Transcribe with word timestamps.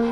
All 0.00 0.06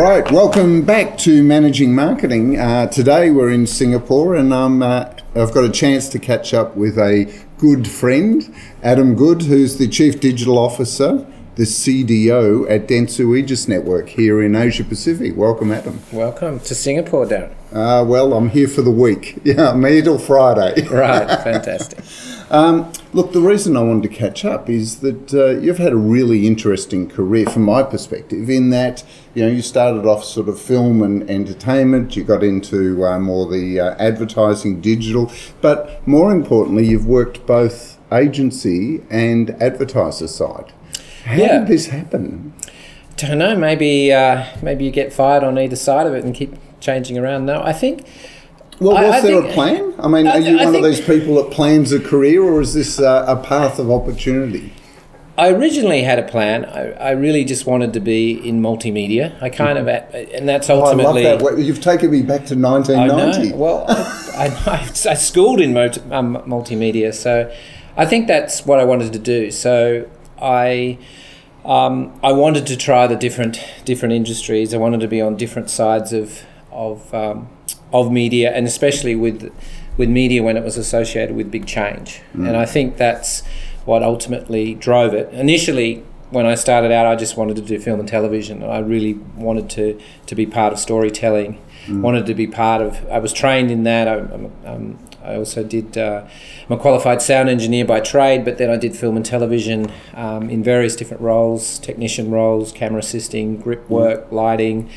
right, 0.00 0.30
welcome 0.30 0.82
back 0.82 1.18
to 1.18 1.42
Managing 1.42 1.96
Marketing. 1.96 2.60
Uh, 2.60 2.86
today 2.86 3.32
we're 3.32 3.50
in 3.50 3.66
Singapore 3.66 4.36
and 4.36 4.52
uh, 4.52 5.12
I've 5.34 5.52
got 5.52 5.64
a 5.64 5.70
chance 5.70 6.08
to 6.10 6.20
catch 6.20 6.54
up 6.54 6.76
with 6.76 6.96
a 6.96 7.24
good 7.58 7.88
friend, 7.88 8.54
Adam 8.84 9.16
Good, 9.16 9.42
who's 9.42 9.78
the 9.78 9.88
Chief 9.88 10.20
Digital 10.20 10.58
Officer, 10.58 11.26
the 11.56 11.62
CDO 11.62 12.68
at 12.68 12.88
Dentsu 12.88 13.38
Aegis 13.38 13.68
Network 13.68 14.08
here 14.08 14.42
in 14.42 14.56
Asia 14.56 14.82
Pacific. 14.82 15.36
Welcome, 15.36 15.70
Adam. 15.70 16.00
Welcome 16.12 16.58
to 16.60 16.74
Singapore, 16.74 17.26
Darren. 17.26 17.52
Uh, 17.72 18.04
well, 18.04 18.34
I'm 18.34 18.48
here 18.48 18.66
for 18.68 18.82
the 18.82 18.90
week. 18.90 19.40
Yeah, 19.44 19.70
I'm 19.70 19.84
here 19.84 20.02
till 20.02 20.18
Friday. 20.18 20.86
Right, 20.90 21.28
fantastic. 21.42 21.98
Um, 22.50 22.92
look, 23.12 23.32
the 23.32 23.40
reason 23.40 23.76
I 23.76 23.82
wanted 23.82 24.08
to 24.10 24.16
catch 24.16 24.44
up 24.44 24.68
is 24.68 25.00
that 25.00 25.34
uh, 25.34 25.60
you've 25.60 25.78
had 25.78 25.92
a 25.92 25.96
really 25.96 26.46
interesting 26.46 27.08
career 27.08 27.46
from 27.46 27.62
my 27.62 27.82
perspective, 27.82 28.48
in 28.48 28.70
that 28.70 29.04
you 29.34 29.44
know 29.44 29.50
you 29.50 29.62
started 29.62 30.06
off 30.06 30.24
sort 30.24 30.48
of 30.48 30.60
film 30.60 31.02
and 31.02 31.28
entertainment, 31.30 32.16
you 32.16 32.24
got 32.24 32.42
into 32.42 33.04
uh, 33.04 33.18
more 33.18 33.50
the 33.50 33.78
uh, 33.80 33.94
advertising, 33.98 34.80
digital, 34.80 35.30
but 35.60 36.06
more 36.06 36.32
importantly, 36.32 36.86
you've 36.86 37.06
worked 37.06 37.46
both 37.46 37.98
agency 38.10 39.02
and 39.10 39.50
advertiser 39.62 40.28
side. 40.28 40.72
How 41.24 41.36
Yeah. 41.36 41.58
did 41.60 41.68
this 41.68 41.86
happen? 41.86 42.52
Don't 43.16 43.38
know. 43.38 43.56
Maybe 43.56 44.12
uh, 44.12 44.44
maybe 44.62 44.84
you 44.84 44.90
get 44.90 45.12
fired 45.12 45.44
on 45.44 45.58
either 45.58 45.76
side 45.76 46.06
of 46.06 46.14
it 46.14 46.24
and 46.24 46.34
keep 46.34 46.54
changing 46.80 47.16
around. 47.18 47.46
No, 47.46 47.62
I 47.62 47.72
think 47.72 48.04
Well, 48.80 48.94
was 48.94 49.14
I 49.14 49.20
there 49.20 49.40
think- 49.40 49.50
a 49.50 49.54
plan? 49.54 49.94
I 49.98 50.08
mean, 50.08 50.26
I 50.26 50.32
are 50.36 50.40
you 50.40 50.58
I 50.58 50.64
one 50.66 50.74
of 50.74 50.82
those 50.82 51.00
people 51.00 51.36
that 51.36 51.50
plans 51.50 51.92
a 51.92 52.00
career, 52.00 52.42
or 52.42 52.60
is 52.60 52.74
this 52.74 52.98
uh, 53.00 53.24
a 53.28 53.36
path 53.36 53.78
of 53.78 53.90
opportunity? 53.90 54.72
I 55.36 55.50
originally 55.50 56.02
had 56.02 56.20
a 56.20 56.22
plan. 56.22 56.64
I, 56.64 56.92
I 56.92 57.10
really 57.10 57.44
just 57.44 57.66
wanted 57.66 57.92
to 57.94 58.00
be 58.00 58.32
in 58.48 58.62
multimedia. 58.62 59.40
I 59.42 59.48
kind 59.48 59.78
of, 59.78 59.88
and 59.88 60.48
that's 60.48 60.70
Oh, 60.70 60.74
I 60.74 60.78
love 60.78 60.88
ultimately. 61.00 61.22
that. 61.24 61.42
Well, 61.42 61.58
You've 61.58 61.80
taken 61.80 62.10
me 62.12 62.22
back 62.22 62.46
to 62.46 62.54
I 62.54 62.58
1990. 62.58 63.50
know. 63.50 63.56
Well, 63.56 63.84
I, 63.88 64.46
I, 64.66 64.80
I 65.10 65.14
schooled 65.14 65.60
in 65.60 65.76
um, 66.12 66.36
multimedia, 66.46 67.12
so 67.12 67.52
I 67.96 68.06
think 68.06 68.28
that's 68.28 68.64
what 68.64 68.78
I 68.78 68.84
wanted 68.84 69.12
to 69.12 69.18
do. 69.18 69.50
So 69.50 70.06
I, 70.44 70.98
um, 71.64 72.12
I 72.22 72.32
wanted 72.32 72.66
to 72.66 72.76
try 72.76 73.06
the 73.06 73.16
different 73.16 73.58
different 73.84 74.12
industries. 74.14 74.74
I 74.74 74.76
wanted 74.76 75.00
to 75.00 75.08
be 75.08 75.20
on 75.22 75.36
different 75.36 75.70
sides 75.70 76.12
of 76.12 76.44
of 76.70 77.12
um, 77.14 77.48
of 77.92 78.12
media, 78.12 78.52
and 78.52 78.66
especially 78.66 79.16
with 79.16 79.50
with 79.96 80.08
media 80.08 80.42
when 80.42 80.56
it 80.56 80.64
was 80.64 80.76
associated 80.76 81.34
with 81.36 81.50
big 81.50 81.66
change. 81.66 82.20
And 82.34 82.56
I 82.56 82.66
think 82.66 82.96
that's 82.96 83.42
what 83.86 84.02
ultimately 84.02 84.74
drove 84.74 85.14
it. 85.14 85.32
Initially, 85.32 86.02
when 86.30 86.46
I 86.46 86.56
started 86.56 86.90
out, 86.90 87.06
I 87.06 87.16
just 87.16 87.36
wanted 87.36 87.56
to 87.56 87.62
do 87.62 87.78
film 87.78 88.00
and 88.00 88.08
television. 88.08 88.62
I 88.62 88.78
really 88.80 89.14
wanted 89.36 89.70
to 89.70 89.98
to 90.26 90.34
be 90.34 90.46
part 90.46 90.72
of 90.72 90.78
storytelling. 90.78 91.58
Wanted 92.02 92.26
to 92.26 92.34
be 92.34 92.46
part 92.46 92.80
of. 92.82 93.06
I 93.10 93.18
was 93.18 93.32
trained 93.32 93.70
in 93.70 93.84
that. 93.84 94.08
I, 94.08 94.14
I'm, 94.34 94.52
um, 94.64 94.98
I 95.24 95.36
also 95.36 95.64
did. 95.64 95.96
Uh, 95.96 96.26
I'm 96.68 96.76
a 96.76 96.80
qualified 96.80 97.22
sound 97.22 97.48
engineer 97.48 97.84
by 97.84 98.00
trade, 98.00 98.44
but 98.44 98.58
then 98.58 98.70
I 98.70 98.76
did 98.76 98.96
film 98.96 99.16
and 99.16 99.24
television 99.24 99.90
um, 100.14 100.50
in 100.50 100.62
various 100.62 100.94
different 100.96 101.22
roles: 101.22 101.78
technician 101.78 102.30
roles, 102.30 102.72
camera 102.72 103.00
assisting, 103.00 103.56
grip 103.56 103.88
work, 103.88 104.30
lighting, 104.30 104.90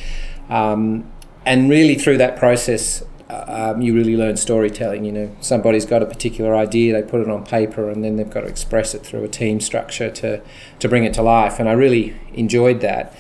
um, 0.50 1.10
and 1.46 1.70
really 1.70 1.96
through 1.96 2.18
that 2.18 2.38
process, 2.38 3.04
uh, 3.30 3.74
um, 3.76 3.82
you 3.82 3.94
really 3.96 4.18
learn 4.18 4.38
storytelling. 4.38 5.06
You 5.06 5.12
know, 5.12 5.36
somebody's 5.40 5.86
got 5.86 6.04
a 6.04 6.06
particular 6.06 6.56
idea, 6.56 6.94
they 6.94 7.08
put 7.08 7.22
it 7.22 7.30
on 7.30 7.46
paper, 7.46 7.90
and 7.90 8.04
then 8.04 8.18
they've 8.18 8.30
got 8.30 8.42
to 8.42 8.48
express 8.48 8.94
it 8.94 9.06
through 9.06 9.24
a 9.24 9.30
team 9.30 9.60
structure 9.60 10.12
to 10.12 10.42
to 10.80 10.90
bring 10.90 11.06
it 11.06 11.14
to 11.16 11.22
life. 11.22 11.60
And 11.60 11.70
I 11.70 11.74
really 11.74 12.16
enjoyed 12.34 12.82
that. 12.82 13.16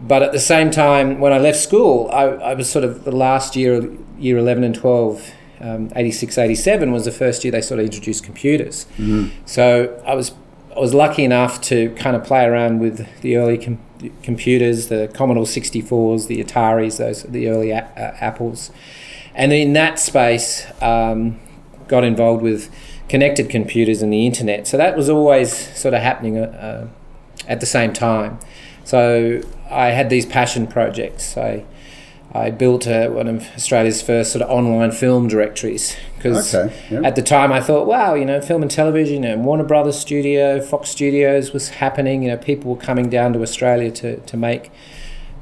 But 0.00 0.22
at 0.22 0.32
the 0.32 0.40
same 0.40 0.70
time, 0.70 1.20
when 1.20 1.32
I 1.32 1.38
left 1.38 1.58
school, 1.58 2.10
I, 2.12 2.24
I 2.24 2.54
was 2.54 2.68
sort 2.68 2.84
of 2.84 3.04
the 3.04 3.12
last 3.12 3.56
year, 3.56 3.90
year 4.18 4.36
11 4.36 4.62
and 4.62 4.74
12, 4.74 5.30
um, 5.60 5.90
86, 5.96 6.36
87 6.38 6.92
was 6.92 7.04
the 7.04 7.12
first 7.12 7.44
year 7.44 7.50
they 7.52 7.60
sort 7.62 7.80
of 7.80 7.86
introduced 7.86 8.24
computers. 8.24 8.86
So 9.46 10.02
I 10.06 10.14
was 10.14 10.32
I 10.76 10.78
was 10.80 10.92
lucky 10.92 11.24
enough 11.24 11.60
to 11.62 11.88
kind 11.94 12.14
of 12.14 12.22
play 12.24 12.44
around 12.44 12.80
with 12.80 13.06
the 13.22 13.36
early 13.38 13.56
com- 13.56 13.78
computers, 14.22 14.88
the 14.88 15.08
Commodore 15.14 15.44
64s, 15.46 16.26
the 16.26 16.44
Ataris, 16.44 16.98
those 16.98 17.22
the 17.22 17.48
early 17.48 17.70
a- 17.70 17.88
uh, 17.96 18.16
Apples, 18.24 18.70
and 19.34 19.52
in 19.54 19.72
that 19.72 19.98
space, 19.98 20.66
um, 20.82 21.40
got 21.88 22.04
involved 22.04 22.42
with 22.42 22.70
connected 23.08 23.48
computers 23.48 24.02
and 24.02 24.12
the 24.12 24.26
internet. 24.26 24.66
So 24.66 24.76
that 24.76 24.96
was 24.96 25.08
always 25.08 25.50
sort 25.78 25.94
of 25.94 26.02
happening 26.02 26.36
uh, 26.36 26.42
uh, 26.86 27.48
at 27.48 27.60
the 27.60 27.66
same 27.66 27.92
time. 27.94 28.38
So 28.84 29.40
I 29.70 29.86
had 29.88 30.10
these 30.10 30.26
passion 30.26 30.66
projects. 30.66 31.36
I 31.38 31.64
I 32.36 32.50
built 32.50 32.86
uh 32.86 33.08
one 33.08 33.28
of 33.28 33.48
Australia's 33.54 34.02
first 34.02 34.32
sort 34.32 34.42
of 34.42 34.50
online 34.50 34.92
film 34.92 35.28
directories 35.28 35.96
because 36.16 36.54
Okay, 36.54 36.74
yeah. 36.90 37.00
at 37.02 37.16
the 37.16 37.22
time 37.22 37.52
I 37.52 37.60
thought, 37.60 37.86
wow, 37.86 38.14
you 38.14 38.24
know, 38.24 38.40
film 38.40 38.62
and 38.62 38.70
television 38.70 39.24
and 39.24 39.44
Warner 39.44 39.64
Brothers 39.64 39.98
Studio, 39.98 40.60
Fox 40.60 40.90
Studios 40.90 41.52
was 41.52 41.68
happening. 41.68 42.22
You 42.22 42.30
know, 42.30 42.36
people 42.36 42.74
were 42.74 42.80
coming 42.80 43.08
down 43.10 43.32
to 43.34 43.42
Australia 43.42 43.90
to, 43.92 44.18
to 44.20 44.36
make 44.36 44.70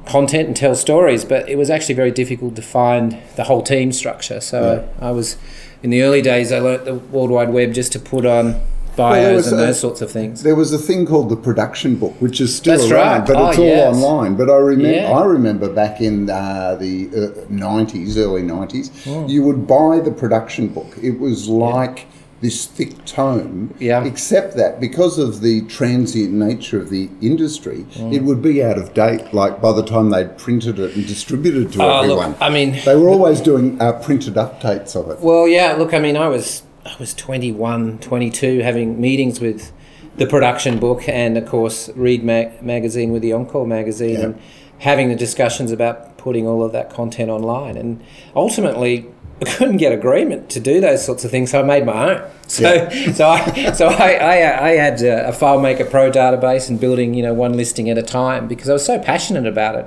content 0.07 0.49
and 0.49 0.57
tell 0.57 0.75
stories, 0.75 1.25
but 1.25 1.49
it 1.49 1.57
was 1.57 1.71
actually 1.71 1.95
very 1.95 2.11
difficult 2.11 2.57
to 2.57 2.63
find 2.63 3.19
the 3.37 3.45
whole 3.45 3.63
team 3.63 3.93
structure. 3.93 4.41
So 4.41 4.87
I, 5.01 5.09
I 5.09 5.11
was 5.13 5.37
in 5.83 5.91
the 5.91 6.03
early 6.03 6.23
days. 6.23 6.53
I 6.53 6.59
learnt 6.59 6.85
the 6.85 6.95
World 6.95 7.31
Wide 7.31 7.51
Web 7.51 7.73
just 7.73 7.93
to 7.93 7.99
put 7.99 8.27
on 8.27 8.61
bios 8.97 9.23
there 9.25 9.35
was 9.35 9.53
and 9.53 9.61
a- 9.61 9.67
those 9.67 9.81
sorts 9.81 10.01
of 10.03 10.11
things. 10.11 10.43
There 10.43 10.55
was 10.55 10.73
a 10.73 10.79
thing 10.79 11.07
called 11.07 11.29
the 11.29 11.37
production 11.37 11.97
book, 11.97 12.15
which 12.21 12.41
is 12.41 12.55
still 12.55 12.77
That's 12.79 12.91
around, 12.91 13.19
right. 13.21 13.27
but 13.27 13.37
Oh, 13.37 13.49
it's 13.51 13.59
all 13.59 13.65
yes. 13.65 13.97
online. 13.97 14.35
But 14.37 14.51
I 14.51 14.57
remember, 14.57 14.91
Yeah. 14.99 15.11
I 15.13 15.25
remember 15.25 15.69
back 15.73 16.01
in 16.01 16.31
uh, 16.31 16.77
the 16.79 17.09
uh, 17.17 17.41
nineties, 17.49 18.17
early 18.19 18.43
nineties, 18.43 18.91
you 19.27 19.43
would 19.43 19.67
buy 19.67 20.01
the 20.01 20.11
production 20.13 20.69
book. 20.69 20.87
It 21.03 21.19
was 21.21 21.49
like 21.49 22.07
this 22.41 22.67
thick 22.67 22.93
tome, 23.07 23.73
Yeah. 23.79 24.05
except 24.05 24.55
that 24.57 24.79
because 24.79 25.19
of 25.19 25.41
the 25.41 25.63
transient 25.63 26.31
nature 26.35 26.79
of 26.79 26.91
the 26.91 27.09
industry, 27.23 27.87
it 28.13 28.23
would 28.23 28.43
be 28.43 28.63
out 28.63 28.77
of 28.77 28.93
date. 28.93 29.33
Like 29.33 29.63
by 29.63 29.73
the 29.73 29.83
time 29.83 30.11
they'd 30.11 30.37
printed 30.37 30.79
it 30.79 30.95
and 30.95 31.07
distributed 31.07 31.69
it 31.69 31.73
to 31.75 31.83
Oh, 31.83 32.01
everyone, 32.03 32.31
look, 32.33 32.43
I 32.43 32.51
mean, 32.51 32.77
they 32.85 32.97
were 32.97 33.09
always 33.09 33.41
doing 33.41 33.81
uh, 33.81 33.93
printed 33.93 34.35
updates 34.35 34.95
of 34.95 35.11
it. 35.11 35.21
Well, 35.21 35.49
yeah, 35.49 35.75
look, 35.79 35.95
I 35.95 36.01
mean, 36.01 36.19
I 36.19 36.29
was 36.29 36.64
I 36.85 36.95
was 36.99 37.15
21, 37.15 37.99
22, 38.01 38.61
having 38.61 39.01
meetings 39.01 39.41
with 39.41 39.73
the 40.17 40.27
production 40.27 40.79
book 40.79 41.09
and, 41.09 41.37
of 41.39 41.47
course, 41.47 41.89
Read 41.97 42.23
mag- 42.23 42.63
magazine 42.63 43.11
with 43.11 43.23
the 43.23 43.33
Encore 43.33 43.67
magazine 43.67 44.11
Yeah. 44.19 44.25
and 44.27 44.41
having 44.79 45.09
the 45.09 45.17
discussions 45.17 45.73
about 45.73 46.19
putting 46.19 46.47
all 46.47 46.63
of 46.63 46.73
that 46.73 46.91
content 46.91 47.31
online. 47.31 47.77
And 47.77 48.01
ultimately, 48.37 49.07
I 49.41 49.47
couldn't 49.51 49.79
get 49.79 49.93
agreement 49.93 50.51
to 50.51 50.61
do 50.61 50.81
those 50.81 51.05
sorts 51.05 51.25
of 51.25 51.31
things, 51.31 51.51
so 51.51 51.61
I 51.61 51.63
made 51.63 51.85
my 51.87 52.15
own. 52.15 52.31
So, 52.47 52.89
so 53.15 53.29
I, 53.31 53.73
so 53.73 53.89
I, 53.89 54.13
I, 54.13 54.67
I 54.69 54.71
had 54.77 55.01
a, 55.01 55.29
a 55.31 55.33
FileMaker 55.33 55.91
Pro 55.91 56.11
database 56.11 56.69
and 56.69 56.79
building, 56.79 57.15
you 57.15 57.23
know, 57.23 57.33
one 57.33 57.55
listing 57.57 57.89
at 57.89 57.97
a 57.97 58.03
time 58.03 58.47
because 58.47 58.69
I 58.69 58.75
was 58.75 58.85
so 58.85 58.99
passionate 58.99 59.47
about 59.47 59.77
it. 59.77 59.87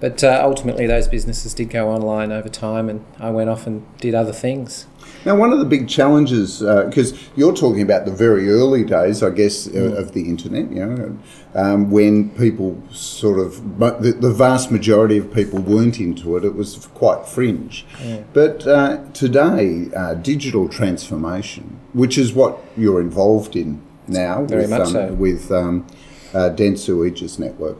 But 0.00 0.24
uh, 0.24 0.40
ultimately, 0.42 0.86
those 0.86 1.06
businesses 1.06 1.52
did 1.52 1.68
go 1.68 1.90
online 1.90 2.32
over 2.32 2.48
time, 2.48 2.88
and 2.88 3.04
I 3.20 3.28
went 3.30 3.50
off 3.50 3.66
and 3.66 3.84
did 3.98 4.14
other 4.14 4.32
things. 4.32 4.86
Now, 5.24 5.36
one 5.36 5.52
of 5.52 5.58
the 5.58 5.64
big 5.64 5.88
challenges, 5.88 6.60
because 6.60 7.18
you're 7.34 7.54
talking 7.54 7.80
about 7.82 8.04
the 8.04 8.12
very 8.12 8.50
early 8.50 8.84
days, 8.84 9.22
I 9.22 9.30
guess, 9.30 9.66
uh, 9.66 9.94
of 9.96 10.12
the 10.12 10.28
internet, 10.28 10.70
you 10.70 10.84
know, 10.84 11.18
um, 11.54 11.90
when 11.90 12.30
people 12.30 12.82
sort 12.92 13.38
of, 13.38 13.78
but 13.78 14.02
the, 14.02 14.12
the 14.12 14.32
vast 14.32 14.70
majority 14.70 15.16
of 15.16 15.32
people 15.32 15.60
weren't 15.60 15.98
into 16.00 16.36
it, 16.36 16.44
it 16.44 16.54
was 16.54 16.86
quite 16.94 17.26
fringe. 17.26 17.86
But 18.32 18.66
uh, 18.66 19.04
today, 19.12 19.88
uh, 19.96 20.14
digital 20.14 20.68
transformation, 20.68 21.80
which 21.92 22.18
is 22.18 22.32
what 22.32 22.58
you're 22.76 23.00
involved 23.00 23.56
in 23.56 23.80
now 24.06 24.44
Very 24.44 24.62
with, 24.62 24.70
much 24.70 24.80
um, 24.88 24.92
so. 24.92 25.12
with 25.14 25.50
um, 25.50 25.86
uh, 26.34 26.50
Dentsu 26.50 27.06
Aegis 27.06 27.38
Network. 27.38 27.78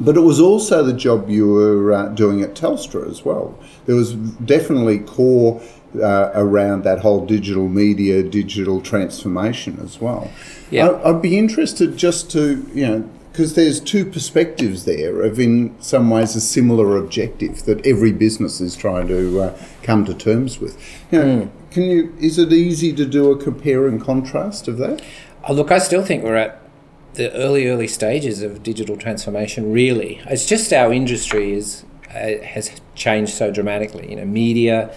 But 0.00 0.16
it 0.16 0.20
was 0.20 0.40
also 0.40 0.82
the 0.82 0.92
job 0.92 1.30
you 1.30 1.48
were 1.48 1.92
uh, 1.92 2.08
doing 2.08 2.42
at 2.42 2.54
Telstra 2.54 3.08
as 3.08 3.24
well. 3.24 3.58
There 3.86 3.94
was 3.94 4.14
definitely 4.14 4.98
core 4.98 5.62
uh, 5.94 6.30
around 6.34 6.84
that 6.84 7.00
whole 7.00 7.24
digital 7.24 7.68
media, 7.68 8.22
digital 8.22 8.80
transformation 8.80 9.78
as 9.82 10.00
well. 10.00 10.30
Yeah. 10.70 10.88
I, 10.88 11.10
I'd 11.10 11.22
be 11.22 11.38
interested 11.38 11.96
just 11.96 12.30
to, 12.32 12.68
you 12.74 12.86
know, 12.86 13.10
because 13.36 13.54
there's 13.54 13.80
two 13.80 14.06
perspectives 14.06 14.86
there 14.86 15.20
of, 15.20 15.38
in 15.38 15.76
some 15.78 16.08
ways, 16.08 16.34
a 16.36 16.40
similar 16.40 16.96
objective 16.96 17.64
that 17.64 17.86
every 17.86 18.10
business 18.10 18.62
is 18.62 18.74
trying 18.74 19.08
to 19.08 19.40
uh, 19.40 19.58
come 19.82 20.06
to 20.06 20.14
terms 20.14 20.58
with. 20.58 20.78
You 21.10 21.18
know, 21.18 21.50
can 21.70 21.82
you? 21.82 22.16
Is 22.18 22.38
it 22.38 22.50
easy 22.50 22.94
to 22.94 23.04
do 23.04 23.30
a 23.30 23.36
compare 23.36 23.86
and 23.88 24.00
contrast 24.00 24.68
of 24.68 24.78
that? 24.78 25.02
Oh, 25.46 25.52
look, 25.52 25.70
I 25.70 25.78
still 25.78 26.02
think 26.02 26.24
we're 26.24 26.36
at 26.36 26.62
the 27.12 27.30
early 27.34 27.68
early 27.68 27.88
stages 27.88 28.40
of 28.40 28.62
digital 28.62 28.96
transformation. 28.96 29.70
Really, 29.70 30.22
it's 30.24 30.46
just 30.46 30.72
our 30.72 30.90
industry 30.90 31.52
is 31.52 31.84
uh, 32.08 32.42
has 32.42 32.80
changed 32.94 33.34
so 33.34 33.50
dramatically. 33.50 34.08
You 34.08 34.16
know, 34.16 34.24
media, 34.24 34.94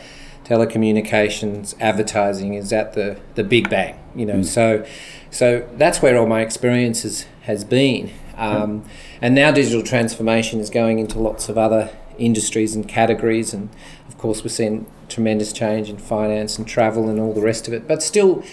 telecommunications, 0.49 1.75
advertising 1.79 2.55
is 2.55 2.73
at 2.73 2.93
the 2.93 3.17
the 3.35 3.43
big 3.43 3.69
bang. 3.69 3.99
You 4.15 4.25
know, 4.25 4.35
mm. 4.35 4.45
so 4.45 4.85
so 5.29 5.67
that's 5.77 6.01
where 6.01 6.17
all 6.17 6.25
my 6.25 6.41
experiences 6.41 7.25
has 7.43 7.63
been. 7.63 8.11
Um, 8.35 8.85
and 9.21 9.35
now 9.35 9.51
digital 9.51 9.83
transformation 9.83 10.59
is 10.59 10.69
going 10.69 10.97
into 10.99 11.19
lots 11.19 11.49
of 11.49 11.57
other 11.57 11.89
industries 12.17 12.73
and 12.73 12.87
categories, 12.87 13.53
and 13.53 13.69
of 14.07 14.17
course 14.17 14.43
we're 14.43 14.49
seeing 14.49 14.85
tremendous 15.09 15.51
change 15.51 15.89
in 15.89 15.97
finance 15.97 16.57
and 16.57 16.67
travel 16.67 17.09
and 17.09 17.19
all 17.19 17.33
the 17.33 17.41
rest 17.41 17.67
of 17.67 17.73
it. 17.73 17.87
But 17.87 18.01
still, 18.01 18.43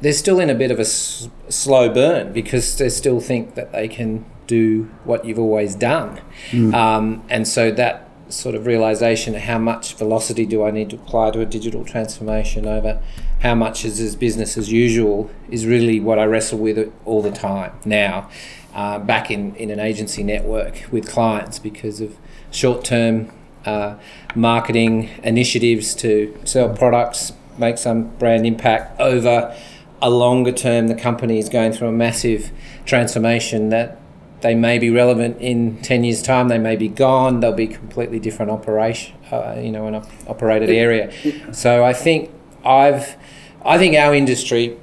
they're 0.00 0.12
still 0.12 0.40
in 0.40 0.50
a 0.50 0.54
bit 0.54 0.70
of 0.70 0.78
a 0.78 0.82
s- 0.82 1.28
slow 1.48 1.88
burn 1.88 2.32
because 2.32 2.76
they 2.76 2.88
still 2.90 3.20
think 3.20 3.54
that 3.54 3.72
they 3.72 3.88
can 3.88 4.24
do 4.46 4.90
what 5.04 5.24
you've 5.24 5.38
always 5.38 5.74
done, 5.74 6.20
mm. 6.50 6.74
um, 6.74 7.24
and 7.30 7.48
so 7.48 7.70
that 7.72 8.09
sort 8.30 8.54
of 8.54 8.66
realization 8.66 9.34
how 9.34 9.58
much 9.58 9.94
velocity 9.94 10.46
do 10.46 10.64
I 10.64 10.70
need 10.70 10.90
to 10.90 10.96
apply 10.96 11.32
to 11.32 11.40
a 11.40 11.46
digital 11.46 11.84
transformation 11.84 12.66
over 12.66 13.00
how 13.40 13.54
much 13.54 13.84
is 13.84 14.00
as 14.00 14.16
business 14.16 14.56
as 14.56 14.70
usual 14.70 15.30
is 15.50 15.66
really 15.66 16.00
what 16.00 16.18
I 16.18 16.24
wrestle 16.24 16.58
with 16.58 16.92
all 17.04 17.22
the 17.22 17.30
time 17.30 17.72
now. 17.84 18.30
Uh, 18.74 18.98
back 19.00 19.30
in, 19.30 19.54
in 19.56 19.70
an 19.70 19.80
agency 19.80 20.22
network 20.22 20.86
with 20.92 21.08
clients 21.08 21.58
because 21.58 22.00
of 22.00 22.16
short 22.52 22.84
term 22.84 23.30
uh, 23.64 23.96
marketing 24.34 25.10
initiatives 25.22 25.94
to 25.96 26.38
sell 26.44 26.68
products, 26.74 27.32
make 27.58 27.78
some 27.78 28.04
brand 28.16 28.46
impact 28.46 28.98
over 29.00 29.56
a 30.00 30.08
longer 30.08 30.52
term. 30.52 30.88
The 30.88 30.94
company 30.94 31.38
is 31.38 31.48
going 31.48 31.72
through 31.72 31.88
a 31.88 31.92
massive 31.92 32.52
transformation 32.86 33.70
that 33.70 33.99
they 34.40 34.54
may 34.54 34.78
be 34.78 34.90
relevant 34.90 35.40
in 35.40 35.80
10 35.82 36.04
years 36.04 36.22
time 36.22 36.48
they 36.48 36.58
may 36.58 36.76
be 36.76 36.88
gone 36.88 37.40
they'll 37.40 37.52
be 37.52 37.66
completely 37.66 38.18
different 38.18 38.50
operation 38.50 39.14
uh, 39.32 39.54
you 39.58 39.70
know 39.70 39.86
an 39.86 39.94
op- 39.94 40.08
operated 40.26 40.70
area 40.70 41.12
so 41.52 41.84
i 41.84 41.92
think 41.92 42.30
i've 42.64 43.16
i 43.64 43.78
think 43.78 43.96
our 43.96 44.14
industry 44.14 44.76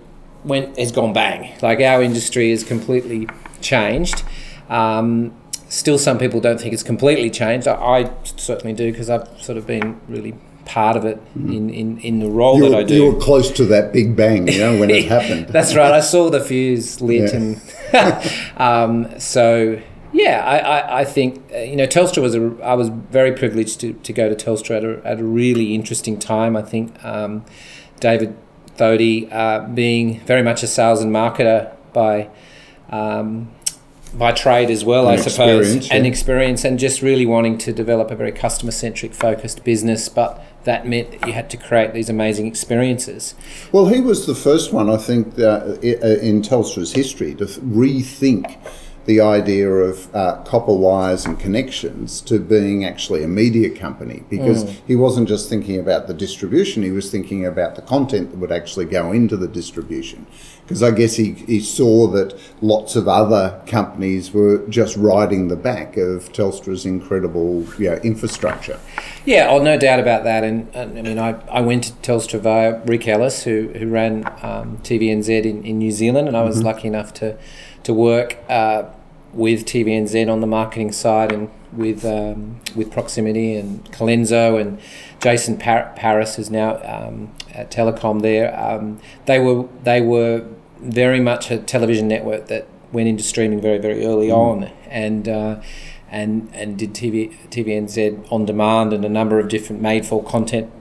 went 0.43 0.77
has 0.77 0.91
gone 0.91 1.13
bang 1.13 1.55
like 1.61 1.79
our 1.79 2.01
industry 2.01 2.51
is 2.51 2.63
completely 2.63 3.27
changed 3.61 4.23
um, 4.69 5.33
still 5.69 5.97
some 5.97 6.17
people 6.17 6.39
don't 6.39 6.59
think 6.59 6.73
it's 6.73 6.83
completely 6.83 7.29
changed 7.29 7.67
i, 7.67 7.73
I 7.73 8.11
certainly 8.23 8.73
do 8.73 8.91
because 8.91 9.09
i've 9.09 9.27
sort 9.41 9.57
of 9.57 9.65
been 9.65 9.99
really 10.07 10.33
part 10.67 10.97
of 10.97 11.05
it 11.05 11.17
mm. 11.33 11.55
in, 11.55 11.69
in, 11.69 11.97
in 11.99 12.19
the 12.19 12.29
role 12.29 12.59
you're, 12.59 12.69
that 12.69 12.79
I 12.79 12.83
do. 12.83 12.93
You 12.93 13.11
were 13.13 13.19
close 13.19 13.49
to 13.51 13.65
that 13.65 13.93
big 13.93 14.15
bang, 14.15 14.47
you 14.47 14.59
know, 14.59 14.77
when 14.77 14.89
it 14.89 15.05
happened. 15.09 15.47
That's 15.47 15.73
right. 15.73 15.93
I 15.93 16.01
saw 16.01 16.29
the 16.29 16.41
fuse 16.41 17.01
lit 17.01 17.31
yeah. 17.31 17.37
and 17.37 17.61
um, 18.57 19.19
so 19.19 19.81
yeah, 20.13 20.43
I, 20.45 20.57
I, 20.57 20.99
I, 20.99 21.05
think 21.05 21.51
uh, 21.53 21.59
you 21.59 21.75
know 21.75 21.85
Telstra 21.85 22.21
was 22.21 22.35
a. 22.35 22.55
I 22.63 22.73
was 22.73 22.89
very 22.89 23.33
privileged 23.33 23.79
to, 23.81 23.93
to 23.93 24.13
go 24.13 24.33
to 24.33 24.35
Telstra 24.35 24.77
at 24.77 24.83
a, 24.83 25.07
at 25.07 25.19
a 25.19 25.23
really 25.23 25.75
interesting 25.75 26.17
time. 26.17 26.55
I 26.55 26.61
think 26.61 27.03
um, 27.03 27.45
David 27.99 28.35
Thodey, 28.77 29.31
uh, 29.31 29.67
being 29.67 30.19
very 30.21 30.43
much 30.43 30.63
a 30.63 30.67
sales 30.67 31.01
and 31.01 31.11
marketer 31.11 31.73
by 31.93 32.29
um, 32.89 33.51
by 34.13 34.31
trade 34.31 34.69
as 34.69 34.85
well, 34.85 35.07
and 35.09 35.19
I 35.19 35.21
suppose, 35.21 35.89
and 35.89 36.05
experience, 36.05 36.63
and 36.63 36.79
just 36.79 37.01
really 37.01 37.25
wanting 37.25 37.57
to 37.59 37.73
develop 37.73 38.09
a 38.11 38.15
very 38.15 38.31
customer 38.31 38.71
centric 38.71 39.13
focused 39.13 39.63
business, 39.63 40.09
but 40.09 40.43
that 40.67 40.85
meant 40.85 41.11
that 41.11 41.25
you 41.25 41.33
had 41.33 41.49
to 41.49 41.57
create 41.57 41.93
these 41.93 42.09
amazing 42.09 42.45
experiences. 42.45 43.33
Well, 43.71 43.87
he 43.87 44.01
was 44.01 44.27
the 44.27 44.35
first 44.35 44.71
one, 44.71 44.89
I 44.89 44.97
think, 44.97 45.39
uh, 45.39 45.77
in 45.81 46.41
Telstra's 46.41 46.91
history 46.91 47.33
to 47.35 47.45
rethink 47.45 48.57
the 49.07 49.21
idea 49.21 49.69
of 49.69 50.13
uh, 50.13 50.43
copper 50.43 50.73
wires 50.73 51.25
and 51.25 51.39
connections 51.39 52.19
to 52.19 52.39
being 52.39 52.83
actually 52.83 53.23
a 53.23 53.27
media 53.27 53.69
company 53.69 54.23
because 54.29 54.65
mm. 54.65 54.75
he 54.85 54.97
wasn't 54.97 55.25
just 55.29 55.47
thinking 55.47 55.79
about 55.79 56.07
the 56.07 56.13
distribution, 56.13 56.83
he 56.83 56.91
was 56.91 57.09
thinking 57.09 57.45
about 57.45 57.75
the 57.75 57.81
content 57.81 58.31
that 58.31 58.37
would 58.37 58.51
actually 58.51 58.83
go 58.83 59.13
into 59.13 59.37
the 59.37 59.47
distribution. 59.47 60.27
Because 60.63 60.83
I 60.83 60.91
guess 60.91 61.15
he, 61.15 61.31
he 61.31 61.61
saw 61.61 62.07
that 62.07 62.37
lots 62.61 62.97
of 62.97 63.07
other 63.07 63.61
companies 63.65 64.33
were 64.33 64.67
just 64.67 64.97
riding 64.97 65.47
the 65.47 65.55
back 65.55 65.95
of 65.95 66.33
Telstra's 66.33 66.85
incredible 66.85 67.63
you 67.79 67.89
know, 67.89 67.95
infrastructure. 68.03 68.77
Yeah, 69.23 69.47
oh, 69.49 69.63
no 69.63 69.77
doubt 69.77 70.01
about 70.01 70.25
that. 70.25 70.43
And, 70.43 70.67
and 70.75 70.99
I 70.99 71.01
mean, 71.01 71.17
I, 71.17 71.39
I 71.47 71.61
went 71.61 71.85
to 71.85 71.93
Telstra 71.93 72.41
via 72.41 72.81
Rick 72.83 73.07
Ellis, 73.07 73.43
who, 73.43 73.69
who 73.69 73.87
ran 73.87 74.25
um, 74.41 74.79
TVNZ 74.79 75.45
in, 75.45 75.63
in 75.63 75.77
New 75.77 75.91
Zealand, 75.91 76.27
and 76.27 76.35
I 76.35 76.43
was 76.43 76.57
mm-hmm. 76.57 76.65
lucky 76.65 76.89
enough 76.89 77.13
to, 77.15 77.37
to 77.83 77.93
work. 77.93 78.37
Uh, 78.49 78.83
with 79.33 79.65
TVNZ 79.65 80.31
on 80.31 80.41
the 80.41 80.47
marketing 80.47 80.91
side 80.91 81.31
and 81.31 81.49
with 81.73 82.05
um, 82.05 82.59
with 82.75 82.91
proximity 82.91 83.55
and 83.55 83.83
Colenso 83.91 84.59
and 84.59 84.79
Jason 85.21 85.57
Par- 85.57 85.93
Paris 85.95 86.39
is 86.39 86.49
now 86.49 86.81
um, 86.83 87.31
at 87.53 87.71
Telecom 87.71 88.21
there. 88.21 88.57
Um, 88.59 88.99
they 89.25 89.39
were 89.39 89.67
they 89.83 90.01
were 90.01 90.47
very 90.79 91.19
much 91.19 91.51
a 91.51 91.57
television 91.57 92.07
network 92.07 92.47
that 92.47 92.67
went 92.91 93.09
into 93.09 93.23
streaming 93.23 93.61
very 93.61 93.77
very 93.77 94.05
early 94.05 94.29
mm. 94.29 94.37
on 94.37 94.63
and. 94.89 95.27
Uh, 95.27 95.61
and, 96.09 96.49
and 96.53 96.77
did 96.77 96.93
TV, 96.93 97.35
TVNZ 97.49 98.31
on 98.31 98.45
demand 98.45 98.93
and 98.93 99.03
a 99.03 99.09
number 99.09 99.39
of 99.39 99.49
different 99.49 99.81
made 99.81 100.05
for 100.05 100.23
content 100.23 100.71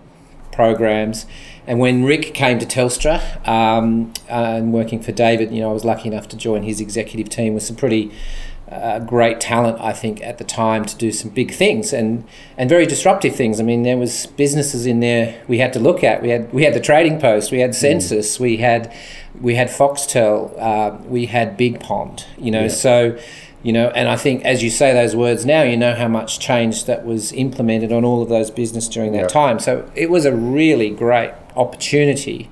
programs. 0.57 1.27
And 1.69 1.79
when 1.79 2.05
Rick 2.05 2.35
came 2.35 2.59
to 2.59 2.67
Telstra 2.67 3.47
um, 3.47 4.13
and 4.29 4.73
working 4.73 5.01
for 5.01 5.13
David, 5.13 5.53
you 5.53 5.61
know, 5.61 5.71
I 5.71 5.73
was 5.73 5.85
lucky 5.85 6.09
enough 6.09 6.29
to 6.29 6.37
join 6.37 6.63
his 6.63 6.81
executive 6.81 7.29
team 7.29 7.55
with 7.55 7.63
some 7.63 7.77
pretty 7.77 8.11
uh, 8.71 8.99
great 8.99 9.41
talent, 9.41 9.81
I 9.81 9.93
think, 9.93 10.21
at 10.23 10.39
the 10.39 10.45
time 10.45 10.85
to 10.87 10.97
do 10.97 11.13
some 11.13 11.31
big 11.31 11.53
things 11.53 11.93
and 11.93 12.25
and 12.59 12.69
very 12.69 12.87
disruptive 12.87 13.37
things. 13.37 13.61
I 13.61 13.63
mean, 13.63 13.85
there 13.85 13.97
was 13.97 14.27
businesses 14.27 14.87
in 14.87 14.99
there 15.01 15.41
we 15.47 15.59
had 15.59 15.73
to 15.75 15.79
look 15.79 16.03
at. 16.03 16.21
We 16.23 16.31
had 16.31 16.53
we 16.53 16.65
had 16.65 16.75
the 16.75 16.81
Trading 16.81 17.21
Post, 17.21 17.53
we 17.53 17.61
had 17.61 17.71
mm. 17.71 17.75
Sensis, 17.75 18.37
mm. 18.37 18.41
we 18.41 18.57
had 18.57 18.93
we 19.41 19.55
had 19.55 19.69
Foxtel, 19.69 20.53
uh, 20.59 20.97
we 21.07 21.27
had 21.27 21.57
Big 21.57 21.79
Pond. 21.79 22.25
You 22.39 22.51
know, 22.51 22.63
yeah. 22.63 22.69
so 22.69 23.19
you 23.67 23.73
know 23.73 23.89
and 23.89 24.09
i 24.09 24.17
think 24.17 24.45
as 24.45 24.63
you 24.63 24.71
say 24.71 24.93
those 24.95 25.17
words 25.17 25.45
now 25.45 25.63
you 25.63 25.77
know 25.77 25.93
how 25.93 26.07
much 26.07 26.39
change 26.39 26.85
that 26.85 27.05
was 27.05 27.33
implemented 27.33 27.91
on 27.91 28.05
all 28.05 28.23
of 28.23 28.29
those 28.29 28.49
business 28.51 28.87
during 28.89 29.13
that 29.13 29.29
time. 29.29 29.59
So 29.59 29.91
it 29.95 30.09
was 30.09 30.25
a 30.25 30.35
really 30.35 30.91
great 30.91 31.33
opportunity 31.57 32.49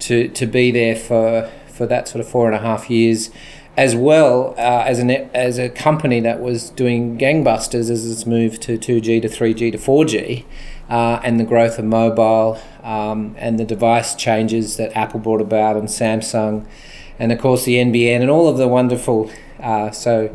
to 0.00 0.28
to 0.28 0.46
be 0.46 0.70
there 0.70 0.94
for 0.94 1.50
for 1.66 1.86
that 1.86 2.06
sort 2.06 2.20
of 2.24 2.28
four 2.28 2.46
and 2.46 2.54
a 2.54 2.60
half 2.60 2.88
years 2.88 3.30
as 3.74 3.96
well 3.96 4.54
uh, 4.58 4.84
as, 4.86 4.98
an, 4.98 5.10
as 5.10 5.58
a 5.58 5.70
company 5.70 6.20
that 6.20 6.40
was 6.40 6.68
doing 6.70 7.16
gangbusters 7.16 7.88
as 7.90 8.10
it's 8.10 8.26
moved 8.26 8.60
to 8.60 8.76
2G 8.76 9.22
to 9.22 9.28
3G 9.28 9.72
to 9.72 9.78
4G, 9.78 10.44
uh, 10.90 11.18
and 11.24 11.40
the 11.40 11.44
growth 11.44 11.78
of 11.78 11.84
mobile 11.86 12.60
um, 12.82 13.34
and 13.38 13.58
the 13.58 13.64
device 13.64 14.14
changes 14.14 14.76
that 14.76 14.94
Apple 14.94 15.20
brought 15.20 15.40
about 15.40 15.76
and 15.76 15.88
Samsung, 15.88 16.66
and 17.22 17.32
of 17.32 17.38
course 17.38 17.64
the 17.64 17.76
NBN 17.76 18.20
and 18.20 18.30
all 18.30 18.48
of 18.48 18.58
the 18.58 18.66
wonderful 18.66 19.30
uh, 19.62 19.92
so, 19.92 20.34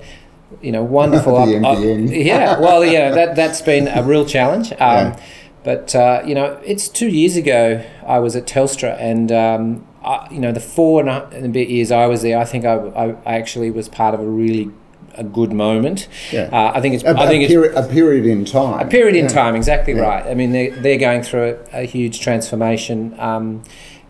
you 0.62 0.72
know, 0.72 0.84
wonderful. 0.84 1.36
up, 1.38 1.50
up, 1.64 1.80
yeah, 1.84 2.60
well, 2.60 2.84
yeah, 2.84 3.12
that 3.12 3.36
that's 3.36 3.62
been 3.62 3.88
a 3.88 4.02
real 4.02 4.26
challenge. 4.26 4.72
Um, 4.72 4.78
yeah. 4.80 5.24
But 5.64 5.94
uh, 5.94 6.24
you 6.26 6.34
know, 6.34 6.60
it's 6.66 6.88
two 6.88 7.10
years 7.10 7.36
ago 7.36 7.86
I 8.06 8.20
was 8.20 8.36
at 8.36 8.46
Telstra, 8.46 8.98
and 9.00 9.32
um, 9.32 9.88
I, 10.04 10.28
you 10.32 10.40
know, 10.40 10.54
the 10.54 10.62
four 10.62 11.02
and 11.02 11.10
a, 11.10 11.28
and 11.28 11.46
a 11.46 11.50
bit 11.50 11.70
years 11.70 11.92
I 11.92 12.08
was 12.08 12.22
there, 12.22 12.40
I 12.40 12.46
think 12.46 12.64
I, 12.64 12.76
I, 12.76 13.10
I 13.26 13.36
actually 13.38 13.70
was 13.70 13.90
part 13.90 14.14
of 14.14 14.22
a 14.22 14.26
really 14.26 14.72
a 15.16 15.24
good 15.24 15.52
moment. 15.52 16.08
Yeah. 16.32 16.50
Uh, 16.54 16.72
I 16.74 16.80
think 16.80 16.96
it's. 16.96 17.04
A, 17.04 17.10
I 17.10 17.28
think 17.28 17.44
a 17.44 17.48
period, 17.48 17.78
it's 17.78 17.88
a 17.88 17.92
period 17.92 18.26
in 18.26 18.46
time. 18.46 18.88
A 18.88 18.90
period 18.90 19.16
yeah. 19.16 19.24
in 19.24 19.28
time, 19.28 19.56
exactly 19.56 19.94
yeah. 19.94 20.04
right. 20.04 20.26
I 20.26 20.36
mean, 20.36 20.54
they're, 20.54 20.72
they're 20.72 20.98
going 20.98 21.22
through 21.22 21.60
a, 21.74 21.82
a 21.82 21.84
huge 21.84 22.22
transformation 22.22 23.20
um, 23.20 23.64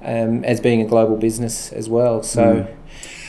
um, 0.07 0.43
as 0.45 0.59
being 0.59 0.81
a 0.81 0.85
global 0.85 1.17
business 1.17 1.71
as 1.73 1.89
well. 1.89 2.23
So. 2.23 2.41
Mm. 2.41 2.73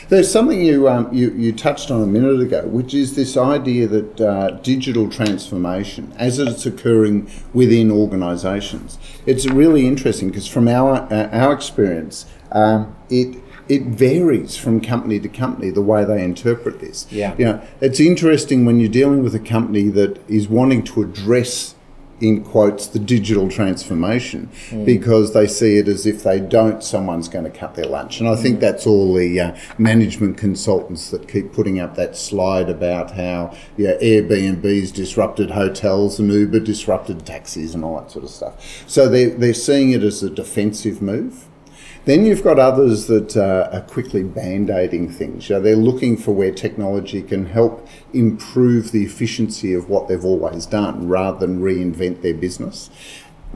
There's 0.07 0.31
something 0.31 0.59
you, 0.59 0.89
um, 0.89 1.13
you, 1.13 1.29
you 1.33 1.53
touched 1.53 1.91
on 1.91 2.01
a 2.01 2.07
minute 2.07 2.41
ago, 2.41 2.65
which 2.65 2.95
is 2.95 3.15
this 3.15 3.37
idea 3.37 3.85
that 3.87 4.19
uh, 4.19 4.49
digital 4.63 5.07
transformation, 5.07 6.11
as 6.17 6.39
it's 6.39 6.65
occurring 6.65 7.29
within 7.53 7.91
organisations, 7.91 8.97
it's 9.27 9.45
really 9.45 9.85
interesting 9.85 10.29
because 10.29 10.47
from 10.47 10.67
our 10.67 11.07
uh, 11.13 11.29
our 11.31 11.53
experience, 11.53 12.25
um, 12.51 12.95
it 13.11 13.37
it 13.67 13.83
varies 13.83 14.57
from 14.57 14.81
company 14.81 15.19
to 15.19 15.29
company 15.29 15.69
the 15.69 15.83
way 15.83 16.03
they 16.03 16.23
interpret 16.23 16.79
this. 16.79 17.05
Yeah, 17.11 17.35
you 17.37 17.45
know, 17.45 17.61
it's 17.79 17.99
interesting 17.99 18.65
when 18.65 18.79
you're 18.79 18.89
dealing 18.89 19.21
with 19.21 19.35
a 19.35 19.39
company 19.39 19.89
that 19.89 20.27
is 20.27 20.47
wanting 20.47 20.81
to 20.85 21.03
address 21.03 21.75
in 22.21 22.43
quotes 22.43 22.87
the 22.87 22.99
digital 22.99 23.49
transformation 23.49 24.49
mm. 24.69 24.85
because 24.85 25.33
they 25.33 25.47
see 25.47 25.77
it 25.77 25.87
as 25.87 26.05
if 26.05 26.23
they 26.23 26.39
don't 26.39 26.83
someone's 26.83 27.27
going 27.27 27.43
to 27.43 27.51
cut 27.51 27.75
their 27.75 27.85
lunch 27.85 28.19
and 28.19 28.29
i 28.29 28.35
think 28.35 28.57
mm. 28.57 28.61
that's 28.61 28.85
all 28.87 29.13
the 29.13 29.39
uh, 29.39 29.55
management 29.77 30.37
consultants 30.37 31.09
that 31.11 31.27
keep 31.27 31.51
putting 31.53 31.79
up 31.79 31.95
that 31.95 32.15
slide 32.15 32.69
about 32.69 33.11
how 33.11 33.55
airbnb's 33.77 34.91
disrupted 34.91 35.51
hotels 35.51 36.19
and 36.19 36.31
uber 36.31 36.59
disrupted 36.59 37.25
taxis 37.25 37.73
and 37.73 37.83
all 37.83 37.99
that 37.99 38.11
sort 38.11 38.23
of 38.23 38.31
stuff 38.31 38.83
so 38.87 39.07
they're, 39.07 39.29
they're 39.29 39.53
seeing 39.53 39.91
it 39.91 40.03
as 40.03 40.23
a 40.23 40.29
defensive 40.29 41.01
move 41.01 41.48
Then 42.09 42.25
you've 42.25 42.43
got 42.43 42.57
others 42.57 43.05
that 43.05 43.37
uh, 43.37 43.69
are 43.71 43.81
quickly 43.81 44.23
band 44.23 44.71
aiding 44.71 45.11
things. 45.11 45.47
You 45.47 45.57
know, 45.57 45.61
they're 45.61 45.75
looking 45.75 46.17
for 46.17 46.31
where 46.31 46.51
technology 46.51 47.21
can 47.21 47.45
help 47.45 47.87
improve 48.13 48.91
the 48.91 49.05
efficiency 49.05 49.75
of 49.75 49.89
what 49.89 50.07
they've 50.07 50.25
always 50.25 50.65
done 50.65 51.07
rather 51.07 51.37
than 51.37 51.61
reinvent 51.61 52.23
their 52.23 52.33
business. 52.33 52.89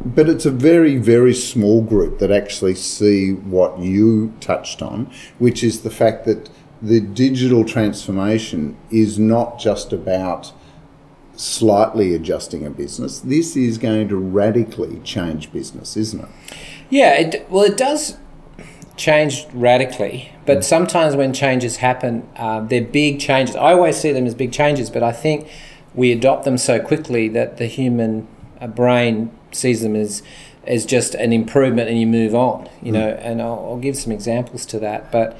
But 0.05 0.29
it's 0.29 0.45
a 0.45 0.51
very, 0.51 0.97
very 0.97 1.33
small 1.33 1.81
group 1.81 2.19
that 2.19 2.29
actually 2.29 2.75
see 2.75 3.33
what 3.33 3.79
you 3.79 4.33
touched 4.39 4.83
on, 4.83 5.11
which 5.39 5.63
is 5.63 5.81
the 5.81 5.89
fact 5.89 6.25
that 6.25 6.51
the 6.79 6.99
digital 6.99 7.65
transformation 7.65 8.77
is 8.91 9.17
not 9.17 9.57
just 9.57 9.91
about 9.91 10.53
slightly 11.35 12.13
adjusting 12.13 12.67
a 12.67 12.69
business. 12.69 13.19
This 13.19 13.55
is 13.55 13.79
going 13.79 14.09
to 14.09 14.15
radically 14.15 14.99
change 14.99 15.51
business, 15.51 15.97
isn't 15.97 16.21
it? 16.21 16.29
Yeah, 16.91 17.13
it, 17.15 17.49
well, 17.49 17.63
it 17.63 17.77
does 17.77 18.19
change 18.95 19.47
radically, 19.53 20.31
but 20.45 20.63
sometimes 20.63 21.15
when 21.15 21.33
changes 21.33 21.77
happen, 21.77 22.27
uh, 22.35 22.59
they're 22.61 22.81
big 22.83 23.19
changes. 23.19 23.55
I 23.55 23.73
always 23.73 23.97
see 23.97 24.11
them 24.11 24.25
as 24.25 24.35
big 24.35 24.51
changes, 24.51 24.89
but 24.89 25.03
I 25.03 25.11
think 25.11 25.49
we 25.95 26.11
adopt 26.11 26.45
them 26.45 26.57
so 26.57 26.79
quickly 26.79 27.27
that 27.29 27.57
the 27.57 27.65
human 27.65 28.27
uh, 28.61 28.67
brain 28.67 29.31
sees 29.51 29.81
them 29.81 29.95
as 29.95 30.21
as 30.65 30.85
just 30.85 31.13
an 31.15 31.33
improvement 31.33 31.89
and 31.89 31.99
you 31.99 32.07
move 32.07 32.33
on, 32.33 32.69
you 32.81 32.91
know. 32.91 33.09
And 33.09 33.41
I'll, 33.41 33.59
I'll 33.67 33.77
give 33.77 33.97
some 33.97 34.11
examples 34.13 34.65
to 34.67 34.79
that, 34.79 35.11
but. 35.11 35.37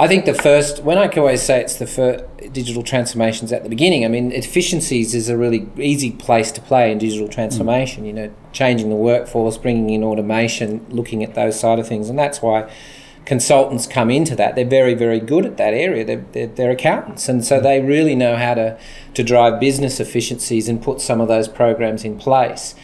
I 0.00 0.08
think 0.08 0.24
the 0.24 0.32
first, 0.32 0.82
when 0.82 0.96
I 0.96 1.08
can 1.08 1.18
always 1.20 1.42
say 1.42 1.60
it's 1.60 1.76
the 1.76 1.86
first 1.86 2.24
digital 2.54 2.82
transformations 2.82 3.52
at 3.52 3.64
the 3.64 3.68
beginning, 3.68 4.02
I 4.06 4.08
mean, 4.08 4.32
efficiencies 4.32 5.14
is 5.14 5.28
a 5.28 5.36
really 5.36 5.68
easy 5.76 6.10
place 6.10 6.50
to 6.52 6.62
play 6.62 6.90
in 6.90 6.96
digital 6.96 7.28
transformation, 7.28 8.06
you 8.06 8.14
know, 8.14 8.32
changing 8.50 8.88
the 8.88 8.96
workforce, 8.96 9.58
bringing 9.58 9.90
in 9.90 10.02
automation, 10.02 10.86
looking 10.88 11.22
at 11.22 11.34
those 11.34 11.60
side 11.60 11.78
of 11.78 11.86
things. 11.86 12.08
And 12.08 12.18
that's 12.18 12.40
why 12.40 12.72
consultants 13.26 13.86
come 13.86 14.10
into 14.10 14.34
that. 14.36 14.54
They're 14.54 14.64
very, 14.64 14.94
very 14.94 15.20
good 15.20 15.44
at 15.44 15.58
that 15.58 15.74
area. 15.74 16.02
They're, 16.02 16.24
they're, 16.32 16.46
they're 16.46 16.70
accountants. 16.70 17.28
And 17.28 17.44
so 17.44 17.60
they 17.60 17.82
really 17.82 18.14
know 18.14 18.36
how 18.36 18.54
to, 18.54 18.78
to 19.12 19.22
drive 19.22 19.60
business 19.60 20.00
efficiencies 20.00 20.66
and 20.66 20.82
put 20.82 21.02
some 21.02 21.20
of 21.20 21.28
those 21.28 21.46
programs 21.46 22.06
in 22.06 22.16
place. 22.16 22.74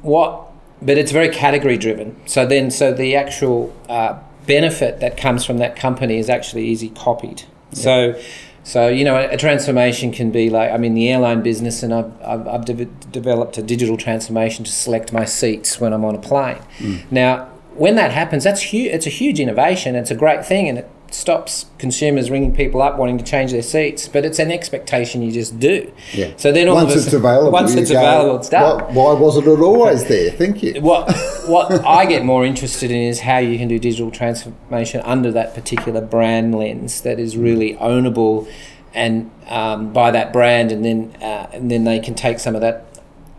What, 0.00 0.50
but 0.82 0.98
it's 0.98 1.12
very 1.12 1.28
category 1.28 1.78
driven. 1.78 2.16
So 2.26 2.44
then, 2.44 2.72
so 2.72 2.92
the 2.92 3.14
actual, 3.14 3.72
uh, 3.88 4.18
benefit 4.46 5.00
that 5.00 5.16
comes 5.16 5.44
from 5.44 5.58
that 5.58 5.76
company 5.76 6.18
is 6.18 6.28
actually 6.28 6.66
easy 6.66 6.90
copied. 6.90 7.42
Yeah. 7.72 7.78
So, 7.78 8.22
so 8.64 8.88
you 8.88 9.04
know, 9.04 9.16
a, 9.16 9.30
a, 9.30 9.36
transformation 9.36 10.12
can 10.12 10.30
be 10.30 10.50
like 10.50 10.70
I'm 10.70 10.84
in 10.84 10.94
the 10.94 11.08
airline 11.08 11.42
business, 11.42 11.82
and 11.82 11.92
I've 11.92 12.22
I've, 12.22 12.46
I've 12.46 12.64
de- 12.64 12.84
developed 12.84 13.58
a 13.58 13.62
digital 13.62 13.96
transformation 13.96 14.64
to 14.64 14.70
select 14.70 15.12
my 15.12 15.24
seats 15.24 15.80
when 15.80 15.92
I'm 15.92 16.04
on 16.04 16.14
a 16.14 16.20
plane. 16.20 16.58
Mm. 16.78 17.10
Now, 17.10 17.46
when 17.74 17.96
that 17.96 18.12
happens, 18.12 18.44
that's 18.44 18.62
huge. 18.62 18.92
It's 18.92 19.06
a 19.06 19.10
huge 19.10 19.40
innovation. 19.40 19.96
It's 19.96 20.10
a 20.10 20.14
great 20.14 20.44
thing, 20.44 20.68
and 20.68 20.78
it 20.78 20.90
stops 21.14 21.66
consumers 21.78 22.30
ringing 22.30 22.54
people 22.54 22.82
up 22.82 22.96
wanting 22.96 23.18
to 23.18 23.24
change 23.24 23.52
their 23.52 23.62
seats, 23.62 24.08
but 24.08 24.24
it's 24.24 24.38
an 24.38 24.50
expectation 24.50 25.22
you 25.22 25.32
just 25.32 25.58
do. 25.58 25.92
Yeah. 26.12 26.32
So 26.36 26.52
then 26.52 26.68
all 26.68 26.74
once 26.76 26.94
it's 26.94 27.12
available, 27.12 27.50
once 27.50 27.74
it's 27.74 27.90
go, 27.90 27.98
available, 27.98 28.36
it's 28.36 28.48
done. 28.48 28.80
Why, 28.94 29.12
why 29.12 29.12
wasn't 29.20 29.46
it 29.48 29.60
always 29.60 30.04
there? 30.06 30.30
Thank 30.30 30.62
you. 30.62 30.80
What 30.80 31.12
what 31.46 31.84
I 31.84 32.06
get 32.06 32.24
more 32.24 32.44
interested 32.44 32.90
in 32.90 33.02
is 33.02 33.20
how 33.20 33.38
you 33.38 33.58
can 33.58 33.68
do 33.68 33.78
digital 33.78 34.10
transformation 34.10 35.00
under 35.02 35.30
that 35.32 35.54
particular 35.54 36.00
brand 36.00 36.54
lens 36.54 37.02
that 37.02 37.18
is 37.18 37.36
really 37.36 37.74
ownable, 37.76 38.50
and 38.94 39.30
um, 39.48 39.92
by 39.92 40.10
that 40.10 40.32
brand, 40.32 40.72
and 40.72 40.84
then 40.84 41.14
uh, 41.22 41.50
and 41.52 41.70
then 41.70 41.84
they 41.84 42.00
can 42.00 42.14
take 42.14 42.38
some 42.38 42.54
of 42.54 42.60
that. 42.60 42.86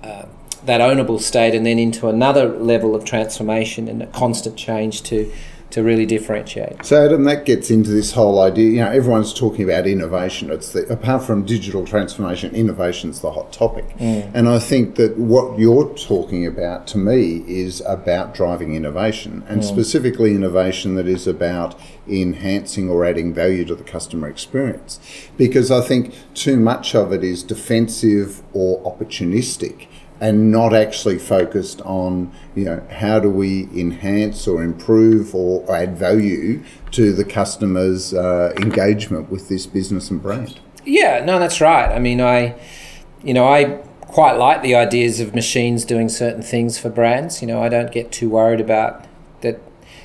Uh, 0.03 0.25
that 0.65 0.79
ownable 0.79 1.19
state 1.19 1.53
and 1.53 1.65
then 1.65 1.77
into 1.77 2.07
another 2.07 2.47
level 2.47 2.95
of 2.95 3.03
transformation 3.03 3.89
and 3.89 4.01
a 4.01 4.07
constant 4.07 4.55
change 4.55 5.03
to 5.03 5.29
to 5.73 5.81
really 5.81 6.05
differentiate. 6.05 6.85
So, 6.85 7.03
Adam, 7.03 7.23
that 7.23 7.45
gets 7.45 7.71
into 7.71 7.89
this 7.89 8.11
whole 8.11 8.39
idea. 8.39 8.69
You 8.69 8.81
know, 8.81 8.91
everyone's 8.91 9.33
talking 9.33 9.63
about 9.63 9.87
innovation. 9.87 10.51
It's 10.51 10.71
the, 10.71 10.81
apart 10.81 11.23
from 11.23 11.45
digital 11.45 11.83
transformation, 11.83 12.53
innovation's 12.53 13.21
the 13.21 13.31
hot 13.31 13.51
topic. 13.51 13.89
Mm. 13.97 14.29
And 14.35 14.47
I 14.47 14.59
think 14.59 14.97
that 14.97 15.17
what 15.17 15.57
you're 15.57 15.91
talking 15.95 16.45
about 16.45 16.85
to 16.87 16.99
me 16.99 17.43
is 17.47 17.81
about 17.87 18.35
driving 18.35 18.75
innovation, 18.75 19.43
and 19.47 19.61
mm. 19.61 19.63
specifically 19.63 20.35
innovation 20.35 20.93
that 20.93 21.07
is 21.07 21.25
about 21.25 21.79
enhancing 22.07 22.87
or 22.87 23.03
adding 23.03 23.33
value 23.33 23.65
to 23.65 23.73
the 23.73 23.83
customer 23.83 24.29
experience. 24.29 24.99
Because 25.37 25.71
I 25.71 25.81
think 25.81 26.13
too 26.35 26.57
much 26.57 26.93
of 26.93 27.11
it 27.11 27.23
is 27.23 27.41
defensive 27.41 28.43
or 28.53 28.79
opportunistic 28.83 29.87
and 30.23 30.49
not 30.53 30.73
actually 30.73 31.19
focused 31.19 31.81
on 31.81 32.31
you 32.55 32.63
know 32.63 32.81
how 32.89 33.19
do 33.19 33.29
we 33.29 33.63
enhance 33.75 34.47
or 34.47 34.63
improve 34.63 35.35
or 35.35 35.69
add 35.75 35.97
value 35.97 36.63
to 36.91 37.11
the 37.11 37.25
customer's 37.25 38.13
uh, 38.13 38.53
engagement 38.55 39.29
with 39.29 39.49
this 39.49 39.65
business 39.65 40.09
and 40.09 40.21
brand. 40.21 40.61
Yeah, 40.85 41.25
no, 41.25 41.39
that's 41.39 41.59
right. 41.59 41.93
I 41.93 41.99
mean, 41.99 42.21
I 42.21 42.55
you 43.21 43.33
know 43.33 43.45
I 43.45 43.81
quite 43.99 44.37
like 44.37 44.61
the 44.61 44.75
ideas 44.75 45.19
of 45.19 45.35
machines 45.35 45.83
doing 45.83 46.07
certain 46.07 46.41
things 46.41 46.79
for 46.79 46.89
brands. 46.89 47.41
You 47.41 47.49
know, 47.49 47.61
I 47.61 47.67
don't 47.67 47.91
get 47.91 48.09
too 48.13 48.29
worried 48.29 48.61
about 48.61 49.05
that. 49.41 49.59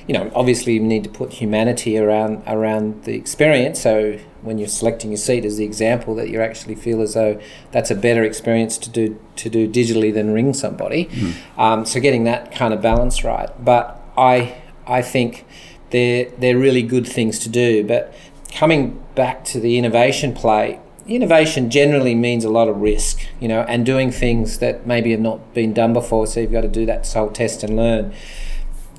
You 0.05 0.13
know, 0.15 0.31
obviously 0.35 0.73
you 0.73 0.81
need 0.81 1.05
to 1.05 1.09
put 1.09 1.33
humanity 1.33 1.97
around 1.97 2.43
around 2.45 3.05
the 3.05 3.15
experience. 3.15 3.79
So 3.79 4.19
when 4.41 4.57
you're 4.57 4.67
selecting 4.67 5.11
your 5.11 5.17
seat 5.17 5.45
as 5.45 5.57
the 5.57 5.65
example 5.65 6.15
that 6.15 6.29
you 6.29 6.41
actually 6.41 6.75
feel 6.75 7.01
as 7.01 7.13
though 7.13 7.39
that's 7.71 7.91
a 7.91 7.95
better 7.95 8.23
experience 8.23 8.77
to 8.77 8.89
do 8.89 9.19
to 9.35 9.49
do 9.49 9.67
digitally 9.69 10.13
than 10.13 10.31
ring 10.31 10.53
somebody. 10.53 11.05
Mm. 11.05 11.33
Um, 11.57 11.85
so 11.85 11.99
getting 11.99 12.23
that 12.25 12.51
kind 12.51 12.73
of 12.73 12.81
balance 12.81 13.23
right. 13.23 13.49
But 13.63 14.01
I 14.17 14.61
I 14.87 15.01
think 15.01 15.45
they're 15.91 16.29
they're 16.37 16.57
really 16.57 16.83
good 16.83 17.07
things 17.07 17.39
to 17.39 17.49
do. 17.49 17.83
But 17.83 18.13
coming 18.51 19.03
back 19.15 19.45
to 19.45 19.59
the 19.59 19.77
innovation 19.77 20.33
play, 20.33 20.79
innovation 21.07 21.69
generally 21.69 22.15
means 22.15 22.43
a 22.43 22.49
lot 22.49 22.67
of 22.67 22.77
risk, 22.77 23.21
you 23.39 23.47
know, 23.47 23.61
and 23.61 23.85
doing 23.85 24.11
things 24.11 24.59
that 24.59 24.85
maybe 24.85 25.11
have 25.11 25.19
not 25.19 25.53
been 25.53 25.73
done 25.73 25.93
before. 25.93 26.27
So 26.27 26.39
you've 26.39 26.51
got 26.51 26.61
to 26.61 26.67
do 26.67 26.85
that 26.85 27.05
soul 27.05 27.29
test 27.29 27.63
and 27.63 27.75
learn. 27.75 28.13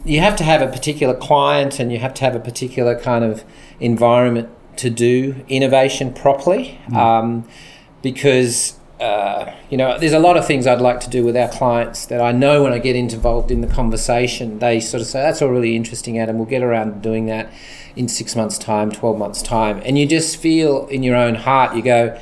You 0.05 0.21
have 0.21 0.35
to 0.37 0.45
have 0.45 0.63
a 0.63 0.67
particular 0.67 1.15
client 1.15 1.79
and 1.79 1.93
you 1.93 1.99
have 1.99 2.15
to 2.15 2.25
have 2.25 2.35
a 2.35 2.41
particular 2.41 2.99
kind 2.99 3.25
of 3.25 3.45
environment 3.81 4.49
to 4.77 4.91
do 4.91 5.45
innovation 5.49 6.13
properly 6.13 6.79
mm. 6.87 6.97
um, 6.97 7.49
because 8.03 8.79
uh, 9.01 9.55
you 9.71 9.77
know 9.77 9.99
there's 9.99 10.13
a 10.13 10.19
lot 10.19 10.37
of 10.37 10.47
things 10.47 10.67
I'd 10.67 10.81
like 10.81 11.01
to 11.01 11.11
do 11.11 11.25
with 11.25 11.37
our 11.37 11.49
clients 11.49 12.07
that 12.07 12.21
I 12.21 12.33
know 12.33 12.63
when 12.63 12.73
I 12.73 12.79
get 12.79 12.97
involved 12.97 13.51
in 13.51 13.61
the 13.63 13.67
conversation 13.67 14.59
they 14.59 14.79
sort 14.81 15.01
of 15.01 15.07
say 15.07 15.21
that's 15.21 15.41
all 15.41 15.49
really 15.49 15.75
interesting 15.75 16.19
Adam. 16.19 16.37
We'll 16.37 16.47
get 16.47 16.63
around 16.63 16.93
to 16.93 16.99
doing 16.99 17.27
that 17.27 17.51
in 17.97 18.09
six 18.09 18.37
months 18.37 18.59
time 18.59 18.91
12 18.91 19.19
months 19.19 19.43
time. 19.43 19.83
And 19.85 19.99
you 19.99 20.07
just 20.07 20.37
feel 20.37 20.87
in 20.89 21.03
your 21.03 21.17
own 21.17 21.35
heart 21.35 21.75
you 21.75 21.83
go 21.83 22.19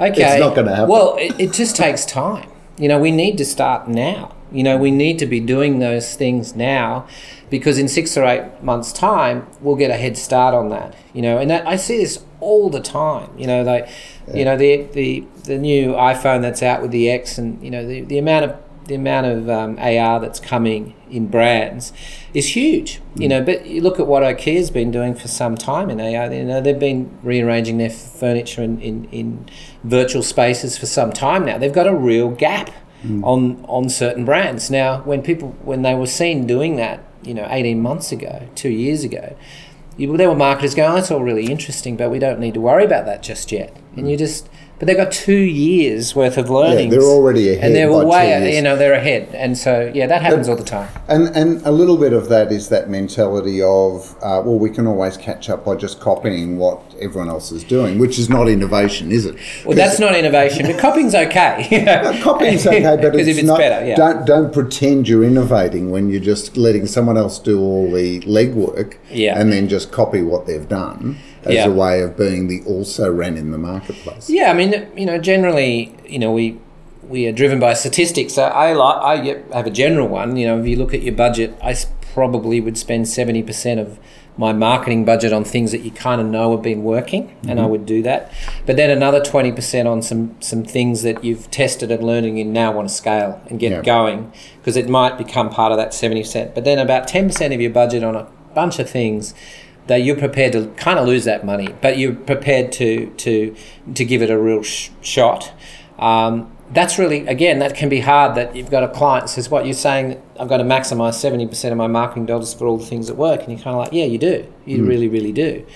okay 0.00 0.32
it's 0.32 0.40
not 0.40 0.54
going 0.54 0.66
to 0.66 0.74
happen. 0.74 0.88
well 0.88 1.16
it, 1.16 1.38
it 1.38 1.52
just 1.52 1.76
takes 1.76 2.04
time. 2.06 2.48
You 2.78 2.88
know 2.88 2.98
we 2.98 3.10
need 3.10 3.36
to 3.38 3.44
start 3.44 3.88
now 3.88 4.34
you 4.54 4.62
know 4.62 4.76
we 4.76 4.90
need 4.90 5.18
to 5.18 5.26
be 5.26 5.40
doing 5.40 5.80
those 5.80 6.14
things 6.14 6.54
now 6.54 7.06
because 7.50 7.78
in 7.78 7.86
six 7.86 8.16
or 8.16 8.24
eight 8.24 8.62
months' 8.62 8.92
time, 8.92 9.46
we'll 9.60 9.76
get 9.76 9.90
a 9.90 9.96
head 9.96 10.16
start 10.16 10.54
on 10.54 10.70
that. 10.70 10.94
You 11.12 11.22
know, 11.22 11.38
and 11.38 11.50
that, 11.50 11.66
I 11.66 11.76
see 11.76 11.98
this 11.98 12.24
all 12.40 12.68
the 12.68 12.80
time. 12.80 13.30
You 13.38 13.46
know, 13.46 13.62
like, 13.62 13.88
yeah. 14.26 14.36
you 14.36 14.44
know, 14.44 14.56
the 14.56 14.82
the 14.92 15.24
the 15.44 15.58
new 15.58 15.92
iPhone 15.92 16.42
that's 16.42 16.62
out 16.62 16.82
with 16.82 16.90
the 16.90 17.08
X, 17.10 17.38
and 17.38 17.62
you 17.62 17.70
know, 17.70 17.86
the, 17.86 18.00
the 18.00 18.18
amount 18.18 18.46
of 18.46 18.56
the 18.86 18.94
amount 18.96 19.26
of 19.26 19.48
um, 19.48 19.78
AR 19.78 20.20
that's 20.20 20.40
coming 20.40 20.94
in 21.10 21.28
brands 21.28 21.92
is 22.34 22.54
huge. 22.56 23.00
Mm. 23.14 23.22
You 23.22 23.28
know, 23.28 23.42
but 23.44 23.66
you 23.66 23.80
look 23.80 24.00
at 24.00 24.06
what 24.06 24.22
IKEA's 24.22 24.70
been 24.70 24.90
doing 24.90 25.14
for 25.14 25.28
some 25.28 25.56
time 25.56 25.90
in 25.90 26.00
AR. 26.00 26.32
You 26.32 26.44
know, 26.44 26.60
they've 26.60 26.78
been 26.78 27.16
rearranging 27.22 27.78
their 27.78 27.90
furniture 27.90 28.62
in, 28.62 28.80
in, 28.80 29.04
in 29.06 29.48
virtual 29.84 30.22
spaces 30.22 30.76
for 30.76 30.86
some 30.86 31.12
time 31.12 31.46
now. 31.46 31.56
They've 31.56 31.72
got 31.72 31.86
a 31.86 31.94
real 31.94 32.30
gap 32.30 32.70
mm. 33.04 33.24
on 33.24 33.64
on 33.66 33.88
certain 33.88 34.24
brands 34.24 34.70
now. 34.70 35.02
When 35.02 35.22
people 35.22 35.50
when 35.62 35.82
they 35.82 35.94
were 35.94 36.06
seen 36.06 36.46
doing 36.46 36.76
that 36.76 37.04
you 37.26 37.34
know, 37.34 37.46
18 37.50 37.80
months 37.80 38.12
ago, 38.12 38.48
two 38.54 38.70
years 38.70 39.04
ago, 39.04 39.36
you, 39.96 40.16
there 40.16 40.28
were 40.28 40.36
marketers 40.36 40.74
going, 40.74 40.90
oh, 40.90 40.94
that's 40.94 41.10
all 41.10 41.22
really 41.22 41.46
interesting, 41.46 41.96
but 41.96 42.10
we 42.10 42.18
don't 42.18 42.40
need 42.40 42.54
to 42.54 42.60
worry 42.60 42.84
about 42.84 43.06
that 43.06 43.22
just 43.22 43.52
yet. 43.52 43.74
And 43.96 44.10
you 44.10 44.16
just, 44.16 44.48
but 44.80 44.86
they've 44.86 44.96
got 44.96 45.12
two 45.12 45.32
years 45.32 46.16
worth 46.16 46.36
of 46.36 46.50
learning. 46.50 46.90
Yeah, 46.90 46.98
they're 46.98 47.08
already 47.08 47.52
ahead. 47.52 47.66
And 47.66 47.74
they're 47.76 47.92
way, 47.92 48.56
you 48.56 48.60
know, 48.60 48.76
they're 48.76 48.94
ahead. 48.94 49.32
And 49.32 49.56
so, 49.56 49.90
yeah, 49.94 50.08
that 50.08 50.20
happens 50.20 50.48
but, 50.48 50.52
all 50.52 50.58
the 50.58 50.64
time. 50.64 50.88
And 51.06 51.28
and 51.36 51.64
a 51.64 51.70
little 51.70 51.96
bit 51.96 52.12
of 52.12 52.28
that 52.30 52.50
is 52.50 52.70
that 52.70 52.90
mentality 52.90 53.62
of, 53.62 54.16
uh, 54.16 54.42
well, 54.44 54.58
we 54.58 54.68
can 54.68 54.88
always 54.88 55.16
catch 55.16 55.48
up 55.48 55.64
by 55.64 55.76
just 55.76 56.00
copying 56.00 56.58
what 56.58 56.82
everyone 57.00 57.28
else 57.28 57.52
is 57.52 57.64
doing, 57.64 57.98
which 57.98 58.18
is 58.18 58.28
not 58.28 58.48
innovation, 58.48 59.12
is 59.12 59.26
it? 59.26 59.36
Well, 59.64 59.76
that's 59.76 59.98
not 59.98 60.14
innovation, 60.14 60.66
but 60.66 60.78
copying's 60.78 61.14
okay. 61.14 61.68
no, 61.84 62.22
copying's 62.22 62.66
okay, 62.66 62.82
but 62.82 63.14
it's, 63.16 63.28
it's, 63.28 63.42
not. 63.42 63.58
Better, 63.58 63.86
yeah. 63.86 63.96
Don't 63.96 64.26
don't 64.26 64.52
pretend 64.52 65.08
you're 65.08 65.24
innovating 65.24 65.90
when 65.90 66.10
you're 66.10 66.20
just 66.20 66.56
letting 66.56 66.86
someone 66.86 67.16
else 67.16 67.38
do 67.38 67.60
all 67.60 67.90
the 67.90 68.20
legwork, 68.20 68.96
yeah. 69.10 69.38
and 69.38 69.52
then 69.52 69.68
just 69.68 69.92
copy 69.92 70.22
what 70.22 70.46
they've 70.46 70.68
done 70.68 71.18
as 71.44 71.54
yeah. 71.54 71.66
a 71.66 71.70
way 71.70 72.00
of 72.02 72.16
being 72.16 72.48
the 72.48 72.62
also 72.64 73.10
ran 73.12 73.36
in 73.36 73.50
the 73.50 73.58
marketplace. 73.58 74.30
Yeah, 74.30 74.50
I 74.50 74.54
mean, 74.54 74.88
you 74.96 75.06
know, 75.06 75.18
generally, 75.18 75.94
you 76.06 76.18
know, 76.18 76.32
we 76.32 76.58
we 77.08 77.26
are 77.26 77.32
driven 77.32 77.60
by 77.60 77.74
statistics. 77.74 78.34
So 78.34 78.44
I 78.44 78.72
like 78.72 78.96
I 79.52 79.56
have 79.56 79.66
a 79.66 79.70
general 79.70 80.08
one. 80.08 80.36
You 80.36 80.46
know, 80.46 80.60
if 80.60 80.66
you 80.66 80.76
look 80.76 80.94
at 80.94 81.02
your 81.02 81.14
budget, 81.14 81.56
I 81.62 81.74
probably 82.14 82.60
would 82.60 82.78
spend 82.78 83.06
70% 83.06 83.80
of 83.80 83.98
my 84.36 84.52
marketing 84.52 85.04
budget 85.04 85.32
on 85.32 85.44
things 85.44 85.70
that 85.70 85.82
you 85.82 85.90
kind 85.90 86.20
of 86.20 86.26
know 86.26 86.52
have 86.52 86.62
been 86.62 86.82
working, 86.82 87.28
mm-hmm. 87.28 87.50
and 87.50 87.60
I 87.60 87.66
would 87.66 87.86
do 87.86 88.02
that. 88.02 88.32
But 88.66 88.76
then 88.76 88.90
another 88.90 89.20
20% 89.20 89.86
on 89.86 90.02
some, 90.02 90.36
some 90.40 90.64
things 90.64 91.02
that 91.02 91.22
you've 91.22 91.50
tested 91.50 91.90
and 91.90 92.02
learning 92.02 92.40
and 92.40 92.52
now 92.52 92.72
want 92.72 92.88
to 92.88 92.94
scale 92.94 93.40
and 93.46 93.60
get 93.60 93.70
yep. 93.70 93.84
going, 93.84 94.32
because 94.58 94.76
it 94.76 94.88
might 94.88 95.16
become 95.18 95.50
part 95.50 95.70
of 95.70 95.78
that 95.78 95.90
70%. 95.90 96.54
But 96.54 96.64
then 96.64 96.78
about 96.78 97.06
10% 97.08 97.54
of 97.54 97.60
your 97.60 97.70
budget 97.70 98.02
on 98.02 98.16
a 98.16 98.24
bunch 98.54 98.78
of 98.78 98.90
things 98.90 99.34
that 99.86 99.98
you're 99.98 100.16
prepared 100.16 100.52
to 100.52 100.68
kind 100.76 100.98
of 100.98 101.06
lose 101.06 101.24
that 101.24 101.44
money, 101.44 101.68
but 101.80 101.98
you're 101.98 102.14
prepared 102.14 102.72
to, 102.72 103.10
to, 103.16 103.54
to 103.94 104.04
give 104.04 104.22
it 104.22 104.30
a 104.30 104.38
real 104.38 104.62
sh- 104.62 104.90
shot. 105.02 105.52
Um, 105.98 106.53
that's 106.70 106.98
really 106.98 107.26
again 107.26 107.58
that 107.58 107.74
can 107.74 107.88
be 107.88 108.00
hard 108.00 108.34
that 108.36 108.56
you've 108.56 108.70
got 108.70 108.82
a 108.82 108.88
client 108.88 109.28
says 109.28 109.50
what 109.50 109.66
you're 109.66 109.74
saying 109.74 110.20
i've 110.40 110.48
got 110.48 110.56
to 110.56 110.64
maximize 110.64 111.14
70% 111.14 111.70
of 111.70 111.76
my 111.76 111.86
marketing 111.86 112.26
dollars 112.26 112.54
for 112.54 112.66
all 112.66 112.78
the 112.78 112.86
things 112.86 113.06
that 113.08 113.16
work? 113.16 113.40
And 113.42 113.50
you're 113.50 113.60
kind 113.60 113.76
of 113.76 113.82
like 113.82 113.92
yeah 113.92 114.04
you 114.04 114.18
do. 114.18 114.50
You 114.64 114.78
mm. 114.78 114.88
really 114.88 115.08
really 115.08 115.32
do. 115.32 115.66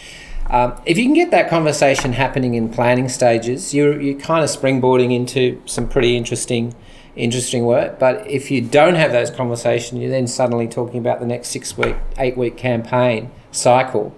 Um, 0.51 0.81
if 0.87 0.97
you 0.97 1.05
can 1.05 1.13
get 1.13 1.31
that 1.31 1.51
conversation 1.51 2.15
happening 2.15 2.55
in 2.55 2.71
planning 2.71 3.09
stages 3.09 3.75
you're, 3.75 4.01
you're 4.01 4.19
kind 4.19 4.43
of 4.43 4.49
springboarding 4.49 5.13
into 5.15 5.61
some 5.67 5.89
pretty 5.89 6.17
interesting 6.17 6.75
interesting 7.17 7.67
work. 7.67 7.99
But 7.99 8.27
if 8.27 8.51
you 8.51 8.63
don't 8.63 8.95
have 8.95 9.13
those 9.13 9.31
conversations 9.31 10.01
you're 10.01 10.11
then 10.11 10.27
suddenly 10.27 10.69
talking 10.69 11.01
about 11.01 11.21
the 11.21 11.27
next 11.27 11.49
six 11.49 11.77
week 11.77 11.97
eight 12.17 12.37
week 12.37 12.57
campaign 12.57 13.31
cycle. 13.53 14.17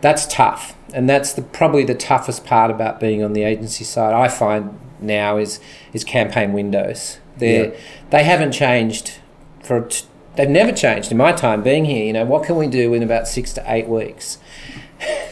That's 0.00 0.26
tough. 0.26 0.76
And 0.94 1.08
that's 1.08 1.32
the, 1.32 1.42
probably 1.42 1.84
the 1.84 1.94
toughest 1.94 2.44
part 2.44 2.70
about 2.70 2.98
being 2.98 3.22
on 3.22 3.34
the 3.34 3.42
agency 3.42 3.84
side 3.84 4.14
i 4.14 4.26
find 4.26 4.78
now 5.00 5.36
is 5.36 5.60
is 5.92 6.04
campaign 6.04 6.52
windows. 6.52 7.18
They 7.36 7.68
yeah. 7.68 7.76
they 8.10 8.24
haven't 8.24 8.52
changed 8.52 9.18
for 9.62 9.82
t- 9.82 10.06
they've 10.36 10.48
never 10.48 10.72
changed 10.72 11.10
in 11.10 11.18
my 11.18 11.32
time 11.32 11.62
being 11.62 11.84
here. 11.84 12.04
You 12.04 12.12
know, 12.12 12.24
what 12.24 12.44
can 12.44 12.56
we 12.56 12.66
do 12.66 12.94
in 12.94 13.02
about 13.02 13.28
six 13.28 13.52
to 13.54 13.64
eight 13.66 13.88
weeks? 13.88 14.38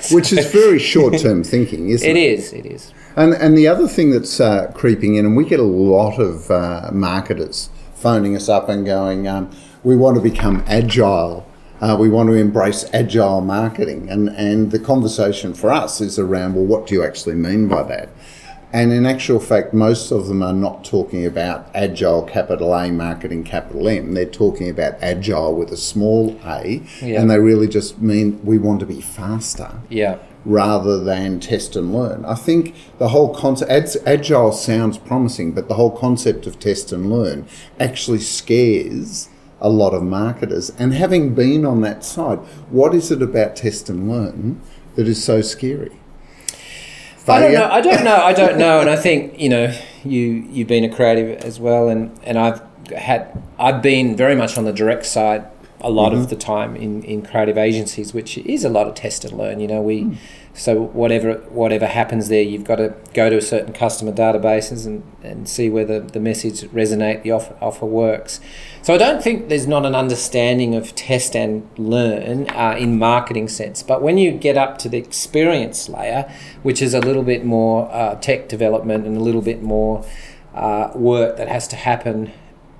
so, 0.00 0.14
Which 0.14 0.32
is 0.32 0.50
very 0.52 0.78
short 0.92 1.18
term 1.18 1.42
thinking, 1.42 1.88
isn't 1.88 2.08
it? 2.08 2.16
It 2.16 2.20
is. 2.20 2.52
It 2.52 2.66
is. 2.66 2.92
And 3.16 3.32
and 3.32 3.56
the 3.56 3.66
other 3.66 3.88
thing 3.88 4.11
that's 4.11 4.40
uh, 4.40 4.70
creeping 4.75 5.14
in, 5.14 5.25
and 5.25 5.37
we 5.37 5.44
get 5.44 5.61
a 5.61 5.64
lot 5.64 6.18
of 6.18 6.50
uh, 6.50 6.90
marketers 6.92 7.70
phoning 7.94 8.37
us 8.37 8.49
up 8.49 8.68
and 8.68 8.85
going, 8.85 9.26
um, 9.26 9.50
we 9.82 9.96
want 9.96 10.16
to 10.16 10.23
become 10.23 10.62
agile. 10.66 11.46
Uh, 11.80 11.96
we 11.99 12.08
want 12.08 12.28
to 12.28 12.35
embrace 12.35 12.85
agile 12.92 13.40
marketing, 13.40 14.08
and 14.11 14.28
and 14.30 14.70
the 14.70 14.78
conversation 14.78 15.54
for 15.54 15.70
us 15.70 16.00
is 16.00 16.18
around 16.18 16.54
well, 16.54 16.64
what 16.64 16.87
do 16.87 16.94
you 16.94 17.02
actually 17.02 17.35
mean 17.35 17.68
by 17.68 17.82
that? 17.82 18.11
And 18.73 18.92
in 18.92 19.06
actual 19.06 19.38
fact, 19.38 19.73
most 19.73 20.11
of 20.11 20.26
them 20.26 20.42
are 20.42 20.52
not 20.52 20.85
talking 20.85 21.25
about 21.25 21.70
agile 21.75 22.23
capital 22.23 22.75
A 22.75 22.90
marketing 22.90 23.44
capital 23.44 23.88
M. 23.88 24.14
They're 24.14 24.26
talking 24.26 24.68
about 24.68 24.94
agile 25.00 25.54
with 25.54 25.70
a 25.70 25.76
small 25.76 26.38
a, 26.44 26.82
yeah. 27.00 27.20
and 27.20 27.30
they 27.30 27.38
really 27.38 27.68
just 27.68 28.00
mean 28.00 28.44
we 28.44 28.58
want 28.58 28.80
to 28.80 28.87
be 28.87 29.00
faster. 29.00 29.80
Yeah. 29.88 30.18
Rather 30.44 31.02
than 31.02 31.40
test 31.40 31.75
and 31.75 31.94
learn. 31.94 32.25
I 32.25 32.35
think 32.35 32.75
the 32.99 33.08
whole 33.08 33.35
concept, 33.35 33.96
agile 34.06 34.52
sounds 34.52 34.99
promising, 34.99 35.52
but 35.52 35.68
the 35.68 35.75
whole 35.75 35.96
concept 35.96 36.46
of 36.46 36.58
test 36.61 36.92
and 36.92 37.11
learn 37.11 37.49
actually 37.80 38.20
scares 38.20 39.28
a 39.61 39.68
lot 39.68 39.94
of 39.94 40.02
marketers. 40.02 40.70
And 40.78 40.92
having 40.92 41.35
been 41.35 41.64
on 41.64 41.80
that 41.80 42.04
side, 42.04 42.38
what 42.70 42.94
is 42.94 43.11
it 43.11 43.23
about 43.23 43.56
test 43.56 43.88
and 43.88 44.08
learn 44.08 44.61
that 44.96 45.08
is 45.08 45.23
so 45.23 45.40
scary? 45.40 45.99
I 47.28 47.40
don't 47.40 47.52
know. 47.52 47.68
I 47.71 47.80
don't 47.80 48.04
know. 48.04 48.16
I 48.16 48.33
don't 48.33 48.59
know. 48.59 48.80
And 48.80 48.90
I 48.90 48.97
think 49.06 49.38
you 49.38 49.49
know 49.49 49.76
you 50.04 50.47
you've 50.50 50.68
been 50.68 50.85
a 50.85 50.95
creative 50.95 51.40
as 51.45 51.59
well, 51.61 51.88
and 51.88 52.18
and 52.23 52.38
I've 52.38 52.62
had 52.97 53.42
I've 53.59 53.83
been 53.83 54.16
very 54.16 54.37
much 54.37 54.56
on 54.56 54.64
the 54.64 54.73
direct 54.73 55.06
side 55.06 55.47
a 55.80 55.90
lot 55.90 56.12
mm-hmm. 56.12 56.23
of 56.23 56.30
the 56.30 56.37
time 56.37 56.76
in 56.76 57.02
in 57.02 57.23
creative 57.23 57.59
agencies, 57.59 58.14
which 58.14 58.38
is 58.38 58.64
a 58.64 58.68
lot 58.68 58.87
of 58.87 58.95
test 58.95 59.25
and 59.25 59.37
learn. 59.37 59.61
You 59.61 59.68
know, 59.68 59.83
we. 59.83 60.02
Mm 60.02 60.16
so 60.57 60.81
whatever 60.81 61.35
whatever 61.51 61.87
happens 61.87 62.29
there, 62.29 62.41
you've 62.43 62.65
got 62.65 62.77
to 62.77 62.95
go 63.13 63.29
to 63.29 63.37
a 63.37 63.43
certain 63.43 63.75
customer 63.75 64.11
databases 64.11 64.87
and, 64.87 65.03
and 65.23 65.47
see 65.47 65.69
whether 65.69 66.01
the 66.01 66.19
message 66.19 66.62
resonate, 66.71 67.23
the 67.23 67.31
offer, 67.31 67.55
offer 67.61 67.85
works. 67.85 68.40
So 68.81 68.95
I 68.95 68.97
don't 68.97 69.23
think 69.23 69.51
there's 69.51 69.66
not 69.66 69.85
an 69.85 69.95
understanding 69.95 70.75
of 70.75 70.95
test 70.95 71.37
and 71.37 71.69
learn 71.77 72.49
uh, 72.51 72.75
in 72.79 72.99
marketing 72.99 73.49
sense. 73.49 73.83
But 73.83 74.01
when 74.01 74.16
you 74.16 74.33
get 74.33 74.57
up 74.57 74.79
to 74.79 74.88
the 74.88 74.97
experience 74.97 75.90
layer, 75.90 76.33
which 76.62 76.81
is 76.81 76.95
a 76.95 77.01
little 77.01 77.23
bit 77.23 77.45
more 77.45 77.92
uh, 77.92 78.14
tech 78.14 78.49
development 78.49 79.07
and 79.07 79.16
a 79.16 79.21
little 79.21 79.42
bit 79.42 79.62
more 79.62 80.07
uh, 80.55 80.90
work 80.95 81.37
that 81.37 81.49
has 81.49 81.69
to 81.69 81.77
happen 81.77 82.33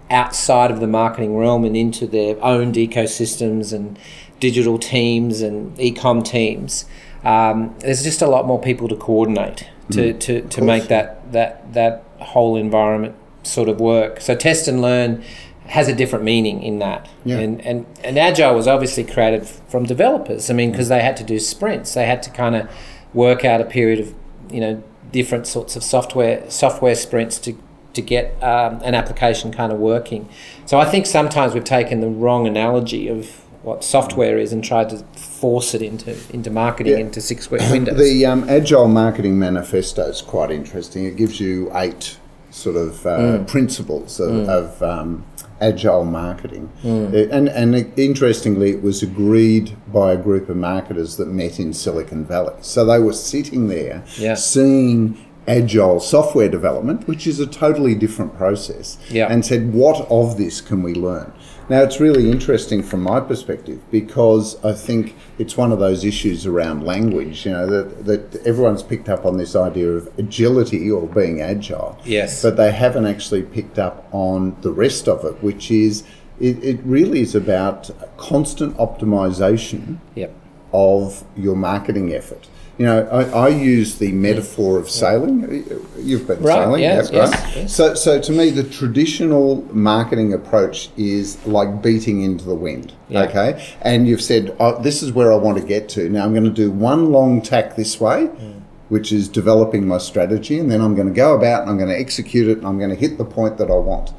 outside 0.09 0.71
of 0.71 0.81
the 0.81 0.87
marketing 0.87 1.37
realm 1.37 1.65
and 1.65 1.77
into 1.77 2.07
their 2.07 2.43
owned 2.43 2.77
ecosystems 2.77 3.73
and 3.73 3.99
digital 4.41 4.79
teams 4.79 5.43
and 5.43 5.79
e-com 5.79 6.23
teams 6.23 6.87
um, 7.27 7.75
there's 7.81 8.05
just 8.05 8.23
a 8.23 8.29
lot 8.29 8.47
more 8.47 8.61
people 8.61 8.87
to 8.87 8.97
coordinate 8.97 9.69
to, 9.91 10.15
mm, 10.15 10.21
to, 10.21 10.43
to 10.43 10.62
make 10.62 10.85
that, 10.89 11.33
that, 11.33 11.73
that 11.75 12.05
whole 12.21 12.57
environment 12.57 13.17
sort 13.43 13.69
of 13.69 13.81
work. 13.81 14.21
So 14.21 14.37
test 14.37 14.69
and 14.69 14.81
learn 14.81 15.25
has 15.67 15.89
a 15.89 15.93
different 15.93 16.25
meaning 16.25 16.62
in 16.62 16.79
that. 16.79 17.09
Yeah. 17.25 17.39
And, 17.39 17.61
and, 17.62 17.87
and 18.05 18.17
Agile 18.17 18.55
was 18.55 18.69
obviously 18.69 19.03
created 19.03 19.45
from 19.45 19.85
developers. 19.85 20.51
I 20.51 20.55
mean, 20.55 20.71
because 20.71 20.89
they 20.89 21.03
had 21.03 21.17
to 21.17 21.25
do 21.25 21.41
sprints, 21.41 21.95
they 21.95 22.07
had 22.07 22.23
to 22.23 22.31
kind 22.31 22.55
of 22.55 22.71
work 23.12 23.45
out 23.45 23.61
a 23.61 23.65
period 23.65 23.99
of, 23.99 24.15
you 24.49 24.61
know, 24.61 24.83
different 25.11 25.49
sorts 25.49 25.75
of 25.77 25.83
software 25.83 26.49
software 26.51 26.95
sprints 26.95 27.39
to 27.39 27.57
to 27.95 28.03
get 28.03 28.41
um, 28.43 28.81
an 28.85 28.95
application 28.95 29.51
kind 29.51 29.73
of 29.73 29.79
working. 29.79 30.29
So 30.67 30.79
I 30.79 30.85
think 30.85 31.07
sometimes 31.07 31.55
we've 31.55 31.65
taken 31.65 32.01
the 32.01 32.09
wrong 32.09 32.47
analogy 32.47 33.09
of 33.09 33.43
what 33.66 33.83
software 33.83 34.38
is 34.38 34.52
and 34.52 34.62
tried 34.62 34.88
to 34.88 34.98
force 35.18 35.74
it 35.74 35.83
into 35.83 36.16
into 36.33 36.50
marketing 36.50 36.92
yeah. 36.92 36.98
into 37.00 37.20
six 37.20 37.50
week 37.50 37.61
windows. 37.70 37.98
The 37.98 38.24
um, 38.24 38.48
Agile 38.48 38.87
Marketing 38.87 39.38
Manifesto 39.38 40.02
is 40.02 40.22
quite 40.22 40.52
interesting. 40.52 41.05
It 41.05 41.16
gives 41.16 41.40
you 41.40 41.70
eight 41.74 42.18
sort 42.50 42.76
of 42.76 43.05
uh, 43.05 43.18
mm. 43.18 43.46
principles 43.48 44.20
of, 44.20 44.31
mm. 44.31 44.48
of 44.48 44.83
um, 44.83 45.26
agile 45.61 46.05
marketing, 46.05 46.70
mm. 46.83 47.12
Uh, 47.12 47.35
and 47.35 47.48
and 47.48 47.98
interestingly, 47.98 48.70
it 48.70 48.83
was 48.83 49.02
agreed 49.02 49.76
by 49.92 50.12
a 50.12 50.16
group 50.16 50.48
of 50.48 50.57
marketers 50.57 51.16
that 51.16 51.26
met 51.26 51.59
in 51.59 51.74
Silicon 51.74 52.24
Valley. 52.24 52.55
So 52.61 52.85
they 52.85 53.00
were 53.00 53.12
sitting 53.12 53.66
there, 53.66 54.05
yeah. 54.16 54.35
seeing 54.35 55.18
agile 55.48 55.98
software 56.00 56.48
development, 56.48 57.07
which 57.09 57.26
is 57.26 57.40
a 57.40 57.46
totally 57.46 57.94
different 57.94 58.37
process, 58.37 58.96
yeah. 59.11 59.26
and 59.26 59.44
said, 59.44 59.74
"What 59.74 60.07
of 60.09 60.38
this 60.38 60.61
can 60.61 60.85
we 60.85 60.94
learn?" 60.94 61.33
Now, 61.68 61.83
it's 61.83 61.98
really 61.98 62.31
interesting 62.31 62.83
from 62.83 63.02
my 63.02 63.18
perspective 63.18 63.81
because 63.90 64.62
I 64.64 64.72
think 64.72 65.16
it's 65.37 65.57
one 65.57 65.72
of 65.72 65.81
those 65.81 66.05
issues 66.05 66.46
around 66.46 66.85
language, 66.85 67.44
you 67.44 67.52
know, 67.52 67.66
that, 67.66 68.05
that 68.07 68.46
everyone's 68.46 68.85
picked 68.85 69.09
up 69.09 69.24
on 69.24 69.37
this 69.37 69.57
idea 69.57 69.90
of 69.90 70.09
agility 70.16 70.88
or 70.88 71.09
being 71.09 71.40
agile. 71.40 71.98
Yes. 72.05 72.40
But 72.40 72.57
they 72.57 72.70
haven't 72.70 73.07
actually 73.07 73.42
picked 73.42 73.81
up 73.81 74.09
on 74.12 74.57
the 74.61 74.70
rest 74.70 75.09
of 75.09 75.24
it, 75.24 75.42
which 75.42 75.72
is 75.72 76.05
it, 76.38 76.62
it 76.62 76.81
really 76.85 77.20
is 77.20 77.35
about 77.35 77.90
constant 78.16 78.76
optimization 78.76 79.98
yep. 80.14 80.33
of 80.72 81.24
your 81.37 81.57
marketing 81.57 82.14
effort. 82.14 82.48
You 82.79 82.85
know, 82.85 83.09
I, 83.09 83.47
I 83.47 83.49
use 83.49 83.97
the 83.99 84.12
metaphor 84.12 84.79
of 84.79 84.91
sailing. 84.91 85.65
You've 85.97 86.27
been 86.27 86.43
right, 86.43 86.65
sailing, 86.65 86.83
yes, 86.83 87.11
yes, 87.11 87.33
right? 87.33 87.57
Yes. 87.57 87.75
So, 87.75 87.95
so 87.95 88.21
to 88.21 88.33
me, 88.33 88.51
the 88.51 88.65
traditional 88.65 89.62
marketing 89.75 90.35
approach 90.35 90.91
is 90.99 91.45
like 91.47 91.81
beating 91.81 92.21
into 92.21 92.45
the 92.45 92.55
wind. 92.55 92.93
Yeah. 93.09 93.23
Okay, 93.23 93.75
and 93.81 94.07
you've 94.07 94.21
said, 94.21 94.55
oh, 94.61 94.81
"This 94.83 95.03
is 95.03 95.12
where 95.12 95.33
I 95.33 95.37
want 95.37 95.59
to 95.59 95.65
get 95.65 95.89
to." 95.91 96.11
Now, 96.11 96.25
I'm 96.25 96.33
going 96.33 96.45
to 96.45 96.51
do 96.51 96.71
one 96.71 97.12
long 97.12 97.41
tack 97.41 97.77
this 97.77 98.01
way. 98.01 98.27
Mm. 98.27 98.62
Which 98.89 99.11
is 99.11 99.29
developing 99.29 99.89
my 99.89 99.99
strategy, 99.99 100.61
and 100.61 100.71
then 100.71 100.81
I'm 100.81 100.95
going 100.95 101.09
to 101.09 101.12
go 101.12 101.35
about 101.35 101.62
and 101.62 101.71
I'm 101.71 101.77
going 101.77 101.89
to 101.89 101.99
execute 101.99 102.47
it, 102.47 102.59
and 102.59 102.67
I'm 102.69 102.79
going 102.79 102.91
to 102.91 102.95
hit 102.95 103.19
the 103.19 103.25
point 103.25 103.59
that 103.59 103.69
I 103.69 103.75
want. 103.75 104.12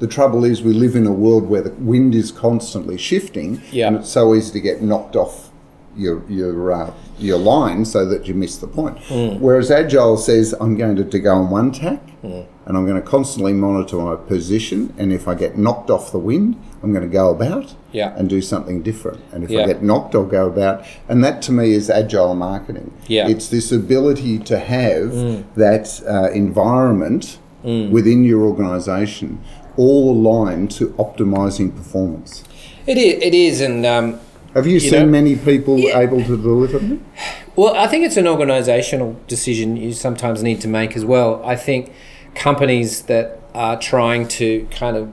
The 0.00 0.08
trouble 0.08 0.44
is, 0.44 0.62
we 0.62 0.72
live 0.72 0.96
in 0.96 1.06
a 1.06 1.12
world 1.12 1.48
where 1.48 1.62
the 1.62 1.70
wind 1.74 2.16
is 2.16 2.32
constantly 2.32 2.98
shifting, 2.98 3.62
yeah. 3.70 3.86
and 3.86 3.94
it's 3.98 4.08
so 4.08 4.34
easy 4.34 4.50
to 4.50 4.60
get 4.60 4.82
knocked 4.82 5.14
off 5.14 5.49
your 6.00 6.24
your 6.28 6.72
uh, 6.72 6.92
your 7.18 7.38
line 7.38 7.84
so 7.84 8.04
that 8.06 8.26
you 8.26 8.34
miss 8.34 8.56
the 8.56 8.66
point. 8.66 8.98
Mm. 9.08 9.40
Whereas 9.40 9.70
Agile 9.70 10.16
says, 10.16 10.54
I'm 10.60 10.76
going 10.76 10.96
to, 10.96 11.04
to 11.04 11.18
go 11.18 11.34
on 11.34 11.50
one 11.50 11.70
tack 11.72 12.00
mm. 12.22 12.46
and 12.66 12.76
I'm 12.76 12.86
going 12.86 13.00
to 13.00 13.06
constantly 13.06 13.52
monitor 13.52 13.96
my 13.96 14.16
position. 14.16 14.94
And 14.98 15.12
if 15.12 15.28
I 15.28 15.34
get 15.34 15.58
knocked 15.58 15.90
off 15.90 16.12
the 16.12 16.18
wind, 16.18 16.60
I'm 16.82 16.92
going 16.92 17.04
to 17.08 17.12
go 17.12 17.30
about 17.30 17.74
yeah. 17.92 18.14
and 18.16 18.28
do 18.28 18.40
something 18.40 18.82
different. 18.82 19.22
And 19.32 19.44
if 19.44 19.50
yeah. 19.50 19.62
I 19.62 19.66
get 19.66 19.82
knocked, 19.82 20.14
I'll 20.14 20.24
go 20.24 20.46
about. 20.46 20.84
And 21.08 21.22
that 21.24 21.42
to 21.42 21.52
me 21.52 21.72
is 21.72 21.90
Agile 21.90 22.34
marketing. 22.34 22.92
Yeah. 23.06 23.28
It's 23.28 23.48
this 23.48 23.70
ability 23.70 24.38
to 24.40 24.58
have 24.58 25.10
mm. 25.10 25.44
that 25.54 26.02
uh, 26.08 26.30
environment 26.32 27.38
hmm. 27.62 27.90
within 27.90 28.24
your 28.24 28.42
organization 28.42 29.42
all 29.76 30.10
aligned 30.10 30.70
to 30.72 30.88
optimizing 30.90 31.74
performance. 31.74 32.44
It 32.86 32.98
is, 32.98 33.22
it 33.22 33.34
is 33.34 33.60
and 33.60 33.86
um, 33.86 34.20
have 34.54 34.66
you, 34.66 34.74
you 34.74 34.80
seen 34.80 35.06
know? 35.06 35.06
many 35.06 35.36
people 35.36 35.78
yeah. 35.78 35.98
able 35.98 36.18
to 36.24 36.36
deliver 36.36 36.98
Well, 37.56 37.74
I 37.74 37.86
think 37.86 38.04
it's 38.04 38.16
an 38.16 38.24
organisational 38.24 39.16
decision 39.26 39.76
you 39.76 39.92
sometimes 39.92 40.42
need 40.42 40.60
to 40.62 40.68
make 40.68 40.96
as 40.96 41.04
well. 41.04 41.42
I 41.44 41.56
think 41.56 41.92
companies 42.34 43.02
that 43.02 43.40
are 43.54 43.78
trying 43.78 44.28
to 44.28 44.66
kind 44.70 44.96
of 44.96 45.12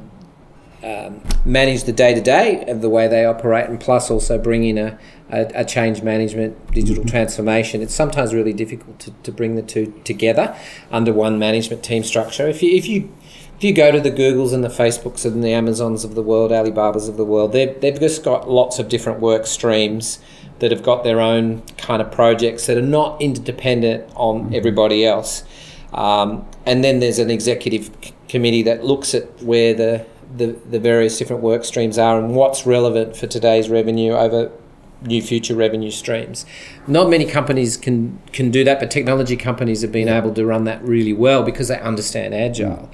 um, 0.84 1.22
manage 1.44 1.84
the 1.84 1.92
day 1.92 2.14
to 2.14 2.22
day 2.22 2.64
of 2.68 2.82
the 2.82 2.90
way 2.90 3.08
they 3.08 3.26
operate, 3.26 3.68
and 3.68 3.80
plus 3.80 4.12
also 4.12 4.38
bring 4.38 4.64
in 4.64 4.78
a, 4.78 4.98
a, 5.30 5.52
a 5.56 5.66
change 5.66 6.04
management, 6.04 6.72
digital 6.72 7.04
transformation. 7.04 7.82
It's 7.82 7.96
sometimes 7.96 8.34
really 8.34 8.54
difficult 8.54 9.00
to, 9.00 9.12
to 9.24 9.32
bring 9.32 9.56
the 9.56 9.64
two 9.64 10.00
together 10.04 10.56
under 10.92 11.12
one 11.12 11.40
management 11.40 11.84
team 11.84 12.04
structure. 12.04 12.48
If 12.48 12.62
you 12.62 12.76
if 12.76 12.88
you 12.88 13.12
if 13.58 13.64
you 13.64 13.74
go 13.74 13.92
to 13.92 14.00
the 14.00 14.12
Googles 14.12 14.54
and 14.54 14.64
the 14.64 14.70
Facebooks 14.70 15.26
and 15.26 15.44
the 15.44 15.52
Amazons 15.52 16.04
of 16.04 16.14
the 16.14 16.22
world, 16.22 16.52
Alibabas 16.52 17.10
of 17.10 17.18
the 17.18 17.26
world, 17.26 17.54
they've, 17.54 17.80
they've 17.82 18.00
just 18.00 18.24
got 18.24 18.48
lots 18.48 18.78
of 18.78 18.88
different 18.88 19.20
work 19.20 19.48
streams 19.48 20.20
that 20.60 20.70
have 20.70 20.84
got 20.84 21.04
their 21.04 21.20
own 21.20 21.64
kind 21.78 22.00
of 22.00 22.12
projects 22.12 22.68
that 22.68 22.78
are 22.78 22.84
not 22.84 23.20
interdependent 23.20 24.08
on 24.16 24.54
everybody 24.54 25.04
else. 25.04 25.44
Um, 25.92 26.48
and 26.68 26.84
then 26.84 27.00
there's 27.00 27.18
an 27.18 27.32
executive 27.32 27.90
c- 28.04 28.14
committee 28.30 28.62
that 28.62 28.84
looks 28.84 29.16
at 29.16 29.42
where 29.42 29.74
the, 29.74 30.06
the, 30.36 30.48
the 30.70 30.80
various 30.80 31.18
different 31.18 31.42
work 31.42 31.66
streams 31.66 31.98
are 31.98 32.20
and 32.20 32.36
what's 32.36 32.68
relevant 32.68 33.16
for 33.18 33.26
today's 33.26 33.70
revenue 33.70 34.12
over 34.12 34.52
new 35.02 35.22
future 35.22 35.56
revenue 35.56 35.92
streams. 35.92 36.46
Not 36.88 37.10
many 37.10 37.26
companies 37.26 37.78
can 37.78 38.20
can 38.34 38.50
do 38.50 38.64
that, 38.64 38.80
but 38.80 38.90
technology 38.90 39.38
companies 39.38 39.84
have 39.84 39.92
been 39.92 40.08
able 40.08 40.34
to 40.34 40.46
run 40.46 40.64
that 40.64 40.84
really 40.84 41.14
well 41.14 41.44
because 41.44 41.68
they 41.68 41.80
understand 41.80 42.34
agile. 42.34 42.90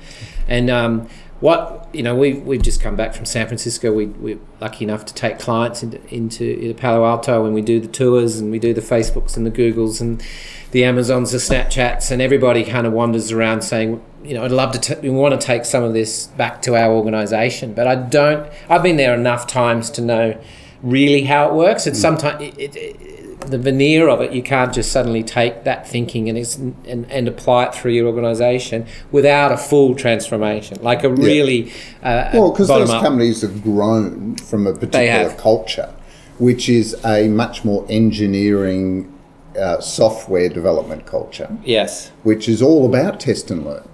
And 0.47 0.69
um, 0.69 1.07
what 1.39 1.89
you 1.93 2.03
know, 2.03 2.15
we've 2.15 2.41
we've 2.43 2.61
just 2.61 2.81
come 2.81 2.95
back 2.95 3.13
from 3.13 3.25
San 3.25 3.47
Francisco. 3.47 3.91
We 3.91 4.05
we're 4.05 4.39
lucky 4.61 4.85
enough 4.85 5.05
to 5.05 5.13
take 5.13 5.39
clients 5.39 5.83
into 5.83 6.01
into 6.13 6.73
Palo 6.75 7.05
Alto, 7.05 7.45
and 7.45 7.53
we 7.53 7.61
do 7.61 7.79
the 7.79 7.87
tours 7.87 8.39
and 8.39 8.51
we 8.51 8.59
do 8.59 8.73
the 8.73 8.81
Facebooks 8.81 9.35
and 9.35 9.45
the 9.45 9.51
Googles 9.51 9.99
and 9.99 10.23
the 10.71 10.83
Amazons, 10.83 11.31
the 11.31 11.37
Snapchats, 11.37 12.11
and 12.11 12.21
everybody 12.21 12.63
kind 12.63 12.87
of 12.87 12.93
wanders 12.93 13.31
around 13.31 13.61
saying, 13.61 14.01
you 14.23 14.33
know, 14.33 14.43
I'd 14.43 14.51
love 14.51 14.71
to. 14.71 14.79
T- 14.79 15.01
we 15.01 15.09
want 15.09 15.39
to 15.39 15.45
take 15.45 15.65
some 15.65 15.83
of 15.83 15.93
this 15.93 16.27
back 16.27 16.61
to 16.63 16.75
our 16.75 16.91
organisation, 16.93 17.73
but 17.73 17.87
I 17.87 17.95
don't. 17.95 18.51
I've 18.69 18.81
been 18.81 18.97
there 18.97 19.13
enough 19.13 19.45
times 19.45 19.89
to 19.91 20.01
know 20.01 20.41
really 20.81 21.23
how 21.23 21.49
it 21.49 21.53
works. 21.53 21.87
It's 21.87 21.99
sometimes 21.99 22.41
it, 22.41 22.57
it, 22.57 22.75
it, 22.75 23.22
the 23.49 23.57
veneer 23.57 24.07
of 24.07 24.21
it. 24.21 24.31
You 24.31 24.41
can't 24.43 24.73
just 24.73 24.91
suddenly 24.91 25.23
take 25.23 25.63
that 25.63 25.87
thinking 25.87 26.29
and, 26.29 26.37
and 26.85 27.05
and 27.11 27.27
apply 27.27 27.65
it 27.65 27.75
through 27.75 27.91
your 27.91 28.07
organisation 28.07 28.85
without 29.11 29.51
a 29.51 29.57
full 29.57 29.95
transformation, 29.95 30.77
like 30.81 31.03
a 31.03 31.09
really 31.09 31.71
uh, 32.01 32.29
Well, 32.33 32.51
because 32.51 32.67
those 32.67 32.89
up. 32.89 33.01
companies 33.01 33.41
have 33.41 33.63
grown 33.63 34.35
from 34.35 34.67
a 34.67 34.73
particular 34.73 35.33
culture, 35.35 35.93
which 36.39 36.69
is 36.69 36.95
a 37.05 37.27
much 37.29 37.63
more 37.63 37.85
engineering, 37.89 39.11
uh, 39.59 39.79
software 39.79 40.49
development 40.49 41.05
culture, 41.05 41.55
Yes. 41.63 42.11
which 42.23 42.49
is 42.49 42.61
all 42.61 42.85
about 42.85 43.19
test 43.19 43.51
and 43.51 43.65
learn. 43.65 43.87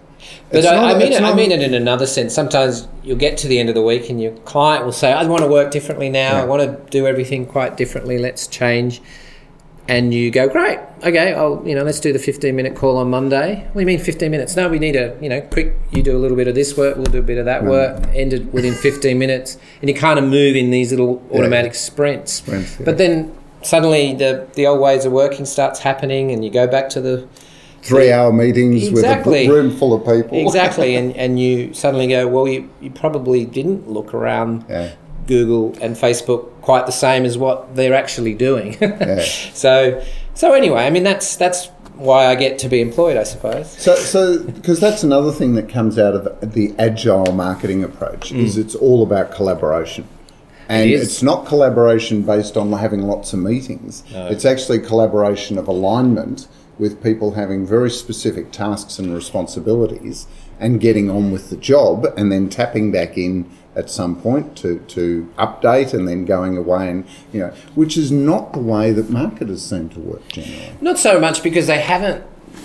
But 0.52 0.66
I, 0.66 0.76
not- 0.76 0.96
I 0.96 0.98
mean 1.00 1.14
it. 1.14 1.22
I 1.22 1.34
mean 1.34 1.52
it 1.52 1.62
in 1.62 1.74
another 1.74 2.06
sense. 2.06 2.34
Sometimes 2.34 2.88
you'll 3.04 3.18
get 3.18 3.38
to 3.40 3.48
the 3.48 3.58
end 3.60 3.70
of 3.70 3.76
the 3.76 3.82
week 3.82 4.10
and 4.10 4.22
your 4.22 4.32
client 4.40 4.84
will 4.84 4.92
say, 4.92 5.12
"I 5.14 5.26
want 5.26 5.44
to 5.44 5.48
work 5.50 5.72
differently 5.72 6.10
now. 6.10 6.42
I 6.42 6.46
want 6.46 6.62
to 6.62 6.92
do 6.92 7.08
everything 7.08 7.46
quite 7.46 7.78
differently. 7.78 8.18
Let's 8.18 8.46
change." 8.48 9.02
And 9.89 10.13
you 10.13 10.30
go, 10.30 10.47
"Great, 10.47 10.80
okay. 11.04 11.34
I'll 11.34 11.62
you 11.65 11.73
know 11.75 11.84
let's 11.84 11.99
do 11.99 12.13
the 12.13 12.19
fifteen 12.19 12.56
minute 12.56 12.75
call 12.75 12.97
on 12.97 13.10
Monday." 13.10 13.63
What 13.65 13.73
do 13.73 13.80
you 13.80 13.86
mean 13.88 13.99
fifteen 13.99 14.30
minutes? 14.32 14.56
No, 14.56 14.69
we 14.69 14.78
need 14.80 14.95
a 14.95 15.17
you 15.19 15.30
know 15.30 15.41
quick. 15.41 15.75
You 15.91 16.04
do 16.04 16.15
a 16.15 16.19
little 16.19 16.38
bit 16.38 16.47
of 16.47 16.56
this 16.56 16.78
work. 16.78 16.95
We'll 16.95 17.06
do 17.06 17.19
a 17.19 17.23
bit 17.23 17.38
of 17.39 17.45
that 17.45 17.63
work. 17.65 18.04
Ended 18.13 18.54
within 18.54 18.75
fifteen 18.75 19.17
minutes, 19.17 19.58
and 19.82 19.89
you 19.89 19.95
kind 19.95 20.19
of 20.19 20.25
move 20.25 20.56
in 20.56 20.69
these 20.69 20.91
little 20.91 21.21
automatic 21.34 21.73
sprints. 21.75 22.34
Sprints, 22.34 22.78
yeah. 22.80 22.86
But 22.86 22.97
then 22.99 23.36
suddenly 23.63 24.13
the 24.13 24.47
the 24.54 24.67
old 24.67 24.80
ways 24.80 25.06
of 25.06 25.12
working 25.12 25.45
starts 25.45 25.80
happening, 25.80 26.32
and 26.32 26.45
you 26.45 26.52
go 26.52 26.67
back 26.67 26.89
to 26.89 27.02
the 27.02 27.28
Three 27.82 28.12
hour 28.12 28.32
meetings 28.34 28.89
Exactly. 28.89 29.47
with 29.47 29.58
a 29.58 29.62
room 29.62 29.71
full 29.75 29.93
of 29.93 30.02
people. 30.06 30.38
exactly 30.38 30.95
and, 30.99 31.15
and 31.15 31.39
you 31.39 31.73
suddenly 31.73 32.08
go 32.08 32.28
well 32.28 32.45
you, 32.45 32.69
you 32.82 32.89
probably 32.91 33.45
didn't 33.45 33.89
look 33.89 34.13
around 34.13 34.65
Yeah. 34.69 34.91
Google 35.30 35.65
and 35.82 35.96
facebook 35.96 36.42
quite 36.62 36.86
the 36.86 36.92
same 37.06 37.24
as 37.30 37.38
what 37.38 37.58
they're 37.76 37.94
actually 38.04 38.34
doing 38.34 38.76
Yeah. 38.82 39.24
so 39.54 40.04
so 40.34 40.54
anyway 40.54 40.82
i 40.86 40.89
mean 40.89 41.04
that's 41.04 41.36
that's 41.38 41.68
why 41.96 42.26
i 42.28 42.36
get 42.36 42.58
to 42.60 42.70
be 42.70 42.80
employed 42.82 43.15
i 43.18 43.24
suppose 43.24 43.65
So, 43.86 43.96
so 43.96 44.22
because 44.44 44.80
that's 44.80 45.04
another 45.04 45.32
thing 45.39 45.56
that 45.56 45.68
comes 45.70 45.98
out 46.06 46.13
of 46.20 46.54
the 46.54 46.74
agile 46.80 47.32
marketing 47.34 47.84
approach 47.84 48.32
is 48.32 48.58
it's 48.58 48.76
all 48.76 49.02
about 49.04 49.32
collaboration, 49.39 50.06
and 50.70 50.89
Mm. 50.89 50.94
It 50.94 51.02
it's 51.06 51.22
not 51.24 51.39
collaboration 51.48 52.22
based 52.34 52.56
on 52.62 52.72
having 52.86 53.02
lots 53.13 53.34
of 53.34 53.39
meetings. 53.39 54.04
It's 54.34 54.46
actually 54.46 54.80
collaboration 54.92 55.58
of 55.58 55.68
alignment 55.68 56.48
with 56.78 56.94
people 57.04 57.28
having 57.42 57.65
very 57.76 57.89
specific 58.04 58.46
tasks 58.63 59.00
and 59.00 59.08
responsibilities 59.13 60.28
and 60.60 60.80
getting 60.80 61.10
on 61.10 61.32
with 61.32 61.50
the 61.50 61.58
job, 61.58 61.96
and 62.18 62.32
then 62.32 62.50
tapping 62.50 62.92
back 62.92 63.18
in 63.18 63.34
at 63.76 63.90
some 63.90 64.20
point 64.20 64.58
to, 64.58 64.80
to 64.88 65.32
update 65.38 65.94
and 65.94 66.08
then 66.08 66.26
going 66.26 66.58
away 66.58 66.90
and 66.90 67.08
you 67.32 67.40
know 67.40 67.50
which 67.76 67.98
is 67.98 68.12
not 68.12 68.54
the 68.54 68.60
way 68.60 68.92
that 68.92 69.10
marketers 69.10 69.64
seem 69.64 69.90
to 69.90 70.00
work 70.00 70.28
generally. 70.30 70.72
Not 70.82 70.98
so 70.98 71.20
much 71.20 71.44
because 71.44 71.68
they 71.68 71.80
haven't 71.80 72.24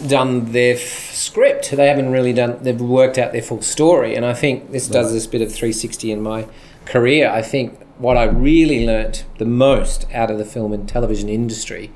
done 0.08 0.52
their 0.52 0.74
f- 0.74 0.80
script. 0.80 1.70
They 1.70 1.86
haven't 1.86 2.10
really 2.10 2.32
done 2.32 2.58
they've 2.62 2.80
worked 2.80 3.18
out 3.18 3.32
their 3.32 3.42
full 3.42 3.62
story. 3.62 4.14
And 4.14 4.24
i 4.24 4.34
think 4.34 4.72
this 4.72 4.88
does 4.88 5.12
this 5.12 5.26
bit 5.26 5.42
of 5.42 5.48
360 5.48 6.10
in 6.10 6.22
my 6.22 6.46
career. 6.84 7.30
I 7.30 7.42
think 7.42 7.80
what 7.98 8.16
i 8.16 8.24
really 8.24 8.84
learnt 8.86 9.24
the 9.38 9.44
most 9.44 10.06
out 10.12 10.30
of 10.30 10.38
the 10.38 10.44
film 10.44 10.72
and 10.72 10.88
television 10.88 11.28
industry 11.28 11.92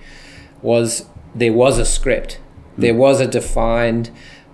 was 0.63 1.07
there 1.35 1.53
was 1.53 1.79
a 1.79 1.85
script. 1.85 2.41
There 2.77 2.95
was 2.95 3.21
a 3.21 3.27
defined 3.27 4.11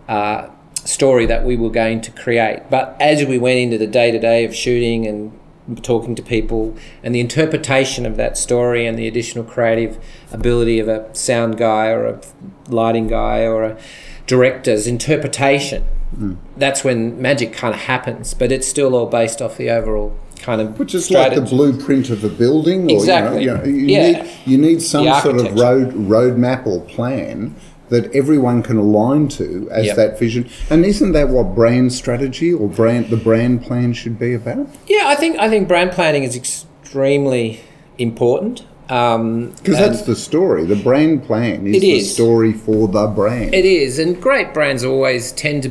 uh, 0.08 0.48
story 0.84 1.26
that 1.26 1.44
we 1.44 1.56
were 1.56 1.70
going 1.70 2.00
to 2.02 2.10
create. 2.10 2.62
But 2.70 2.96
as 3.00 3.24
we 3.24 3.38
went 3.38 3.58
into 3.58 3.78
the 3.78 3.86
day-to-day 3.86 4.44
of 4.44 4.54
shooting 4.54 5.06
and 5.06 5.38
talking 5.82 6.14
to 6.14 6.22
people 6.22 6.76
and 7.02 7.14
the 7.14 7.20
interpretation 7.20 8.04
of 8.04 8.16
that 8.16 8.36
story 8.36 8.86
and 8.86 8.98
the 8.98 9.08
additional 9.08 9.44
creative 9.44 9.98
ability 10.30 10.78
of 10.78 10.88
a 10.88 11.14
sound 11.14 11.56
guy 11.56 11.88
or 11.88 12.06
a 12.06 12.20
lighting 12.68 13.08
guy 13.08 13.46
or 13.46 13.64
a 13.64 13.80
director's 14.26 14.86
interpretation 14.86 15.82
hmm. 16.16 16.34
that's 16.56 16.84
when 16.84 17.20
magic 17.20 17.52
kind 17.52 17.74
of 17.74 17.80
happens. 17.80 18.34
But 18.34 18.52
it's 18.52 18.66
still 18.66 18.94
all 18.94 19.06
based 19.06 19.40
off 19.40 19.56
the 19.56 19.70
overall 19.70 20.18
kind 20.44 20.60
of 20.60 20.78
Which 20.78 20.94
is 20.94 21.10
like 21.10 21.34
the 21.34 21.40
blueprint 21.40 22.10
of 22.10 22.22
a 22.22 22.28
building, 22.28 22.90
or 22.90 22.96
Exactly. 22.96 23.44
you 23.44 23.46
know, 23.46 23.64
you, 23.64 23.72
know, 23.72 23.78
you 23.78 23.86
Yeah. 23.86 24.12
need 24.22 24.30
you 24.44 24.58
need 24.58 24.82
some 24.82 25.06
sort 25.20 25.36
of 25.38 25.58
road 25.58 25.94
roadmap 25.94 26.66
or 26.66 26.80
plan 26.82 27.54
that 27.94 28.14
everyone 28.14 28.62
can 28.62 28.76
align 28.76 29.28
to 29.28 29.68
as 29.70 29.86
Yep. 29.86 29.96
that 29.96 30.18
vision. 30.18 30.48
And 30.70 30.84
isn't 30.84 31.12
that 31.12 31.28
what 31.28 31.54
brand 31.54 31.92
strategy 31.92 32.52
or 32.52 32.66
brand 32.68 33.08
the 33.10 33.16
brand 33.16 33.62
plan 33.62 33.92
should 33.92 34.18
be 34.18 34.34
about? 34.34 34.66
yeah 34.86 35.04
i 35.06 35.14
think 35.14 35.32
i 35.38 35.48
think 35.48 35.68
brand 35.68 35.90
planning 35.92 36.22
is 36.24 36.34
extremely 36.36 37.60
important 37.98 38.64
um, 38.90 39.52
Because 39.56 39.78
and- 39.80 39.94
that's 39.94 40.02
the 40.02 40.14
story. 40.16 40.66
The 40.66 40.76
brand 40.76 41.24
plan 41.24 41.66
is 41.66 41.80
the 41.80 42.00
story 42.00 42.52
for 42.52 42.86
the 42.86 43.06
brand. 43.06 43.54
It 43.54 43.64
is, 43.64 43.98
and 43.98 44.20
great 44.20 44.52
brands 44.52 44.84
always 44.84 45.32
tend 45.32 45.62
to 45.62 45.70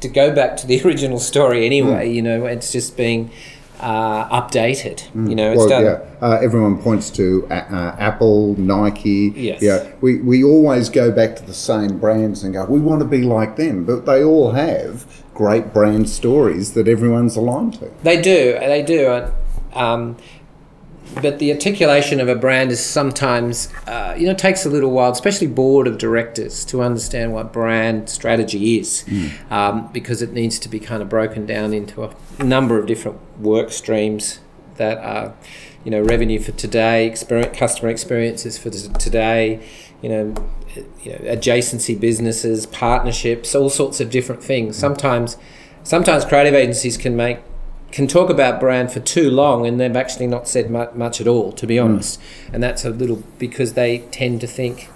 to 0.00 0.08
go 0.08 0.34
back 0.34 0.56
to 0.58 0.66
the 0.66 0.80
original 0.86 1.18
story 1.18 1.66
anyway. 1.66 2.06
Hmm. 2.08 2.14
You 2.16 2.22
know, 2.22 2.46
it's 2.46 2.72
just 2.72 2.96
being 2.96 3.30
uh, 3.80 4.40
updated. 4.40 5.04
You 5.28 5.34
know, 5.34 5.52
it's 5.52 5.58
well, 5.58 5.68
done. 5.68 5.84
yeah. 5.84 6.26
Uh, 6.26 6.38
everyone 6.42 6.80
points 6.82 7.10
to 7.10 7.46
uh, 7.50 7.54
uh, 7.54 7.96
Apple, 7.98 8.54
Nike. 8.58 9.32
Yes. 9.34 9.62
Yeah. 9.62 9.90
We, 10.00 10.20
we 10.20 10.44
always 10.44 10.88
go 10.88 11.10
back 11.10 11.36
to 11.36 11.44
the 11.44 11.54
same 11.54 11.98
brands 11.98 12.42
and 12.42 12.54
go, 12.54 12.64
we 12.66 12.80
want 12.80 13.00
to 13.00 13.08
be 13.08 13.22
like 13.22 13.56
them. 13.56 13.84
But 13.84 14.06
they 14.06 14.22
all 14.22 14.52
have 14.52 15.22
great 15.34 15.72
brand 15.72 16.08
stories 16.08 16.74
that 16.74 16.88
everyone's 16.88 17.36
aligned 17.36 17.74
to. 17.74 17.90
They 18.02 18.20
do, 18.20 18.52
they 18.52 18.82
do. 18.82 19.28
Um, 19.72 20.16
but 21.20 21.38
the 21.38 21.52
articulation 21.52 22.20
of 22.20 22.28
a 22.28 22.34
brand 22.34 22.70
is 22.70 22.84
sometimes, 22.84 23.72
uh, 23.86 24.14
you 24.18 24.26
know, 24.26 24.34
takes 24.34 24.66
a 24.66 24.68
little 24.68 24.90
while, 24.90 25.12
especially 25.12 25.46
board 25.46 25.86
of 25.86 25.98
directors, 25.98 26.64
to 26.66 26.82
understand 26.82 27.32
what 27.32 27.52
brand 27.52 28.08
strategy 28.08 28.78
is, 28.78 29.04
um, 29.50 29.88
because 29.92 30.22
it 30.22 30.32
needs 30.32 30.58
to 30.58 30.68
be 30.68 30.80
kind 30.80 31.02
of 31.02 31.08
broken 31.08 31.46
down 31.46 31.72
into 31.72 32.04
a 32.04 32.44
number 32.44 32.78
of 32.78 32.86
different 32.86 33.18
work 33.38 33.70
streams 33.70 34.40
that 34.76 34.98
are, 34.98 35.34
you 35.84 35.90
know, 35.90 36.00
revenue 36.00 36.40
for 36.40 36.52
today, 36.52 37.06
experience, 37.06 37.56
customer 37.56 37.90
experiences 37.90 38.58
for 38.58 38.70
t- 38.70 38.88
today, 38.98 39.60
you 40.02 40.08
know, 40.08 40.34
you 41.02 41.12
know, 41.12 41.18
adjacency 41.18 41.98
businesses, 41.98 42.66
partnerships, 42.66 43.54
all 43.54 43.70
sorts 43.70 44.00
of 44.00 44.10
different 44.10 44.42
things. 44.42 44.76
Sometimes, 44.76 45.36
sometimes 45.84 46.24
creative 46.24 46.54
agencies 46.54 46.96
can 46.96 47.14
make 47.14 47.38
can 47.94 48.08
talk 48.08 48.28
about 48.28 48.58
brand 48.58 48.90
for 48.90 48.98
too 48.98 49.30
long 49.30 49.64
and 49.66 49.78
they've 49.78 49.94
actually 49.94 50.26
not 50.26 50.48
said 50.48 50.68
mu- 50.68 50.90
much 50.94 51.20
at 51.20 51.28
all, 51.28 51.52
to 51.52 51.64
be 51.64 51.78
honest. 51.78 52.20
And 52.52 52.60
that's 52.60 52.84
a 52.84 52.90
little 52.90 53.22
because 53.38 53.74
they 53.74 53.98
tend 54.10 54.40
to 54.40 54.48
think 54.48 54.88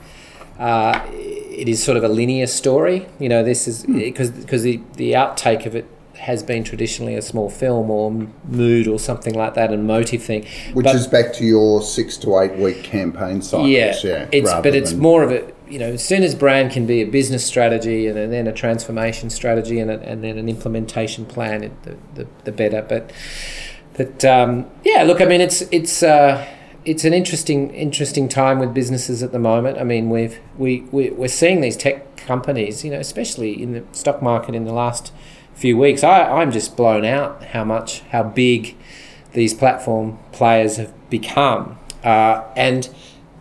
uh, 0.58 1.00
it 1.12 1.68
is 1.68 1.80
sort 1.82 1.96
of 1.96 2.02
a 2.02 2.08
linear 2.08 2.48
story. 2.48 3.06
You 3.20 3.28
know, 3.28 3.44
this 3.44 3.68
is 3.68 3.84
because 3.86 4.30
because 4.32 4.64
the, 4.64 4.80
the 4.96 5.12
outtake 5.12 5.64
of 5.64 5.76
it 5.76 5.86
has 6.16 6.42
been 6.42 6.64
traditionally 6.64 7.14
a 7.14 7.22
small 7.22 7.48
film 7.48 7.88
or 7.88 8.10
mood 8.48 8.88
or 8.88 8.98
something 8.98 9.34
like 9.34 9.54
that 9.54 9.72
and 9.72 9.86
motive 9.86 10.20
thing. 10.20 10.44
Which 10.72 10.84
But- 10.84 10.96
is 10.96 11.06
back 11.06 11.32
to 11.34 11.44
your 11.44 11.80
six 11.82 12.16
to 12.18 12.40
eight 12.40 12.56
week 12.56 12.82
campaign 12.82 13.40
cycles. 13.42 13.68
yeah, 13.68 13.94
Yeah. 14.02 14.26
it's 14.32 14.52
but 14.52 14.74
it's 14.74 14.94
more 14.94 15.22
of 15.22 15.30
a 15.30 15.44
you 15.70 15.78
know, 15.78 15.92
as 15.92 16.04
soon 16.04 16.22
as 16.22 16.34
brand 16.34 16.72
can 16.72 16.86
be 16.86 17.02
a 17.02 17.06
business 17.06 17.44
strategy 17.44 18.06
and 18.06 18.32
then 18.32 18.46
a 18.46 18.52
transformation 18.52 19.30
strategy 19.30 19.80
and, 19.80 19.90
a, 19.90 20.00
and 20.00 20.24
then 20.24 20.38
an 20.38 20.48
implementation 20.48 21.26
plan, 21.26 21.70
the, 21.82 21.96
the, 22.14 22.28
the 22.44 22.52
better. 22.52 22.82
But 22.82 23.12
but 23.96 24.24
um, 24.24 24.70
yeah, 24.84 25.02
look, 25.02 25.20
I 25.20 25.24
mean, 25.24 25.40
it's 25.40 25.62
it's 25.72 26.02
uh, 26.02 26.46
it's 26.84 27.04
an 27.04 27.12
interesting 27.12 27.74
interesting 27.74 28.28
time 28.28 28.58
with 28.60 28.72
businesses 28.72 29.22
at 29.22 29.32
the 29.32 29.38
moment. 29.38 29.78
I 29.78 29.84
mean, 29.84 30.08
we've 30.08 30.40
we, 30.56 30.82
we 30.92 31.10
we're 31.10 31.28
seeing 31.28 31.60
these 31.60 31.76
tech 31.76 32.16
companies, 32.16 32.84
you 32.84 32.90
know, 32.90 33.00
especially 33.00 33.60
in 33.60 33.72
the 33.72 33.84
stock 33.92 34.22
market 34.22 34.54
in 34.54 34.64
the 34.64 34.72
last 34.72 35.12
few 35.54 35.76
weeks. 35.76 36.04
I, 36.04 36.22
I'm 36.22 36.52
just 36.52 36.76
blown 36.76 37.04
out 37.04 37.42
how 37.46 37.64
much 37.64 38.00
how 38.10 38.22
big 38.22 38.76
these 39.32 39.52
platform 39.52 40.18
players 40.30 40.76
have 40.76 41.10
become, 41.10 41.78
uh, 42.04 42.44
and 42.56 42.88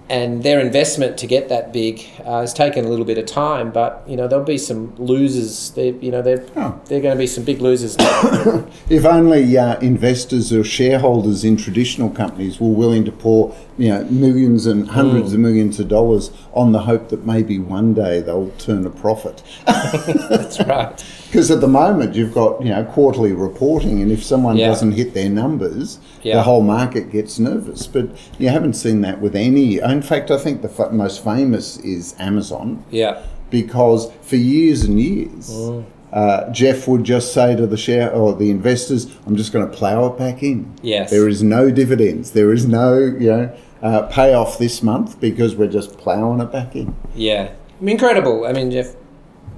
and 0.10 0.44
their 0.44 0.60
investment 0.60 1.18
to 1.18 1.28
get 1.28 1.50
that 1.50 1.74
big 1.74 2.06
uh, 2.24 2.42
has 2.42 2.54
taken 2.54 2.86
a 2.86 2.88
little 2.88 3.06
bit 3.06 3.18
of 3.18 3.26
time. 3.26 3.72
But 3.72 4.04
you 4.08 4.16
know 4.16 4.28
there'll 4.28 4.46
be 4.46 4.58
some 4.58 4.96
losers. 4.98 5.72
They 5.72 5.92
you 5.92 6.12
know 6.12 6.22
they're 6.22 6.46
oh. 6.56 6.80
they're 6.86 7.02
going 7.02 7.16
to 7.16 7.20
be 7.20 7.28
some 7.28 7.44
big 7.44 7.62
losers. 7.62 7.96
if 8.90 9.06
only 9.06 9.58
uh, 9.58 9.80
investors 9.80 10.54
or 10.54 10.64
shareholders 10.64 11.44
in 11.44 11.58
traditional 11.58 12.10
companies 12.10 12.60
were 12.60 12.70
willing 12.70 13.06
to 13.06 13.12
pour 13.12 13.56
you 13.78 13.90
know 13.90 14.04
millions 14.06 14.66
and 14.66 14.90
hundreds 14.90 15.32
mm. 15.32 15.36
of 15.36 15.40
millions 15.40 15.80
of 15.80 15.88
dollars 15.88 16.32
on 16.54 16.72
the 16.72 16.80
hope 16.80 17.10
that 17.10 17.26
maybe 17.26 17.60
one 17.60 17.94
day 17.94 18.20
they'll 18.22 18.50
turn 18.58 18.86
a 18.86 18.90
profit. 18.90 19.44
That's 19.66 20.60
right. 20.66 21.04
Because 21.28 21.52
at 21.52 21.60
the 21.60 21.68
moment 21.68 22.16
you've 22.16 22.34
got 22.34 22.64
you 22.64 22.70
know 22.70 22.86
quarterly 22.86 23.34
reporting, 23.34 24.02
and 24.02 24.14
if 24.14 24.24
someone 24.24 24.56
yeah. 24.56 24.68
doesn't 24.68 24.94
hit 24.94 25.14
their 25.14 25.30
numbers, 25.30 26.00
yeah. 26.24 26.36
the 26.36 26.44
whole 26.44 26.64
market 26.64 27.12
gets 27.12 27.38
nervous. 27.38 27.86
But 27.86 28.10
you 28.40 28.48
haven't 28.48 28.74
seen 28.74 29.02
that 29.02 29.20
with 29.20 29.36
any. 29.36 29.80
In 29.80 30.02
fact, 30.02 30.32
I 30.32 30.38
think 30.38 30.62
the 30.62 30.70
f- 30.70 30.94
most 30.94 31.22
famous 31.24 31.78
is 31.80 32.16
Amazon. 32.18 32.86
Yeah. 32.92 33.24
Because 33.50 34.10
for 34.22 34.38
years 34.38 34.84
and 34.84 35.00
years. 35.00 35.50
Mm. 35.50 35.86
Uh, 36.10 36.50
Jeff 36.52 36.88
would 36.88 37.04
just 37.04 37.34
say 37.34 37.54
to 37.54 37.68
the 37.68 37.76
share 37.76 38.10
or 38.14 38.34
the 38.34 38.50
investors, 38.50 39.14
"I'm 39.26 39.36
just 39.36 39.52
going 39.52 39.70
to 39.70 39.78
plough 39.78 40.08
it 40.08 40.18
back 40.18 40.42
in. 40.42 40.74
Yes, 40.82 41.12
there 41.12 41.28
is 41.28 41.44
no 41.44 41.70
dividends. 41.70 42.32
There 42.32 42.54
is 42.54 42.66
no 42.66 42.98
you 42.98 43.30
know 43.30 43.58
uh, 43.82 44.08
payoff 44.08 44.58
this 44.58 44.82
month 44.82 45.20
because 45.20 45.56
we're 45.56 45.72
just 45.72 45.98
ploughing 45.98 46.40
it 46.40 46.52
back 46.52 46.76
in." 46.76 46.96
Yeah, 47.16 47.52
I 47.80 47.84
mean, 47.84 47.94
incredible. 47.94 48.46
I 48.46 48.54
mean, 48.54 48.72
Jeff 48.72 48.94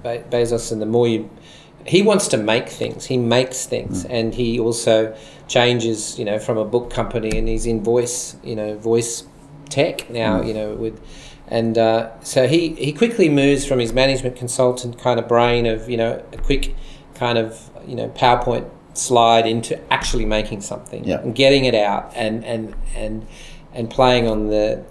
Be- 0.03 0.23
Bezos, 0.29 0.71
and 0.71 0.81
the 0.81 0.85
more 0.85 1.07
you 1.07 1.29
he 1.85 2.01
wants 2.01 2.27
to 2.29 2.37
make 2.37 2.69
things. 2.69 3.05
He 3.05 3.17
makes 3.17 3.65
things, 3.65 4.05
mm. 4.05 4.09
and 4.09 4.35
he 4.35 4.59
also 4.59 5.15
changes. 5.47 6.19
You 6.19 6.25
know, 6.25 6.39
from 6.39 6.57
a 6.57 6.65
book 6.65 6.91
company, 6.91 7.37
and 7.37 7.47
he's 7.47 7.65
in 7.65 7.83
voice. 7.83 8.35
You 8.43 8.55
know, 8.55 8.77
voice 8.77 9.23
tech 9.69 10.09
now. 10.09 10.41
Mm. 10.41 10.47
You 10.47 10.53
know, 10.53 10.73
with 10.75 11.01
and 11.49 11.77
uh, 11.77 12.19
so 12.21 12.47
he 12.47 12.75
he 12.75 12.93
quickly 12.93 13.27
moves 13.27 13.65
from 13.65 13.79
his 13.79 13.91
management 13.91 14.35
consultant 14.35 14.99
kind 14.99 15.19
of 15.19 15.27
brain 15.27 15.65
of 15.65 15.89
you 15.89 15.97
know 15.97 16.23
a 16.31 16.37
quick 16.37 16.75
kind 17.15 17.37
of 17.37 17.69
you 17.87 17.95
know 17.95 18.09
PowerPoint 18.09 18.69
slide 18.93 19.47
into 19.47 19.79
actually 19.91 20.25
making 20.25 20.61
something 20.61 21.03
yeah. 21.05 21.19
and 21.19 21.33
getting 21.33 21.65
it 21.65 21.75
out 21.75 22.11
and 22.15 22.45
and 22.45 22.75
and 22.95 23.25
and 23.73 23.89
playing 23.89 24.27
on 24.27 24.47
the 24.47 24.83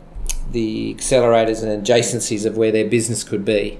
the 0.50 0.94
accelerators 0.94 1.62
and 1.62 1.84
adjacencies 1.84 2.46
of 2.46 2.56
where 2.56 2.72
their 2.72 2.88
business 2.88 3.22
could 3.22 3.44
be 3.44 3.78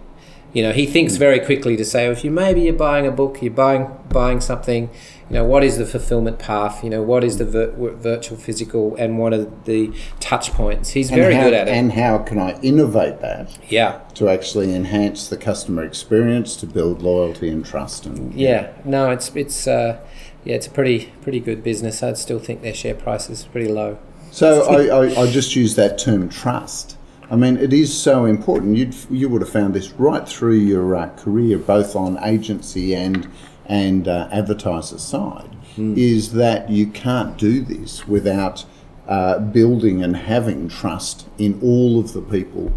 you 0.52 0.62
know, 0.62 0.72
he 0.72 0.86
thinks 0.86 1.14
mm. 1.14 1.18
very 1.18 1.40
quickly 1.40 1.76
to 1.76 1.84
say, 1.84 2.04
well, 2.04 2.12
if 2.12 2.24
you 2.24 2.30
maybe 2.30 2.62
you're 2.62 2.72
buying 2.72 3.06
a 3.06 3.10
book, 3.10 3.42
you're 3.42 3.52
buying 3.52 3.94
buying 4.08 4.40
something, 4.40 4.88
you 5.28 5.34
know, 5.34 5.44
what 5.44 5.62
is 5.62 5.76
the 5.76 5.84
fulfillment 5.84 6.38
path? 6.38 6.82
You 6.82 6.88
know, 6.88 7.02
what 7.02 7.22
is 7.22 7.36
the 7.36 7.44
vir- 7.44 7.72
virtual, 7.96 8.38
physical, 8.38 8.96
and 8.96 9.18
what 9.18 9.34
are 9.34 9.44
the 9.44 9.92
touch 10.20 10.52
points? 10.52 10.90
He's 10.90 11.10
very 11.10 11.34
how, 11.34 11.44
good 11.44 11.52
at 11.52 11.68
it. 11.68 11.72
And 11.72 11.92
how 11.92 12.18
can 12.18 12.38
I 12.38 12.58
innovate 12.60 13.20
that? 13.20 13.58
Yeah. 13.68 14.00
To 14.14 14.30
actually 14.30 14.74
enhance 14.74 15.28
the 15.28 15.36
customer 15.36 15.84
experience, 15.84 16.56
to 16.56 16.66
build 16.66 17.02
loyalty 17.02 17.50
and 17.50 17.64
trust, 17.64 18.06
and 18.06 18.32
yeah, 18.32 18.72
no, 18.84 19.10
it's 19.10 19.28
it's 19.36 19.66
uh, 19.66 20.00
yeah, 20.44 20.54
it's 20.54 20.66
a 20.66 20.70
pretty 20.70 21.12
pretty 21.20 21.40
good 21.40 21.62
business. 21.62 22.02
I'd 22.02 22.16
still 22.16 22.38
think 22.38 22.62
their 22.62 22.74
share 22.74 22.94
price 22.94 23.28
is 23.28 23.44
pretty 23.44 23.70
low. 23.70 23.98
So 24.30 24.64
I, 24.64 24.86
I, 24.86 25.22
I 25.22 25.30
just 25.30 25.56
use 25.56 25.74
that 25.76 25.98
term 25.98 26.28
trust 26.28 26.98
I 27.30 27.36
mean, 27.36 27.58
it 27.58 27.72
is 27.72 27.96
so 27.96 28.24
important. 28.24 28.76
You'd, 28.76 28.96
you 29.10 29.28
would 29.28 29.42
have 29.42 29.50
found 29.50 29.74
this 29.74 29.92
right 29.92 30.26
through 30.26 30.54
your 30.54 30.96
uh, 30.96 31.10
career, 31.16 31.58
both 31.58 31.94
on 31.94 32.18
agency 32.24 32.94
and 32.94 33.28
and 33.66 34.08
uh, 34.08 34.26
advertiser 34.32 34.96
side, 34.96 35.54
mm. 35.76 35.94
is 35.94 36.32
that 36.32 36.70
you 36.70 36.86
can't 36.86 37.36
do 37.36 37.60
this 37.60 38.08
without 38.08 38.64
uh, 39.06 39.38
building 39.38 40.02
and 40.02 40.16
having 40.16 40.70
trust 40.70 41.28
in 41.36 41.60
all 41.62 42.00
of 42.00 42.14
the 42.14 42.22
people 42.22 42.72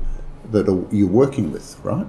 that 0.51 0.67
are, 0.67 0.85
you're 0.93 1.07
working 1.07 1.49
with, 1.49 1.79
right? 1.81 2.05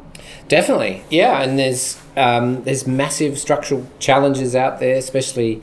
Definitely, 0.48 1.04
yeah. 1.10 1.42
And 1.42 1.60
there's 1.60 2.00
um, 2.16 2.64
there's 2.64 2.88
massive 2.88 3.38
structural 3.38 3.86
challenges 4.00 4.56
out 4.56 4.80
there, 4.80 4.96
especially 4.96 5.62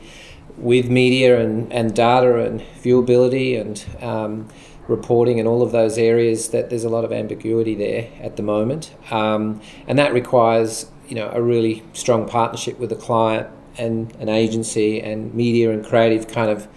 with 0.60 0.90
media 0.90 1.40
and, 1.40 1.72
and 1.72 1.96
data 1.96 2.44
and 2.44 2.62
viewability 2.82 3.60
and 3.60 3.86
um, 4.04 4.48
reporting 4.88 5.40
and 5.40 5.48
all 5.48 5.62
of 5.62 5.72
those 5.72 5.98
areas 5.98 6.50
that 6.50 6.70
there's 6.70 6.84
a 6.84 6.90
lot 6.90 7.06
of 7.06 7.12
ambiguity 7.12 7.76
there 7.76 8.10
at 8.22 8.36
the 8.36 8.44
moment. 8.44 8.94
Um, 9.12 9.62
and 9.88 9.98
that 9.98 10.14
requires 10.14 10.92
you 11.08 11.16
know 11.16 11.30
a 11.34 11.42
really 11.42 11.84
strong 11.94 12.28
partnership 12.28 12.78
with 12.80 12.90
the 12.90 12.96
client 12.96 13.48
and 13.78 14.14
an 14.18 14.30
agency 14.30 15.02
and 15.02 15.34
media 15.34 15.72
and 15.72 15.86
creative 15.86 16.28
kind 16.28 16.52
of 16.52 16.68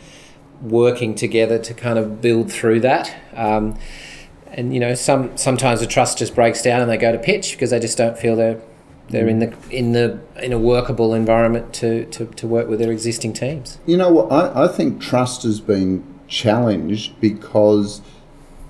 working 0.62 1.14
together 1.14 1.58
to 1.58 1.74
kind 1.74 1.98
of 1.98 2.20
build 2.20 2.50
through 2.50 2.80
that. 2.80 3.14
Um, 3.34 3.76
and 4.46 4.74
you 4.74 4.80
know 4.80 4.94
some 4.94 5.36
sometimes 5.36 5.80
the 5.80 5.86
trust 5.86 6.18
just 6.18 6.34
breaks 6.34 6.62
down 6.62 6.80
and 6.80 6.90
they 6.90 6.98
go 6.98 7.10
to 7.10 7.18
pitch 7.18 7.52
because 7.52 7.70
they 7.70 7.80
just 7.80 7.98
don't 7.98 8.18
feel 8.18 8.36
they're 8.36 8.60
they're 9.10 9.28
in 9.28 9.40
the 9.40 9.54
in 9.70 9.92
the 9.92 10.20
in 10.42 10.52
a 10.52 10.58
workable 10.58 11.12
environment 11.14 11.72
to, 11.74 12.06
to, 12.06 12.26
to 12.26 12.46
work 12.46 12.68
with 12.68 12.78
their 12.78 12.90
existing 12.90 13.32
teams. 13.32 13.78
You 13.86 13.96
know 13.96 14.10
what 14.10 14.32
I, 14.32 14.64
I 14.64 14.68
think 14.68 15.00
trust 15.00 15.42
has 15.42 15.60
been 15.60 16.04
challenged 16.28 17.20
because 17.20 18.00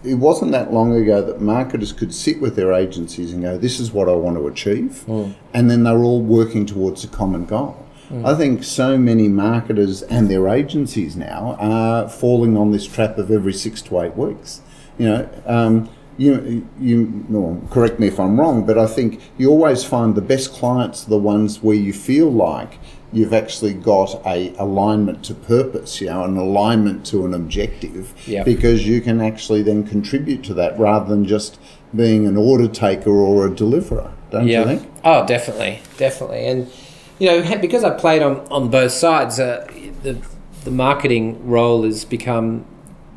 it 0.04 0.14
wasn't 0.14 0.52
that 0.52 0.72
long 0.72 0.94
ago 0.94 1.22
that 1.22 1.40
marketers 1.40 1.92
could 1.92 2.12
sit 2.12 2.40
with 2.40 2.56
their 2.56 2.72
agencies 2.72 3.32
and 3.32 3.42
go, 3.42 3.56
This 3.56 3.78
is 3.78 3.92
what 3.92 4.08
I 4.08 4.12
want 4.12 4.36
to 4.36 4.46
achieve. 4.48 5.04
Mm. 5.06 5.34
And 5.54 5.70
then 5.70 5.84
they're 5.84 6.02
all 6.02 6.22
working 6.22 6.66
towards 6.66 7.04
a 7.04 7.08
common 7.08 7.44
goal. 7.46 7.86
Mm. 8.10 8.26
I 8.26 8.34
think 8.36 8.64
so 8.64 8.98
many 8.98 9.28
marketers 9.28 10.02
and 10.02 10.28
their 10.28 10.48
agencies 10.48 11.16
now 11.16 11.56
are 11.58 12.08
falling 12.08 12.56
on 12.56 12.72
this 12.72 12.86
trap 12.86 13.16
of 13.16 13.30
every 13.30 13.52
six 13.52 13.80
to 13.82 14.00
eight 14.00 14.16
weeks. 14.16 14.60
You 14.98 15.08
know, 15.08 15.30
um, 15.46 15.88
you, 16.18 16.68
you 16.78 17.66
correct 17.70 17.98
me 17.98 18.08
if 18.08 18.20
I'm 18.20 18.38
wrong, 18.38 18.66
but 18.66 18.78
I 18.78 18.86
think 18.86 19.20
you 19.38 19.50
always 19.50 19.84
find 19.84 20.14
the 20.14 20.22
best 20.22 20.52
clients 20.52 21.06
are 21.06 21.10
the 21.10 21.18
ones 21.18 21.62
where 21.62 21.76
you 21.76 21.92
feel 21.92 22.30
like 22.30 22.78
you've 23.12 23.34
actually 23.34 23.74
got 23.74 24.20
a 24.26 24.54
alignment 24.56 25.22
to 25.24 25.34
purpose, 25.34 26.00
you 26.00 26.08
know, 26.08 26.24
an 26.24 26.36
alignment 26.36 27.04
to 27.06 27.24
an 27.26 27.34
objective, 27.34 28.14
yep. 28.26 28.44
because 28.44 28.86
you 28.86 29.00
can 29.00 29.20
actually 29.20 29.62
then 29.62 29.86
contribute 29.86 30.42
to 30.44 30.54
that 30.54 30.78
rather 30.78 31.08
than 31.08 31.24
just 31.24 31.58
being 31.94 32.26
an 32.26 32.36
order 32.36 32.68
taker 32.68 33.10
or 33.10 33.46
a 33.46 33.54
deliverer. 33.54 34.12
Don't 34.30 34.46
yep. 34.46 34.66
you 34.66 34.78
think? 34.78 34.92
Oh, 35.04 35.26
definitely, 35.26 35.80
definitely, 35.98 36.46
and 36.46 36.72
you 37.18 37.28
know, 37.28 37.58
because 37.60 37.84
I 37.84 37.90
played 37.90 38.22
on 38.22 38.40
on 38.50 38.70
both 38.70 38.92
sides, 38.92 39.38
uh, 39.38 39.66
the 40.02 40.18
the 40.64 40.70
marketing 40.70 41.46
role 41.46 41.82
has 41.82 42.04
become, 42.04 42.64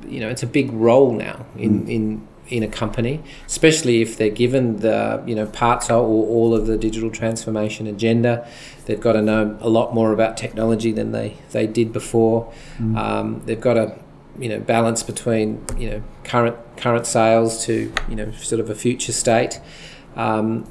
you 0.08 0.20
know, 0.20 0.30
it's 0.30 0.44
a 0.44 0.48
big 0.48 0.72
role 0.72 1.12
now 1.12 1.46
in 1.58 1.86
mm. 1.86 1.90
in 1.90 2.28
in 2.48 2.62
a 2.64 2.68
company, 2.68 3.24
especially 3.48 4.02
if 4.02 4.18
they're 4.18 4.30
given 4.30 4.78
the 4.78 5.24
you 5.26 5.36
know 5.36 5.48
parts 5.48 5.90
or 5.90 6.02
all 6.04 6.54
of 6.54 6.68
the 6.68 6.78
digital 6.78 7.10
transformation 7.10 7.88
agenda. 7.88 8.48
They've 8.86 9.02
got 9.02 9.14
to 9.14 9.22
know 9.22 9.58
a 9.62 9.70
lot 9.70 9.96
more 9.96 10.14
about 10.14 10.38
technology 10.38 10.92
than 10.92 11.12
they, 11.12 11.38
they 11.52 11.66
did 11.66 11.92
before. 11.92 12.54
Mm. 12.78 12.98
Um, 12.98 13.42
they've 13.46 13.60
got 13.60 13.74
to 13.74 13.98
you 14.38 14.50
know 14.50 14.60
balance 14.60 15.02
between 15.02 15.64
you 15.78 15.90
know 15.90 16.04
current 16.24 16.56
current 16.78 17.08
sales 17.08 17.66
to 17.66 17.92
you 18.10 18.16
know 18.16 18.32
sort 18.34 18.60
of 18.60 18.70
a 18.70 18.76
future 18.76 19.12
state. 19.12 19.60
Um, 20.16 20.68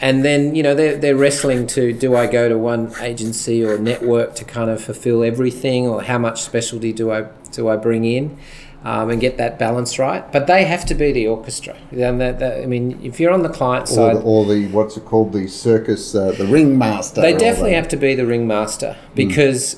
and 0.00 0.24
then 0.24 0.54
you 0.54 0.62
know 0.62 0.74
they're, 0.74 0.96
they're 0.96 1.16
wrestling 1.16 1.66
to 1.68 1.92
do 1.92 2.16
I 2.16 2.26
go 2.26 2.48
to 2.48 2.58
one 2.58 2.92
agency 3.00 3.64
or 3.64 3.78
network 3.78 4.34
to 4.36 4.44
kind 4.44 4.70
of 4.70 4.82
fulfill 4.82 5.22
everything 5.22 5.86
or 5.86 6.02
how 6.02 6.18
much 6.18 6.42
specialty 6.42 6.92
do 6.92 7.12
I 7.12 7.28
do 7.52 7.68
I 7.68 7.76
bring 7.76 8.04
in 8.04 8.36
um, 8.84 9.08
and 9.08 9.20
get 9.20 9.38
that 9.38 9.58
balance 9.58 9.98
right. 9.98 10.30
But 10.30 10.46
they 10.46 10.64
have 10.64 10.84
to 10.86 10.94
be 10.94 11.10
the 11.10 11.26
orchestra. 11.26 11.76
And 11.90 12.20
that, 12.20 12.38
that, 12.38 12.62
I 12.62 12.66
mean, 12.66 13.00
if 13.02 13.18
you're 13.18 13.32
on 13.32 13.42
the 13.42 13.48
client 13.48 13.88
side, 13.88 14.16
or 14.16 14.20
the, 14.20 14.22
or 14.22 14.44
the 14.46 14.68
what's 14.68 14.96
it 14.96 15.06
called, 15.06 15.32
the 15.32 15.48
circus, 15.48 16.14
uh, 16.14 16.32
the 16.32 16.46
ringmaster. 16.46 17.22
They 17.22 17.34
definitely 17.34 17.72
have 17.72 17.88
to 17.88 17.96
be 17.96 18.14
the 18.14 18.26
ringmaster 18.26 18.92
hmm. 18.94 19.14
because, 19.14 19.76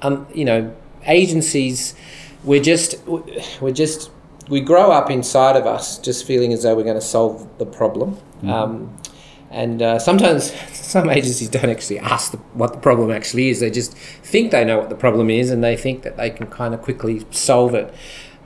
mm. 0.00 0.06
um, 0.06 0.26
you 0.34 0.44
know, 0.44 0.74
agencies, 1.06 1.94
we're 2.44 2.62
just, 2.62 2.96
we're 3.60 3.72
just, 3.72 4.10
we 4.48 4.60
grow 4.60 4.92
up 4.92 5.10
inside 5.10 5.56
of 5.56 5.66
us 5.66 5.98
just 5.98 6.26
feeling 6.26 6.52
as 6.52 6.62
though 6.64 6.76
we're 6.76 6.84
going 6.84 6.94
to 6.94 7.00
solve 7.00 7.48
the 7.58 7.66
problem. 7.66 8.18
Mm. 8.42 8.50
Um, 8.50 8.98
and 9.50 9.80
uh, 9.80 9.98
sometimes 9.98 10.52
some 10.72 11.08
agencies 11.08 11.48
don't 11.48 11.70
actually 11.70 12.00
ask 12.00 12.32
the, 12.32 12.38
what 12.54 12.74
the 12.74 12.80
problem 12.80 13.10
actually 13.10 13.48
is. 13.48 13.60
They 13.60 13.70
just 13.70 13.94
think 13.94 14.50
they 14.50 14.64
know 14.64 14.78
what 14.78 14.90
the 14.90 14.94
problem 14.94 15.30
is 15.30 15.50
and 15.50 15.64
they 15.64 15.76
think 15.76 16.02
that 16.02 16.18
they 16.18 16.28
can 16.28 16.48
kind 16.48 16.74
of 16.74 16.82
quickly 16.82 17.24
solve 17.30 17.74
it. 17.74 17.94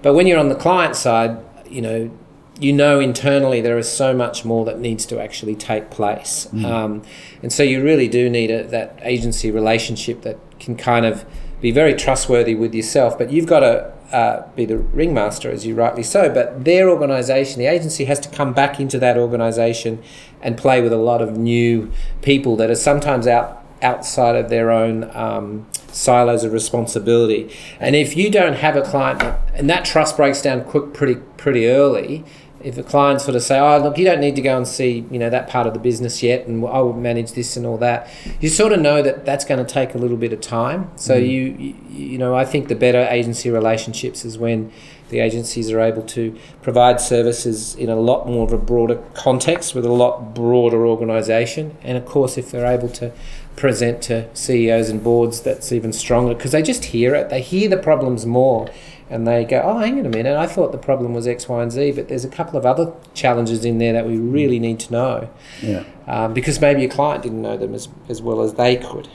But 0.02 0.14
when 0.14 0.26
you're 0.26 0.38
on 0.38 0.48
the 0.48 0.54
client 0.54 0.96
side, 0.96 1.38
you 1.68 1.82
know, 1.82 2.10
you 2.58 2.72
know 2.72 3.00
internally 3.00 3.60
there 3.60 3.78
is 3.78 3.88
so 3.88 4.14
much 4.14 4.44
more 4.44 4.64
that 4.64 4.78
needs 4.78 5.04
to 5.06 5.20
actually 5.20 5.54
take 5.54 5.90
place. 5.90 6.46
Um, 6.64 7.02
and 7.42 7.52
so 7.52 7.62
you 7.62 7.82
really 7.82 8.08
do 8.08 8.30
need 8.30 8.50
a, 8.50 8.64
that 8.68 8.98
agency 9.02 9.50
relationship 9.50 10.22
that 10.22 10.38
can 10.58 10.76
kind 10.76 11.04
of 11.04 11.24
be 11.60 11.70
very 11.70 11.94
trustworthy 11.94 12.54
with 12.54 12.74
yourself. 12.74 13.18
But 13.18 13.30
you've 13.30 13.46
got 13.46 13.60
to 13.60 13.92
uh, 14.12 14.48
be 14.54 14.64
the 14.64 14.78
ringmaster, 14.78 15.50
as 15.50 15.66
you 15.66 15.74
rightly 15.74 16.02
so. 16.02 16.32
But 16.32 16.64
their 16.64 16.88
organisation, 16.88 17.58
the 17.58 17.66
agency, 17.66 18.04
has 18.04 18.20
to 18.20 18.28
come 18.28 18.52
back 18.52 18.78
into 18.78 18.98
that 19.00 19.16
organisation 19.16 20.02
and 20.40 20.56
play 20.56 20.80
with 20.80 20.92
a 20.92 20.98
lot 20.98 21.20
of 21.20 21.36
new 21.36 21.90
people 22.22 22.56
that 22.56 22.70
are 22.70 22.76
sometimes 22.76 23.26
out 23.26 23.64
outside 23.82 24.36
of 24.36 24.48
their 24.48 24.70
own 24.70 25.10
um, 25.14 25.66
silos 25.96 26.44
of 26.44 26.52
responsibility. 26.52 27.50
And 27.80 27.96
if 27.96 28.16
you 28.16 28.30
don't 28.30 28.54
have 28.54 28.76
a 28.76 28.82
client, 28.82 29.22
and 29.54 29.68
that 29.70 29.84
trust 29.84 30.16
breaks 30.16 30.42
down 30.42 30.64
quick, 30.64 30.92
pretty 30.92 31.16
pretty 31.36 31.66
early. 31.66 32.24
If 32.62 32.76
a 32.78 32.82
client 32.82 33.20
sort 33.20 33.36
of 33.36 33.42
say, 33.42 33.60
"Oh, 33.60 33.78
look, 33.78 33.96
you 33.96 34.04
don't 34.04 34.20
need 34.20 34.34
to 34.36 34.42
go 34.42 34.56
and 34.56 34.66
see, 34.66 35.04
you 35.10 35.18
know, 35.18 35.30
that 35.30 35.46
part 35.48 35.68
of 35.68 35.72
the 35.72 35.78
business 35.78 36.22
yet, 36.22 36.48
and 36.48 36.66
I 36.66 36.80
will 36.80 36.94
manage 36.94 37.32
this 37.32 37.56
and 37.56 37.64
all 37.64 37.76
that," 37.78 38.08
you 38.40 38.48
sort 38.48 38.72
of 38.72 38.80
know 38.80 39.02
that 39.02 39.24
that's 39.24 39.44
going 39.44 39.64
to 39.64 39.72
take 39.72 39.94
a 39.94 39.98
little 39.98 40.16
bit 40.16 40.32
of 40.32 40.40
time. 40.40 40.90
So 40.96 41.14
mm. 41.14 41.28
you, 41.28 41.40
you, 41.58 41.74
you 41.90 42.18
know, 42.18 42.34
I 42.34 42.44
think 42.44 42.68
the 42.68 42.74
better 42.74 43.06
agency 43.08 43.50
relationships 43.50 44.24
is 44.24 44.36
when 44.36 44.72
the 45.10 45.20
agencies 45.20 45.70
are 45.70 45.80
able 45.80 46.02
to 46.02 46.36
provide 46.62 47.00
services 47.00 47.76
in 47.76 47.88
a 47.88 47.94
lot 47.94 48.26
more 48.26 48.44
of 48.44 48.52
a 48.52 48.58
broader 48.58 48.96
context 49.14 49.74
with 49.74 49.84
a 49.84 49.92
lot 49.92 50.34
broader 50.34 50.84
organisation, 50.86 51.76
and 51.82 51.96
of 51.96 52.04
course, 52.04 52.36
if 52.36 52.50
they're 52.50 52.66
able 52.66 52.88
to 52.88 53.12
present 53.56 54.02
to 54.02 54.28
CEOs 54.34 54.90
and 54.90 55.02
boards, 55.02 55.40
that's 55.40 55.72
even 55.72 55.92
stronger 55.92 56.34
because 56.34 56.52
they 56.52 56.62
just 56.62 56.86
hear 56.86 57.14
it. 57.14 57.30
They 57.30 57.40
hear 57.40 57.68
the 57.68 57.78
problems 57.78 58.26
more 58.26 58.68
and 59.08 59.26
they 59.26 59.44
go, 59.44 59.60
oh, 59.64 59.78
hang 59.78 60.00
on 60.00 60.06
a 60.06 60.08
minute, 60.08 60.36
I 60.36 60.46
thought 60.46 60.72
the 60.72 60.78
problem 60.78 61.14
was 61.14 61.28
X, 61.28 61.48
Y, 61.48 61.62
and 61.62 61.70
Z, 61.70 61.92
but 61.92 62.08
there's 62.08 62.24
a 62.24 62.28
couple 62.28 62.58
of 62.58 62.66
other 62.66 62.92
challenges 63.14 63.64
in 63.64 63.78
there 63.78 63.92
that 63.92 64.04
we 64.04 64.18
really 64.18 64.58
need 64.58 64.80
to 64.80 64.92
know. 64.92 65.30
Yeah. 65.62 65.84
Um, 66.08 66.34
because 66.34 66.60
maybe 66.60 66.82
your 66.82 66.90
client 66.90 67.22
didn't 67.22 67.42
know 67.42 67.56
them 67.56 67.72
as, 67.72 67.88
as 68.08 68.20
well 68.20 68.40
as 68.40 68.54
they 68.54 68.76
could. 68.76 69.08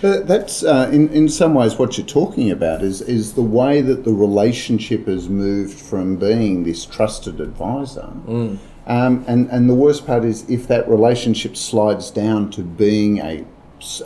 That's 0.00 0.64
uh, 0.64 0.90
in 0.92 1.08
in 1.10 1.28
some 1.28 1.54
ways 1.54 1.76
what 1.76 1.98
you're 1.98 2.06
talking 2.06 2.50
about 2.52 2.82
is 2.82 3.00
is 3.00 3.34
the 3.34 3.42
way 3.42 3.80
that 3.80 4.04
the 4.04 4.12
relationship 4.12 5.06
has 5.08 5.28
moved 5.28 5.78
from 5.78 6.16
being 6.16 6.62
this 6.62 6.86
trusted 6.86 7.40
advisor, 7.40 8.12
um, 8.86 9.24
and 9.26 9.48
and 9.50 9.68
the 9.68 9.74
worst 9.74 10.06
part 10.06 10.24
is 10.24 10.48
if 10.48 10.68
that 10.68 10.88
relationship 10.88 11.56
slides 11.56 12.12
down 12.12 12.48
to 12.52 12.62
being 12.62 13.18
a 13.18 13.44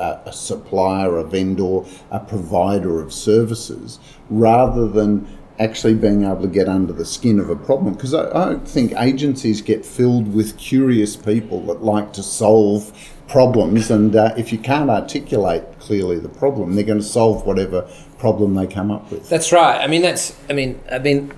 a, 0.00 0.32
supplier, 0.32 1.18
a 1.18 1.24
vendor, 1.24 1.80
a 2.10 2.20
provider 2.20 3.00
of 3.00 3.12
services, 3.12 3.98
rather 4.30 4.88
than 4.88 5.26
actually 5.58 5.94
being 5.94 6.22
able 6.22 6.42
to 6.42 6.48
get 6.48 6.68
under 6.68 6.92
the 6.92 7.04
skin 7.04 7.40
of 7.40 7.50
a 7.50 7.56
problem. 7.56 7.94
Because 7.94 8.14
I, 8.14 8.52
I 8.52 8.58
think 8.58 8.92
agencies 8.96 9.60
get 9.60 9.84
filled 9.84 10.32
with 10.32 10.56
curious 10.56 11.16
people 11.16 11.60
that 11.66 11.82
like 11.82 12.12
to 12.14 12.22
solve 12.22 12.92
problems, 13.26 13.90
and 13.90 14.14
uh, 14.16 14.34
if 14.36 14.52
you 14.52 14.58
can't 14.58 14.90
articulate 14.90 15.64
clearly 15.78 16.18
the 16.18 16.28
problem, 16.28 16.74
they're 16.74 16.84
going 16.84 16.98
to 16.98 17.04
solve 17.04 17.46
whatever 17.46 17.88
problem 18.18 18.54
they 18.54 18.66
come 18.66 18.90
up 18.90 19.10
with. 19.10 19.28
That's 19.28 19.52
right. 19.52 19.82
I 19.82 19.86
mean, 19.86 20.02
that's. 20.02 20.36
I 20.48 20.52
mean, 20.52 20.80
I've 20.90 21.02
been 21.02 21.32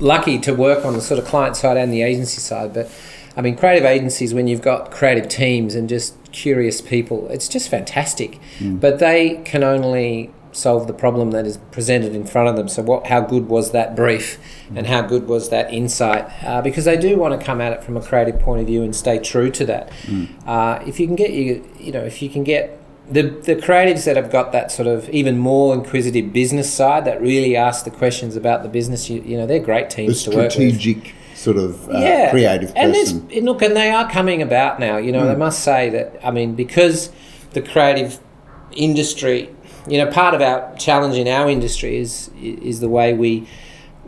lucky 0.00 0.38
to 0.40 0.52
work 0.52 0.84
on 0.84 0.92
the 0.92 1.00
sort 1.00 1.18
of 1.18 1.26
client 1.26 1.56
side 1.56 1.76
and 1.76 1.92
the 1.92 2.02
agency 2.02 2.40
side, 2.40 2.74
but 2.74 2.90
I 3.36 3.42
mean, 3.42 3.56
creative 3.56 3.84
agencies 3.84 4.32
when 4.32 4.46
you've 4.48 4.62
got 4.62 4.90
creative 4.90 5.28
teams 5.28 5.74
and 5.74 5.88
just 5.88 6.14
curious 6.32 6.80
people, 6.80 7.28
it's 7.28 7.48
just 7.48 7.68
fantastic. 7.68 8.38
But 8.60 8.98
they 8.98 9.42
can 9.44 9.62
only 9.62 10.30
solve 10.52 10.86
the 10.86 10.94
problem 10.94 11.32
that 11.32 11.44
is 11.46 11.58
presented 11.70 12.14
in 12.14 12.24
front 12.24 12.48
of 12.48 12.56
them. 12.56 12.66
So, 12.68 12.82
what? 12.82 13.06
How 13.08 13.20
good 13.20 13.48
was 13.48 13.72
that 13.72 13.94
brief, 13.94 14.38
and 14.74 14.86
how 14.86 15.02
good 15.02 15.28
was 15.28 15.50
that 15.50 15.70
insight? 15.72 16.26
Uh, 16.42 16.62
because 16.62 16.86
they 16.86 16.96
do 16.96 17.18
want 17.18 17.38
to 17.38 17.44
come 17.46 17.60
at 17.60 17.72
it 17.72 17.84
from 17.84 17.96
a 17.96 18.02
creative 18.02 18.40
point 18.40 18.62
of 18.62 18.66
view 18.66 18.82
and 18.82 18.96
stay 18.96 19.18
true 19.18 19.50
to 19.50 19.66
that. 19.66 19.92
Uh, 20.46 20.82
if 20.86 20.98
you 20.98 21.06
can 21.06 21.16
get 21.16 21.32
you, 21.32 21.68
you 21.78 21.92
know, 21.92 22.02
if 22.02 22.22
you 22.22 22.30
can 22.30 22.42
get 22.42 22.80
the, 23.08 23.22
the 23.22 23.54
creatives 23.54 24.04
that 24.04 24.16
have 24.16 24.30
got 24.30 24.52
that 24.52 24.72
sort 24.72 24.88
of 24.88 25.08
even 25.10 25.38
more 25.38 25.74
inquisitive 25.74 26.32
business 26.32 26.72
side 26.72 27.04
that 27.04 27.20
really 27.20 27.54
ask 27.54 27.84
the 27.84 27.90
questions 27.90 28.34
about 28.34 28.62
the 28.62 28.68
business, 28.68 29.08
you, 29.08 29.22
you 29.22 29.36
know, 29.36 29.46
they're 29.46 29.60
great 29.60 29.90
The 29.90 29.96
teams 29.96 30.24
to 30.24 30.30
work 30.30 30.36
with. 30.36 30.52
strategic 30.52 31.14
sort 31.36 31.56
of 31.58 31.88
uh, 31.90 32.30
creative 32.30 32.72
and 32.74 32.92
person. 32.94 33.28
and 33.32 33.44
look, 33.44 33.62
and 33.62 33.76
they 33.76 33.90
are 33.90 34.10
coming 34.10 34.40
about 34.42 34.80
now. 34.80 34.96
You 34.96 35.12
know, 35.12 35.22
Mm. 35.22 35.28
they 35.32 35.36
must 35.36 35.62
say 35.62 35.90
that. 35.90 36.18
I 36.24 36.30
mean, 36.30 36.54
because 36.54 37.10
the 37.52 37.60
creative 37.62 38.18
industry, 38.72 39.50
you 39.88 39.98
know, 40.02 40.10
part 40.10 40.34
of 40.34 40.40
our 40.40 40.74
challenge 40.76 41.16
in 41.16 41.28
our 41.28 41.48
industry 41.48 41.96
is 41.98 42.30
is 42.40 42.80
the 42.80 42.88
way 42.88 43.12
we 43.14 43.46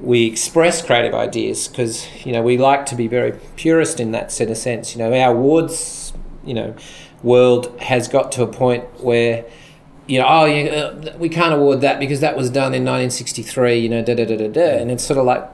we 0.01 0.27
express 0.27 0.81
creative 0.81 1.13
ideas 1.15 1.67
because 1.69 2.07
you 2.25 2.33
know 2.33 2.41
we 2.43 2.57
like 2.57 2.87
to 2.87 2.95
be 2.95 3.09
very 3.09 3.33
purist 3.57 3.99
in 4.01 4.13
that 4.13 4.31
sort 4.33 4.51
of 4.51 4.57
sense. 4.57 4.95
You 4.95 5.01
know, 5.03 5.13
our 5.13 5.33
awards, 5.33 6.13
you 6.45 6.55
know, 6.55 6.75
world 7.23 7.73
has 7.81 8.09
got 8.09 8.33
to 8.33 8.43
a 8.43 8.47
point 8.47 8.85
where 9.03 9.45
you 10.07 10.19
know, 10.19 10.27
oh, 10.27 10.47
you, 10.47 10.71
uh, 10.71 11.17
we 11.19 11.29
can't 11.29 11.53
award 11.53 11.83
that 11.83 12.01
because 12.01 12.21
that 12.21 12.35
was 12.35 12.49
done 12.49 12.73
in 12.73 12.83
1963, 12.83 13.79
you 13.79 13.91
know, 13.91 14.03
da 14.03 14.15
da 14.15 14.25
da 14.25 14.37
da 14.39 14.49
da. 14.49 14.79
And 14.81 14.91
it's 14.91 15.05
sort 15.05 15.19
of 15.19 15.27
like, 15.27 15.47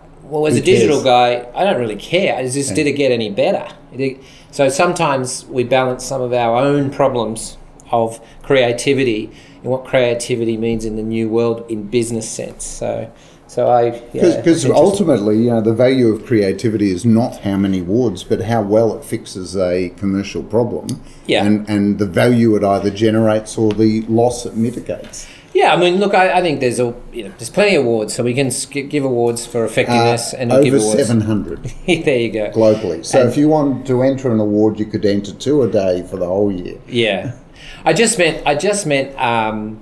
well, 0.42 0.46
as 0.48 0.54
Who 0.56 0.62
a 0.62 0.64
digital 0.64 1.02
cares? 1.02 1.44
guy, 1.44 1.48
I 1.54 1.64
don't 1.64 1.80
really 1.80 1.96
care. 1.96 2.40
It's 2.40 2.54
just, 2.54 2.74
did 2.74 2.86
it 2.86 2.92
get 2.92 3.12
any 3.12 3.30
better? 3.30 3.68
It- 3.92 4.18
so 4.50 4.68
sometimes 4.68 5.44
we 5.46 5.64
balance 5.64 6.04
some 6.04 6.20
of 6.22 6.32
our 6.32 6.56
own 6.56 6.90
problems 6.90 7.56
of 7.90 8.20
creativity 8.42 9.30
and 9.62 9.70
what 9.72 9.84
creativity 9.84 10.56
means 10.56 10.84
in 10.84 10.96
the 10.96 11.02
new 11.02 11.28
world 11.28 11.64
in 11.68 11.82
business 11.84 12.28
sense. 12.28 12.64
So, 12.64 13.10
so 13.48 13.68
I, 13.70 13.90
Because 13.90 14.36
interesting. 14.36 14.72
ultimately, 14.72 15.38
you 15.38 15.50
know, 15.50 15.60
the 15.60 15.74
value 15.74 16.08
of 16.14 16.24
creativity 16.24 16.90
is 16.92 17.04
not 17.04 17.38
how 17.40 17.56
many 17.56 17.80
awards, 17.80 18.22
but 18.24 18.42
how 18.42 18.62
well 18.62 18.96
it 18.96 19.04
fixes 19.04 19.56
a 19.56 19.90
commercial 19.96 20.42
problem. 20.44 21.00
Yeah. 21.26 21.44
And, 21.44 21.68
and 21.68 21.98
the 21.98 22.06
value 22.06 22.54
it 22.56 22.62
either 22.64 22.90
generates 22.90 23.58
or 23.58 23.72
the 23.72 24.02
loss 24.02 24.46
it 24.46 24.56
mitigates. 24.56 25.26
Yeah, 25.54 25.72
I 25.72 25.76
mean, 25.76 25.98
look, 26.00 26.14
I, 26.14 26.38
I 26.38 26.40
think 26.42 26.58
there's 26.60 26.80
a, 26.80 26.92
you 27.12 27.24
know, 27.24 27.32
there's 27.38 27.48
plenty 27.48 27.76
of 27.76 27.84
awards, 27.84 28.12
so 28.12 28.24
we 28.24 28.34
can 28.34 28.50
sk- 28.50 28.88
give 28.88 29.04
awards 29.04 29.46
for 29.46 29.64
effectiveness 29.64 30.34
Uh, 30.34 30.38
and 30.38 30.50
give 30.64 30.74
over 30.74 30.82
awards. 30.82 30.98
700 31.06 31.62
there 31.86 32.18
you 32.18 32.30
go. 32.32 32.50
globally. 32.50 33.04
So 33.06 33.20
And- 33.20 33.28
if 33.30 33.36
you 33.36 33.48
want 33.48 33.86
to 33.86 34.02
enter 34.02 34.32
an 34.32 34.40
award, 34.40 34.80
you 34.80 34.86
could 34.86 35.04
enter 35.06 35.32
two 35.32 35.62
a 35.62 35.70
day 35.70 36.02
for 36.10 36.16
the 36.16 36.26
whole 36.26 36.50
year. 36.50 36.78
Yeah, 36.88 37.36
I 37.84 37.92
just 37.92 38.18
meant 38.18 38.44
I 38.46 38.56
just 38.56 38.84
meant 38.84 39.16
um, 39.20 39.80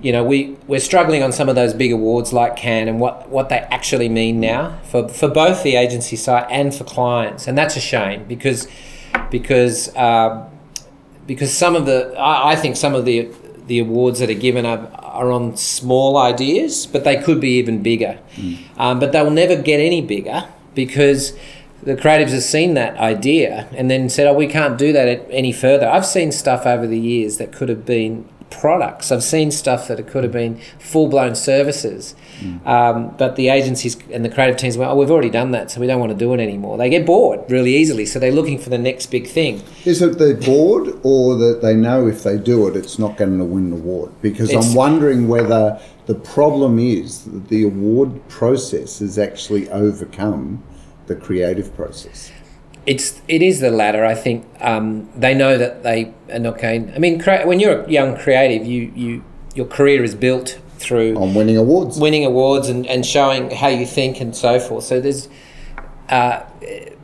you 0.00 0.12
know 0.12 0.24
we 0.24 0.56
we're 0.66 0.80
struggling 0.80 1.22
on 1.22 1.30
some 1.30 1.48
of 1.50 1.56
those 1.56 1.74
big 1.74 1.92
awards 1.92 2.32
like 2.32 2.56
Cannes 2.56 2.88
and 2.88 2.98
what 2.98 3.28
what 3.28 3.50
they 3.50 3.58
actually 3.70 4.08
mean 4.08 4.40
now 4.40 4.78
for 4.84 5.08
for 5.08 5.28
both 5.28 5.62
the 5.62 5.76
agency 5.76 6.16
side 6.16 6.46
and 6.50 6.74
for 6.74 6.84
clients, 6.84 7.46
and 7.46 7.56
that's 7.58 7.76
a 7.76 7.80
shame 7.80 8.24
because 8.26 8.66
because 9.30 9.94
um, 9.96 10.44
because 11.26 11.52
some 11.56 11.76
of 11.76 11.84
the 11.86 12.14
I, 12.18 12.52
I 12.52 12.56
think 12.56 12.76
some 12.76 12.94
of 12.94 13.04
the 13.04 13.28
the 13.66 13.78
awards 13.78 14.18
that 14.20 14.30
are 14.30 14.34
given 14.34 14.66
are, 14.66 14.88
are 14.98 15.30
on 15.30 15.56
small 15.56 16.16
ideas, 16.16 16.86
but 16.86 17.04
they 17.04 17.16
could 17.22 17.40
be 17.40 17.58
even 17.58 17.82
bigger. 17.82 18.18
Um, 18.78 18.98
but 19.00 19.12
they'll 19.12 19.30
never 19.30 19.56
get 19.56 19.78
any 19.80 20.00
bigger 20.00 20.48
because 20.74 21.32
the 21.82 21.96
creatives 21.96 22.30
have 22.30 22.42
seen 22.42 22.74
that 22.74 22.96
idea 22.98 23.68
and 23.72 23.90
then 23.90 24.08
said, 24.08 24.26
"Oh, 24.26 24.34
we 24.34 24.46
can't 24.46 24.78
do 24.78 24.92
that 24.92 25.26
any 25.30 25.52
further." 25.52 25.88
I've 25.88 26.06
seen 26.06 26.32
stuff 26.32 26.66
over 26.66 26.86
the 26.86 26.98
years 26.98 27.38
that 27.38 27.52
could 27.52 27.68
have 27.68 27.84
been 27.84 28.28
products. 28.52 29.10
I've 29.10 29.22
seen 29.22 29.50
stuff 29.50 29.88
that 29.88 29.98
it 29.98 30.06
could 30.06 30.22
have 30.22 30.32
been 30.32 30.58
full 30.78 31.08
blown 31.08 31.34
services, 31.34 32.14
um, 32.64 33.14
but 33.18 33.36
the 33.36 33.48
agencies 33.48 33.96
and 34.12 34.24
the 34.24 34.28
creative 34.28 34.56
teams 34.56 34.76
went, 34.76 34.90
"Oh, 34.90 34.96
we've 34.96 35.10
already 35.10 35.30
done 35.30 35.50
that, 35.52 35.70
so 35.70 35.80
we 35.80 35.86
don't 35.86 36.00
want 36.00 36.12
to 36.12 36.18
do 36.18 36.32
it 36.34 36.40
anymore." 36.40 36.76
They 36.78 36.90
get 36.90 37.06
bored 37.06 37.40
really 37.48 37.74
easily, 37.76 38.04
so 38.06 38.18
they're 38.18 38.32
looking 38.32 38.58
for 38.58 38.70
the 38.70 38.78
next 38.78 39.06
big 39.10 39.26
thing. 39.26 39.62
Is 39.84 40.02
it 40.02 40.18
they're 40.18 40.34
bored 40.34 40.94
or 41.02 41.36
that 41.36 41.62
they 41.62 41.74
know 41.74 42.06
if 42.06 42.22
they 42.22 42.36
do 42.36 42.68
it, 42.68 42.76
it's 42.76 42.98
not 42.98 43.16
going 43.16 43.38
to 43.38 43.44
win 43.44 43.66
an 43.66 43.72
award? 43.72 44.10
Because 44.20 44.50
It's- 44.50 44.68
I'm 44.68 44.74
wondering 44.74 45.28
whether 45.28 45.78
the 46.06 46.14
problem 46.14 46.78
is 46.78 47.20
that 47.24 47.48
the 47.48 47.62
award 47.64 48.26
process 48.28 48.98
has 48.98 49.18
actually 49.18 49.68
overcome 49.70 50.62
the 51.06 51.14
creative 51.14 51.74
process. 51.76 52.30
It's 52.84 53.20
it 53.28 53.42
is 53.42 53.60
the 53.60 53.70
latter. 53.70 54.04
I 54.04 54.14
think 54.14 54.44
um, 54.60 55.08
they 55.16 55.34
know 55.34 55.56
that 55.56 55.82
they 55.82 56.12
are 56.32 56.38
not 56.38 56.58
going. 56.58 56.92
I 56.94 56.98
mean, 56.98 57.20
crea- 57.20 57.44
when 57.44 57.60
you're 57.60 57.82
a 57.82 57.90
young 57.90 58.16
creative, 58.16 58.66
you 58.66 58.92
you 58.94 59.24
your 59.54 59.66
career 59.66 60.02
is 60.02 60.14
built 60.14 60.58
through 60.78 61.14
On 61.16 61.32
winning 61.32 61.56
awards. 61.56 62.00
winning 62.00 62.24
awards 62.24 62.68
and, 62.68 62.86
and 62.88 63.06
showing 63.06 63.50
how 63.52 63.68
you 63.68 63.86
think 63.86 64.20
and 64.20 64.34
so 64.34 64.58
forth. 64.58 64.82
So 64.84 65.00
there's 65.00 65.28
uh, 66.08 66.42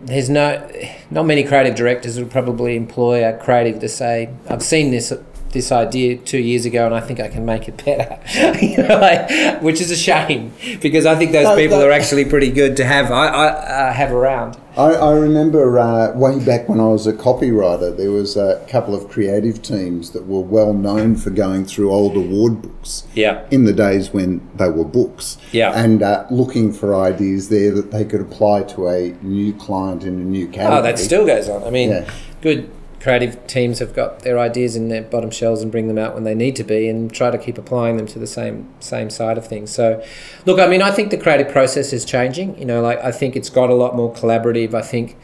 there's 0.02 0.28
no 0.28 0.68
not 1.10 1.26
many 1.26 1.44
creative 1.44 1.76
directors 1.76 2.18
would 2.18 2.30
probably 2.30 2.74
employ 2.74 3.24
a 3.28 3.36
creative 3.36 3.78
to 3.80 3.88
say, 3.88 4.30
I've 4.48 4.62
seen 4.64 4.90
this 4.90 5.12
this 5.52 5.72
idea 5.72 6.16
two 6.18 6.38
years 6.38 6.64
ago, 6.66 6.86
and 6.86 6.94
I 6.94 7.00
think 7.00 7.20
I 7.20 7.28
can 7.28 7.44
make 7.44 7.68
it 7.68 7.82
better. 7.84 8.18
you 8.64 8.76
know, 8.78 8.98
like, 9.00 9.62
which 9.62 9.80
is 9.80 9.90
a 9.90 9.96
shame 9.96 10.52
because 10.80 11.06
I 11.06 11.14
think 11.14 11.32
those 11.32 11.44
No, 11.44 11.56
people 11.56 11.78
no. 11.78 11.86
are 11.88 11.90
actually 11.90 12.24
pretty 12.24 12.50
good 12.50 12.76
to 12.76 12.84
have. 12.84 13.10
I, 13.10 13.26
I 13.28 13.46
uh, 13.48 13.92
have 13.92 14.12
around. 14.12 14.58
I, 14.76 14.92
I 14.92 15.12
remember 15.14 15.78
uh, 15.78 16.12
way 16.14 16.38
back 16.44 16.68
when 16.68 16.78
I 16.78 16.86
was 16.86 17.06
a 17.06 17.12
copywriter, 17.12 17.96
there 17.96 18.12
was 18.12 18.36
a 18.36 18.64
couple 18.68 18.94
of 18.94 19.08
creative 19.08 19.60
teams 19.60 20.10
that 20.12 20.26
were 20.26 20.40
well 20.42 20.72
known 20.72 21.16
for 21.16 21.30
going 21.30 21.64
through 21.64 21.90
old 21.90 22.16
award 22.16 22.62
books. 22.62 23.04
Yeah. 23.14 23.44
In 23.50 23.64
the 23.64 23.72
days 23.72 24.12
when 24.12 24.48
they 24.54 24.68
were 24.68 24.84
books. 24.84 25.38
Yeah. 25.50 25.72
And 25.72 26.02
uh, 26.02 26.26
looking 26.30 26.72
for 26.72 26.94
ideas 26.94 27.48
there 27.48 27.72
that 27.72 27.90
they 27.90 28.04
could 28.04 28.20
apply 28.20 28.62
to 28.74 28.88
a 28.88 29.16
new 29.22 29.52
client 29.54 30.04
in 30.04 30.14
a 30.20 30.24
new 30.24 30.46
category. 30.46 30.78
Oh, 30.78 30.82
that 30.82 30.98
still 30.98 31.26
goes 31.26 31.48
on. 31.48 31.64
I 31.64 31.70
mean, 31.70 31.90
Yeah. 31.90 32.10
good 32.40 32.70
creative 33.00 33.46
teams 33.46 33.78
have 33.78 33.94
got 33.94 34.20
their 34.20 34.38
ideas 34.38 34.76
in 34.76 34.88
their 34.88 35.02
bottom 35.02 35.30
shelves 35.30 35.62
and 35.62 35.70
bring 35.70 35.88
them 35.88 35.98
out 35.98 36.14
when 36.14 36.24
they 36.24 36.34
need 36.34 36.56
to 36.56 36.64
be, 36.64 36.88
and 36.88 37.12
try 37.12 37.30
to 37.30 37.38
keep 37.38 37.58
applying 37.58 37.96
them 37.96 38.06
to 38.06 38.18
the 38.18 38.26
same 38.26 38.72
same 38.80 39.10
side 39.10 39.38
of 39.38 39.46
things. 39.46 39.70
So, 39.70 40.02
look, 40.46 40.58
I 40.58 40.66
mean, 40.66 40.82
I 40.82 40.90
think 40.90 41.10
the 41.10 41.18
creative 41.18 41.48
process 41.48 41.92
is 41.92 42.04
changing. 42.04 42.58
You 42.58 42.64
know, 42.64 42.82
like 42.82 42.98
I 43.02 43.12
think 43.12 43.36
it's 43.36 43.50
got 43.50 43.70
a 43.70 43.74
lot 43.74 43.94
more 43.94 44.12
collaborative. 44.12 44.74
I 44.74 44.82
think 44.82 45.16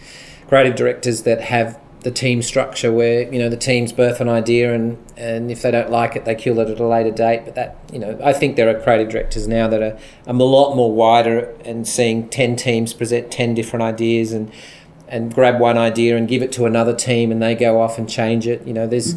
creative 0.48 0.76
directors 0.76 1.22
that 1.22 1.40
have 1.40 1.80
the 2.04 2.10
team 2.10 2.42
structure 2.42 2.92
where 2.92 3.32
you 3.32 3.38
know 3.38 3.48
the 3.48 3.56
teams 3.56 3.90
birth 3.90 4.20
an 4.20 4.28
idea 4.28 4.74
and 4.74 4.98
and 5.16 5.50
if 5.50 5.62
they 5.62 5.70
don't 5.70 5.90
like 5.90 6.14
it 6.14 6.26
they 6.26 6.34
kill 6.34 6.58
it 6.60 6.68
at 6.68 6.78
a 6.78 6.86
later 6.86 7.10
date 7.10 7.40
but 7.46 7.54
that 7.54 7.78
you 7.90 7.98
know 7.98 8.18
I 8.22 8.34
think 8.34 8.56
there 8.56 8.68
are 8.68 8.78
creative 8.78 9.08
directors 9.08 9.48
now 9.48 9.68
that 9.68 9.82
are, 9.82 9.98
are 10.26 10.34
a 10.34 10.44
lot 10.44 10.74
more 10.76 10.92
wider 10.92 11.54
and 11.64 11.88
seeing 11.88 12.28
10 12.28 12.56
teams 12.56 12.92
present 12.92 13.30
10 13.30 13.54
different 13.54 13.82
ideas 13.82 14.32
and 14.32 14.52
and 15.08 15.34
grab 15.34 15.60
one 15.60 15.76
idea 15.76 16.16
and 16.16 16.26
give 16.28 16.42
it 16.42 16.50
to 16.52 16.64
another 16.66 16.94
team 16.94 17.30
and 17.30 17.42
they 17.42 17.54
go 17.54 17.80
off 17.80 17.98
and 17.98 18.08
change 18.08 18.46
it. 18.46 18.66
You 18.66 18.72
know 18.72 18.86
there's 18.86 19.14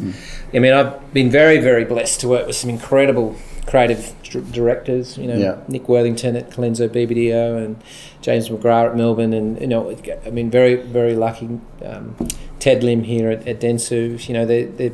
I 0.52 0.58
mean 0.58 0.72
I've 0.72 1.12
been 1.14 1.30
very 1.30 1.58
very 1.58 1.84
blessed 1.84 2.20
to 2.20 2.28
work 2.28 2.46
with 2.46 2.56
some 2.56 2.70
incredible 2.70 3.36
creative 3.66 4.14
directors 4.52 5.18
you 5.18 5.26
know 5.26 5.36
Yeah. 5.36 5.56
Nick 5.68 5.88
Worthington 5.88 6.36
at 6.36 6.50
Colenso 6.50 6.88
BBDO 6.88 7.62
and 7.64 7.76
James 8.22 8.48
McGrath 8.48 8.90
at 8.90 8.96
Melbourne 8.96 9.32
and 9.34 9.60
you 9.60 9.66
know 9.66 9.94
I 10.26 10.30
mean 10.30 10.50
very 10.50 10.76
very 10.76 11.14
lucky 11.14 11.60
um, 11.84 12.16
Ted 12.60 12.82
Lim 12.82 13.04
here 13.04 13.30
at, 13.30 13.46
at 13.46 13.60
Dentsu. 13.60 14.26
You 14.28 14.34
know 14.34 14.46
they 14.46 14.64
they 14.64 14.92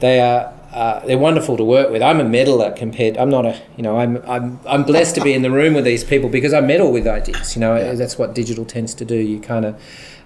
they 0.00 0.20
are 0.20 0.52
uh, 0.78 1.04
they're 1.06 1.18
wonderful 1.18 1.56
to 1.56 1.64
work 1.64 1.90
with. 1.90 2.02
I'm 2.02 2.20
a 2.20 2.24
meddler 2.24 2.70
compared. 2.70 3.16
I'm 3.18 3.30
not 3.30 3.44
a 3.44 3.60
you 3.76 3.82
know 3.82 3.98
I'm 3.98 4.18
I'm 4.28 4.60
I'm 4.64 4.84
blessed 4.84 5.16
to 5.16 5.20
be 5.20 5.32
in 5.34 5.42
the 5.42 5.50
room 5.50 5.74
with 5.74 5.84
these 5.84 6.04
people 6.04 6.28
because 6.28 6.54
I 6.54 6.60
meddle 6.60 6.92
with 6.92 7.04
ideas. 7.04 7.56
You 7.56 7.60
know 7.60 7.96
that's 7.96 8.16
what 8.16 8.32
digital 8.32 8.64
tends 8.64 8.94
to 8.94 9.04
do. 9.04 9.16
You 9.16 9.40
kind 9.40 9.64
of 9.64 9.74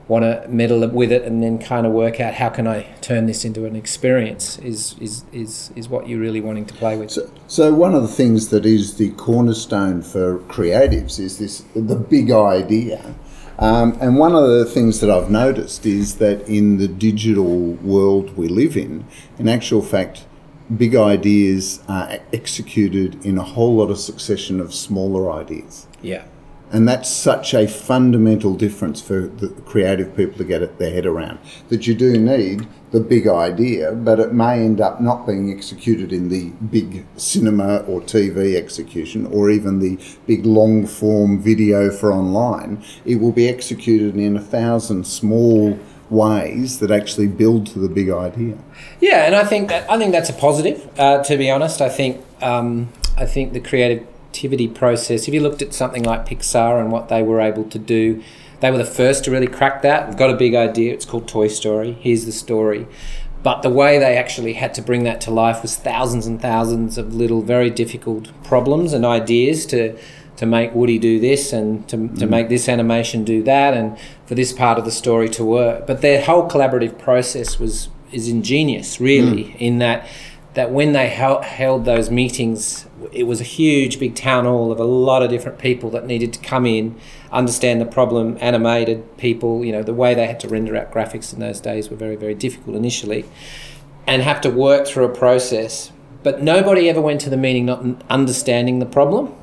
want 0.09 0.24
to 0.24 0.46
meddle 0.48 0.86
with 0.88 1.11
it 1.11 1.22
and 1.22 1.42
then 1.42 1.59
kind 1.59 1.86
of 1.86 1.92
work 1.92 2.20
out 2.20 2.34
how 2.34 2.50
can 2.50 2.66
I 2.66 2.82
turn 3.00 3.24
this 3.24 3.46
into 3.46 3.64
an 3.64 3.74
experience 3.74 4.59
is 4.59 4.94
is 5.00 5.24
is 5.32 5.70
is 5.74 5.88
what 5.88 6.07
you're 6.07 6.20
really 6.20 6.42
wanting 6.42 6.66
to 6.66 6.74
play 6.74 6.98
with. 6.98 7.12
So, 7.12 7.30
so 7.46 7.72
one 7.72 7.94
of 7.94 8.03
the 8.03 8.14
things 8.20 8.48
that 8.48 8.66
is 8.66 8.96
the 8.98 9.11
cornerstone 9.12 10.03
for 10.03 10.40
creatives 10.40 11.18
is 11.18 11.38
this 11.38 11.64
the 11.74 11.96
big 11.96 12.30
idea. 12.30 13.14
Um, 13.59 13.96
and 14.03 14.18
one 14.18 14.34
of 14.34 14.46
the 14.48 14.66
things 14.66 15.00
that 15.00 15.09
I've 15.11 15.30
noticed 15.30 15.86
is 15.86 16.16
that 16.16 16.46
in 16.46 16.76
the 16.76 16.88
digital 16.88 17.74
world 17.92 18.36
we 18.36 18.48
live 18.48 18.76
in, 18.76 19.07
in 19.38 19.48
actual 19.48 19.82
fact, 19.82 20.26
big 20.77 20.95
ideas 20.95 21.83
are 21.89 22.18
executed 22.33 23.25
in 23.25 23.39
a 23.39 23.43
whole 23.43 23.77
lot 23.77 23.91
of 23.91 23.99
succession 23.99 24.61
of 24.61 24.75
smaller 24.75 25.31
ideas. 25.31 25.87
yeah. 26.03 26.25
And 26.73 26.89
that's 26.89 27.11
such 27.11 27.53
a 27.53 27.68
fundamental 27.68 28.55
difference 28.55 29.03
for 29.03 29.27
the 29.27 29.49
creative 29.66 30.16
people 30.16 30.39
to 30.39 30.45
get 30.45 30.79
their 30.79 30.91
head 30.91 31.05
around. 31.05 31.39
That 31.68 31.87
you 31.87 31.95
do 31.95 32.18
need 32.18 32.66
the 32.93 33.01
big 33.01 33.29
idea, 33.29 33.93
but 33.93 34.18
it 34.18 34.33
may 34.33 34.61
end 34.61 34.81
up 34.81 34.99
not 34.99 35.27
being 35.27 35.53
executed 35.53 36.14
in 36.14 36.31
the 36.31 36.49
big 36.70 37.05
cinema 37.18 37.81
or 37.81 38.01
TV 38.01 38.57
execution 38.57 39.27
or 39.27 39.51
even 39.51 39.81
the 39.81 39.99
big 40.27 40.47
long 40.47 40.87
form 40.87 41.43
video 41.43 41.91
for 41.91 42.11
online. 42.11 42.83
It 43.05 43.16
will 43.16 43.33
be 43.33 43.51
executed 43.51 44.16
in 44.16 44.39
a 44.39 44.41
thousand 44.41 45.07
small 45.07 45.79
ways 46.12 46.78
that 46.80 46.90
actually 46.90 47.26
build 47.26 47.66
to 47.66 47.78
the 47.78 47.88
big 47.88 48.10
idea. 48.10 48.58
Yeah, 49.00 49.24
and 49.24 49.34
I 49.34 49.44
think 49.44 49.68
that 49.70 49.90
I 49.90 49.98
think 49.98 50.12
that's 50.12 50.30
a 50.30 50.34
positive. 50.34 50.88
Uh, 50.98 51.22
to 51.24 51.36
be 51.36 51.50
honest, 51.50 51.80
I 51.80 51.88
think 51.88 52.22
um, 52.42 52.92
I 53.16 53.26
think 53.26 53.54
the 53.54 53.60
creativity 53.60 54.68
process. 54.68 55.26
If 55.26 55.34
you 55.34 55.40
looked 55.40 55.62
at 55.62 55.72
something 55.72 56.04
like 56.04 56.26
Pixar 56.26 56.80
and 56.80 56.92
what 56.92 57.08
they 57.08 57.22
were 57.22 57.40
able 57.40 57.64
to 57.64 57.78
do, 57.78 58.22
they 58.60 58.70
were 58.70 58.78
the 58.78 58.84
first 58.84 59.24
to 59.24 59.30
really 59.30 59.48
crack 59.48 59.82
that. 59.82 60.08
We've 60.08 60.18
got 60.18 60.30
a 60.30 60.36
big 60.36 60.54
idea. 60.54 60.92
It's 60.92 61.06
called 61.06 61.26
Toy 61.26 61.48
Story. 61.48 61.92
Here's 62.00 62.26
the 62.26 62.32
story. 62.32 62.86
But 63.42 63.62
the 63.62 63.70
way 63.70 63.98
they 63.98 64.16
actually 64.16 64.52
had 64.52 64.72
to 64.74 64.82
bring 64.82 65.02
that 65.02 65.20
to 65.22 65.32
life 65.32 65.62
was 65.62 65.76
thousands 65.76 66.28
and 66.28 66.40
thousands 66.40 66.96
of 66.96 67.12
little, 67.12 67.42
very 67.42 67.70
difficult 67.70 68.30
problems 68.44 68.92
and 68.92 69.04
ideas 69.04 69.66
to 69.66 69.98
to 70.43 70.47
make 70.47 70.74
Woody 70.74 70.99
do 70.99 71.20
this 71.20 71.53
and 71.53 71.88
to, 71.88 71.97
to 71.97 72.26
mm. 72.26 72.28
make 72.28 72.49
this 72.49 72.68
animation 72.68 73.22
do 73.22 73.45
that 73.45 73.74
and 73.74 73.97
for 74.26 74.34
this 74.34 74.53
part 74.53 74.76
of 74.76 74.84
the 74.84 74.90
story 74.90 75.28
to 75.28 75.45
work. 75.45 75.86
But 75.86 76.01
their 76.01 76.20
whole 76.20 76.49
collaborative 76.49 76.99
process 76.99 77.61
was 77.61 77.88
is 78.11 78.28
ingenious, 78.28 79.01
really, 79.01 79.45
mm. 79.45 79.57
in 79.61 79.78
that 79.78 80.09
that 80.55 80.72
when 80.72 80.95
they 80.95 81.09
held, 81.11 81.45
held 81.45 81.84
those 81.84 82.11
meetings, 82.11 82.86
it 83.12 83.22
was 83.22 83.40
a 83.40 83.45
huge, 83.45 84.01
big 84.01 84.16
town 84.16 84.45
hall 84.45 84.72
of 84.72 84.80
a 84.80 84.84
lot 84.84 85.22
of 85.22 85.30
different 85.30 85.61
people 85.61 85.90
that 85.90 86.07
needed 86.07 86.32
to 86.32 86.40
come 86.40 86.66
in, 86.66 86.99
understand 87.30 87.80
the 87.80 87.86
problem, 87.86 88.36
animated 88.40 89.16
people. 89.18 89.64
You 89.64 89.70
know, 89.70 89.84
the 89.84 89.95
way 89.95 90.12
they 90.12 90.26
had 90.26 90.40
to 90.40 90.49
render 90.49 90.76
out 90.76 90.90
graphics 90.90 91.32
in 91.32 91.38
those 91.38 91.61
days 91.61 91.88
were 91.88 91.97
very, 91.97 92.16
very 92.16 92.34
difficult 92.34 92.74
initially, 92.74 93.24
and 94.09 94.22
have 94.22 94.40
to 94.40 94.51
work 94.51 94.88
through 94.88 95.05
a 95.05 95.14
process. 95.14 95.93
But 96.24 96.43
nobody 96.43 96.88
ever 96.88 97.01
went 97.01 97.20
to 97.20 97.30
the 97.30 97.36
meeting 97.36 97.64
not 97.64 98.03
understanding 98.11 98.80
the 98.80 98.86
problem 98.86 99.36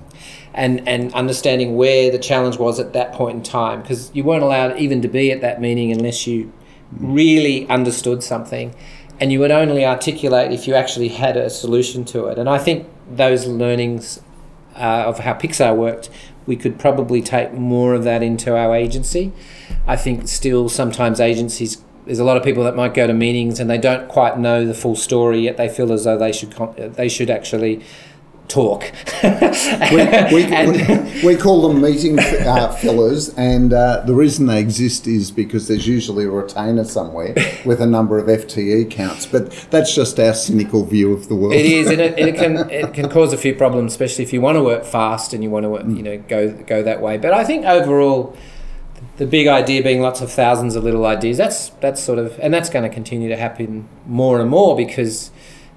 and 0.54 0.88
and 0.88 1.14
understanding 1.14 1.76
where 1.76 2.12
the 2.12 2.20
challenge 2.20 2.58
was 2.58 2.80
at 2.80 2.94
that 2.94 3.14
point 3.14 3.38
in 3.38 3.44
time. 3.44 3.82
Because 3.82 4.12
you 4.14 4.24
weren't 4.24 4.44
allowed 4.44 4.78
even 4.78 5.02
to 5.02 5.08
be 5.08 5.32
at 5.32 5.42
that 5.42 5.62
meeting 5.62 5.92
unless 5.92 6.28
you 6.28 6.52
really 6.98 7.68
understood 7.68 8.24
something. 8.24 8.76
And 9.20 9.32
you 9.32 9.40
would 9.40 9.52
only 9.52 9.86
articulate 9.86 10.52
if 10.52 10.68
you 10.68 10.76
actually 10.76 11.10
had 11.10 11.36
a 11.36 11.50
solution 11.50 12.06
to 12.06 12.28
it. 12.28 12.38
And 12.38 12.48
i 12.50 12.58
think 12.58 12.88
those 13.12 13.46
learnings 13.48 14.22
uh, 14.76 15.04
of 15.08 15.20
how 15.20 15.34
pixar 15.34 15.76
worked 15.76 16.10
we 16.50 16.56
could 16.56 16.80
probably 16.80 17.22
take 17.22 17.54
more 17.54 17.94
of 17.94 18.04
that 18.04 18.24
into 18.24 18.58
our 18.58 18.76
agency. 18.76 19.32
I 19.86 19.96
think 19.96 20.28
still 20.28 20.68
sometimes 20.68 21.20
agencies 21.20 21.84
there's 22.06 22.18
a 22.18 22.24
lot 22.24 22.38
of 22.38 22.44
people 22.44 22.64
that 22.64 22.76
might 22.76 22.96
go 22.96 23.06
to 23.06 23.14
meetings 23.14 23.60
and 23.60 23.70
they 23.70 23.78
don't 23.78 24.10
quite 24.10 24.40
know 24.40 24.66
the 24.66 24.74
full 24.74 24.96
story 24.96 25.42
yet 25.42 25.58
they 25.58 25.70
feel 25.70 25.94
as 25.94 26.06
though 26.06 26.18
they 26.18 26.32
should 26.32 26.52
they 26.96 27.08
should 27.08 27.30
actually 27.30 27.84
talk 28.50 28.92
We, 29.24 29.30
we, 30.34 30.44
And- 30.54 31.22
we, 31.24 31.24
we 31.26 31.36
call 31.38 31.68
them 31.68 31.82
meeting 31.82 32.20
uh, 32.20 32.72
fillers, 32.74 33.30
and 33.36 33.74
uh, 33.74 34.04
the 34.06 34.14
reason 34.14 34.48
they 34.48 34.60
exist 34.60 35.08
is 35.08 35.32
because 35.32 35.68
there's 35.68 35.88
usually 35.88 36.26
a 36.26 36.30
retainer 36.30 36.84
somewhere 36.84 37.34
with 37.66 37.82
a 37.82 37.86
number 37.86 38.18
of 38.20 38.28
FTE 38.28 38.90
counts. 38.90 39.26
But 39.26 39.52
that's 39.70 39.94
just 39.94 40.20
our 40.20 40.34
cynical 40.34 40.86
view 40.86 41.14
of 41.14 41.28
the 41.28 41.36
world. 41.36 41.54
It 41.54 41.66
is, 41.66 41.90
and 41.90 42.02
it, 42.02 42.18
it 42.18 42.36
can 42.36 42.70
it 42.70 42.94
can 42.94 43.10
cause 43.10 43.34
a 43.34 43.38
few 43.38 43.54
problems, 43.56 43.94
especially 43.94 44.24
if 44.24 44.34
you 44.34 44.42
want 44.42 44.58
to 44.58 44.64
work 44.64 44.86
fast 44.86 45.34
and 45.34 45.44
you 45.44 45.50
want 45.50 45.64
to 45.64 45.70
work, 45.70 45.86
you 45.86 46.04
know 46.04 46.18
go 46.18 46.52
go 46.52 46.82
that 46.84 47.02
way. 47.02 47.18
But 47.18 47.34
I 47.34 47.44
think 47.44 47.66
overall, 47.66 48.36
the 49.18 49.26
big 49.26 49.48
idea 49.48 49.84
being 49.84 50.02
lots 50.02 50.22
of 50.22 50.32
thousands 50.32 50.76
of 50.76 50.84
little 50.84 51.06
ideas. 51.06 51.38
That's 51.38 51.70
that's 51.82 52.02
sort 52.02 52.20
of, 52.20 52.40
and 52.40 52.54
that's 52.54 52.70
going 52.70 52.84
to 52.90 52.94
continue 52.94 53.30
to 53.30 53.38
happen 53.38 53.88
more 54.06 54.40
and 54.40 54.50
more 54.50 54.76
because, 54.76 55.32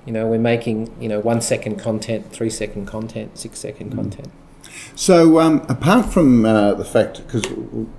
you 0.07 0.13
know, 0.13 0.27
we're 0.27 0.39
making 0.39 0.95
you 1.01 1.09
know 1.09 1.21
one 1.21 1.41
second 1.41 1.79
content, 1.79 2.31
three 2.33 2.51
second 2.51 2.87
content, 2.87 3.39
six 3.39 3.59
second 3.59 3.93
mm. 3.93 3.97
content. 3.97 4.31
So, 4.95 5.41
um, 5.41 5.64
apart 5.68 6.12
from 6.12 6.45
uh, 6.45 6.74
the 6.74 6.85
fact, 6.85 7.26
because 7.26 7.45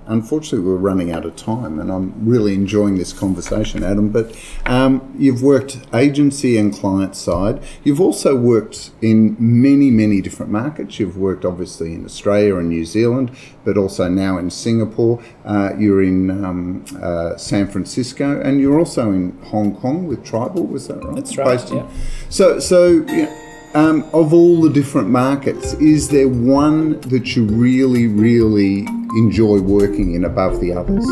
unfortunately 0.06 0.66
we're 0.66 0.76
running 0.76 1.10
out 1.10 1.24
of 1.24 1.36
time, 1.36 1.78
and 1.78 1.90
I'm 1.90 2.14
really 2.24 2.54
enjoying 2.54 2.98
this 2.98 3.12
conversation, 3.12 3.82
Adam. 3.82 4.10
But 4.10 4.36
um, 4.66 5.14
you've 5.18 5.42
worked 5.42 5.78
agency 5.92 6.56
and 6.56 6.72
client 6.72 7.16
side. 7.16 7.62
You've 7.82 8.00
also 8.00 8.36
worked 8.36 8.90
in 9.02 9.36
many, 9.38 9.90
many 9.90 10.20
different 10.20 10.52
markets. 10.52 10.98
You've 10.98 11.16
worked 11.16 11.44
obviously 11.44 11.94
in 11.94 12.04
Australia 12.04 12.56
and 12.56 12.68
New 12.68 12.84
Zealand, 12.84 13.32
but 13.64 13.76
also 13.76 14.08
now 14.08 14.38
in 14.38 14.50
Singapore. 14.50 15.22
Uh, 15.44 15.70
you're 15.78 16.02
in 16.02 16.30
um, 16.30 16.84
uh, 17.02 17.36
San 17.36 17.66
Francisco, 17.66 18.40
and 18.40 18.60
you're 18.60 18.78
also 18.78 19.10
in 19.10 19.36
Hong 19.46 19.76
Kong 19.76 20.06
with 20.06 20.24
Tribal. 20.24 20.66
Was 20.66 20.88
that 20.88 21.02
right? 21.04 21.16
That's 21.16 21.36
right, 21.36 21.72
yeah. 21.72 21.88
So, 22.28 22.58
so. 22.60 22.98
Know, 23.00 23.43
um, 23.74 24.02
of 24.12 24.32
all 24.32 24.60
the 24.60 24.70
different 24.70 25.08
markets, 25.08 25.74
is 25.74 26.08
there 26.08 26.28
one 26.28 27.00
that 27.00 27.34
you 27.34 27.44
really, 27.44 28.06
really 28.06 28.86
enjoy 29.16 29.60
working 29.60 30.14
in 30.14 30.24
above 30.24 30.60
the 30.60 30.72
others? 30.72 31.04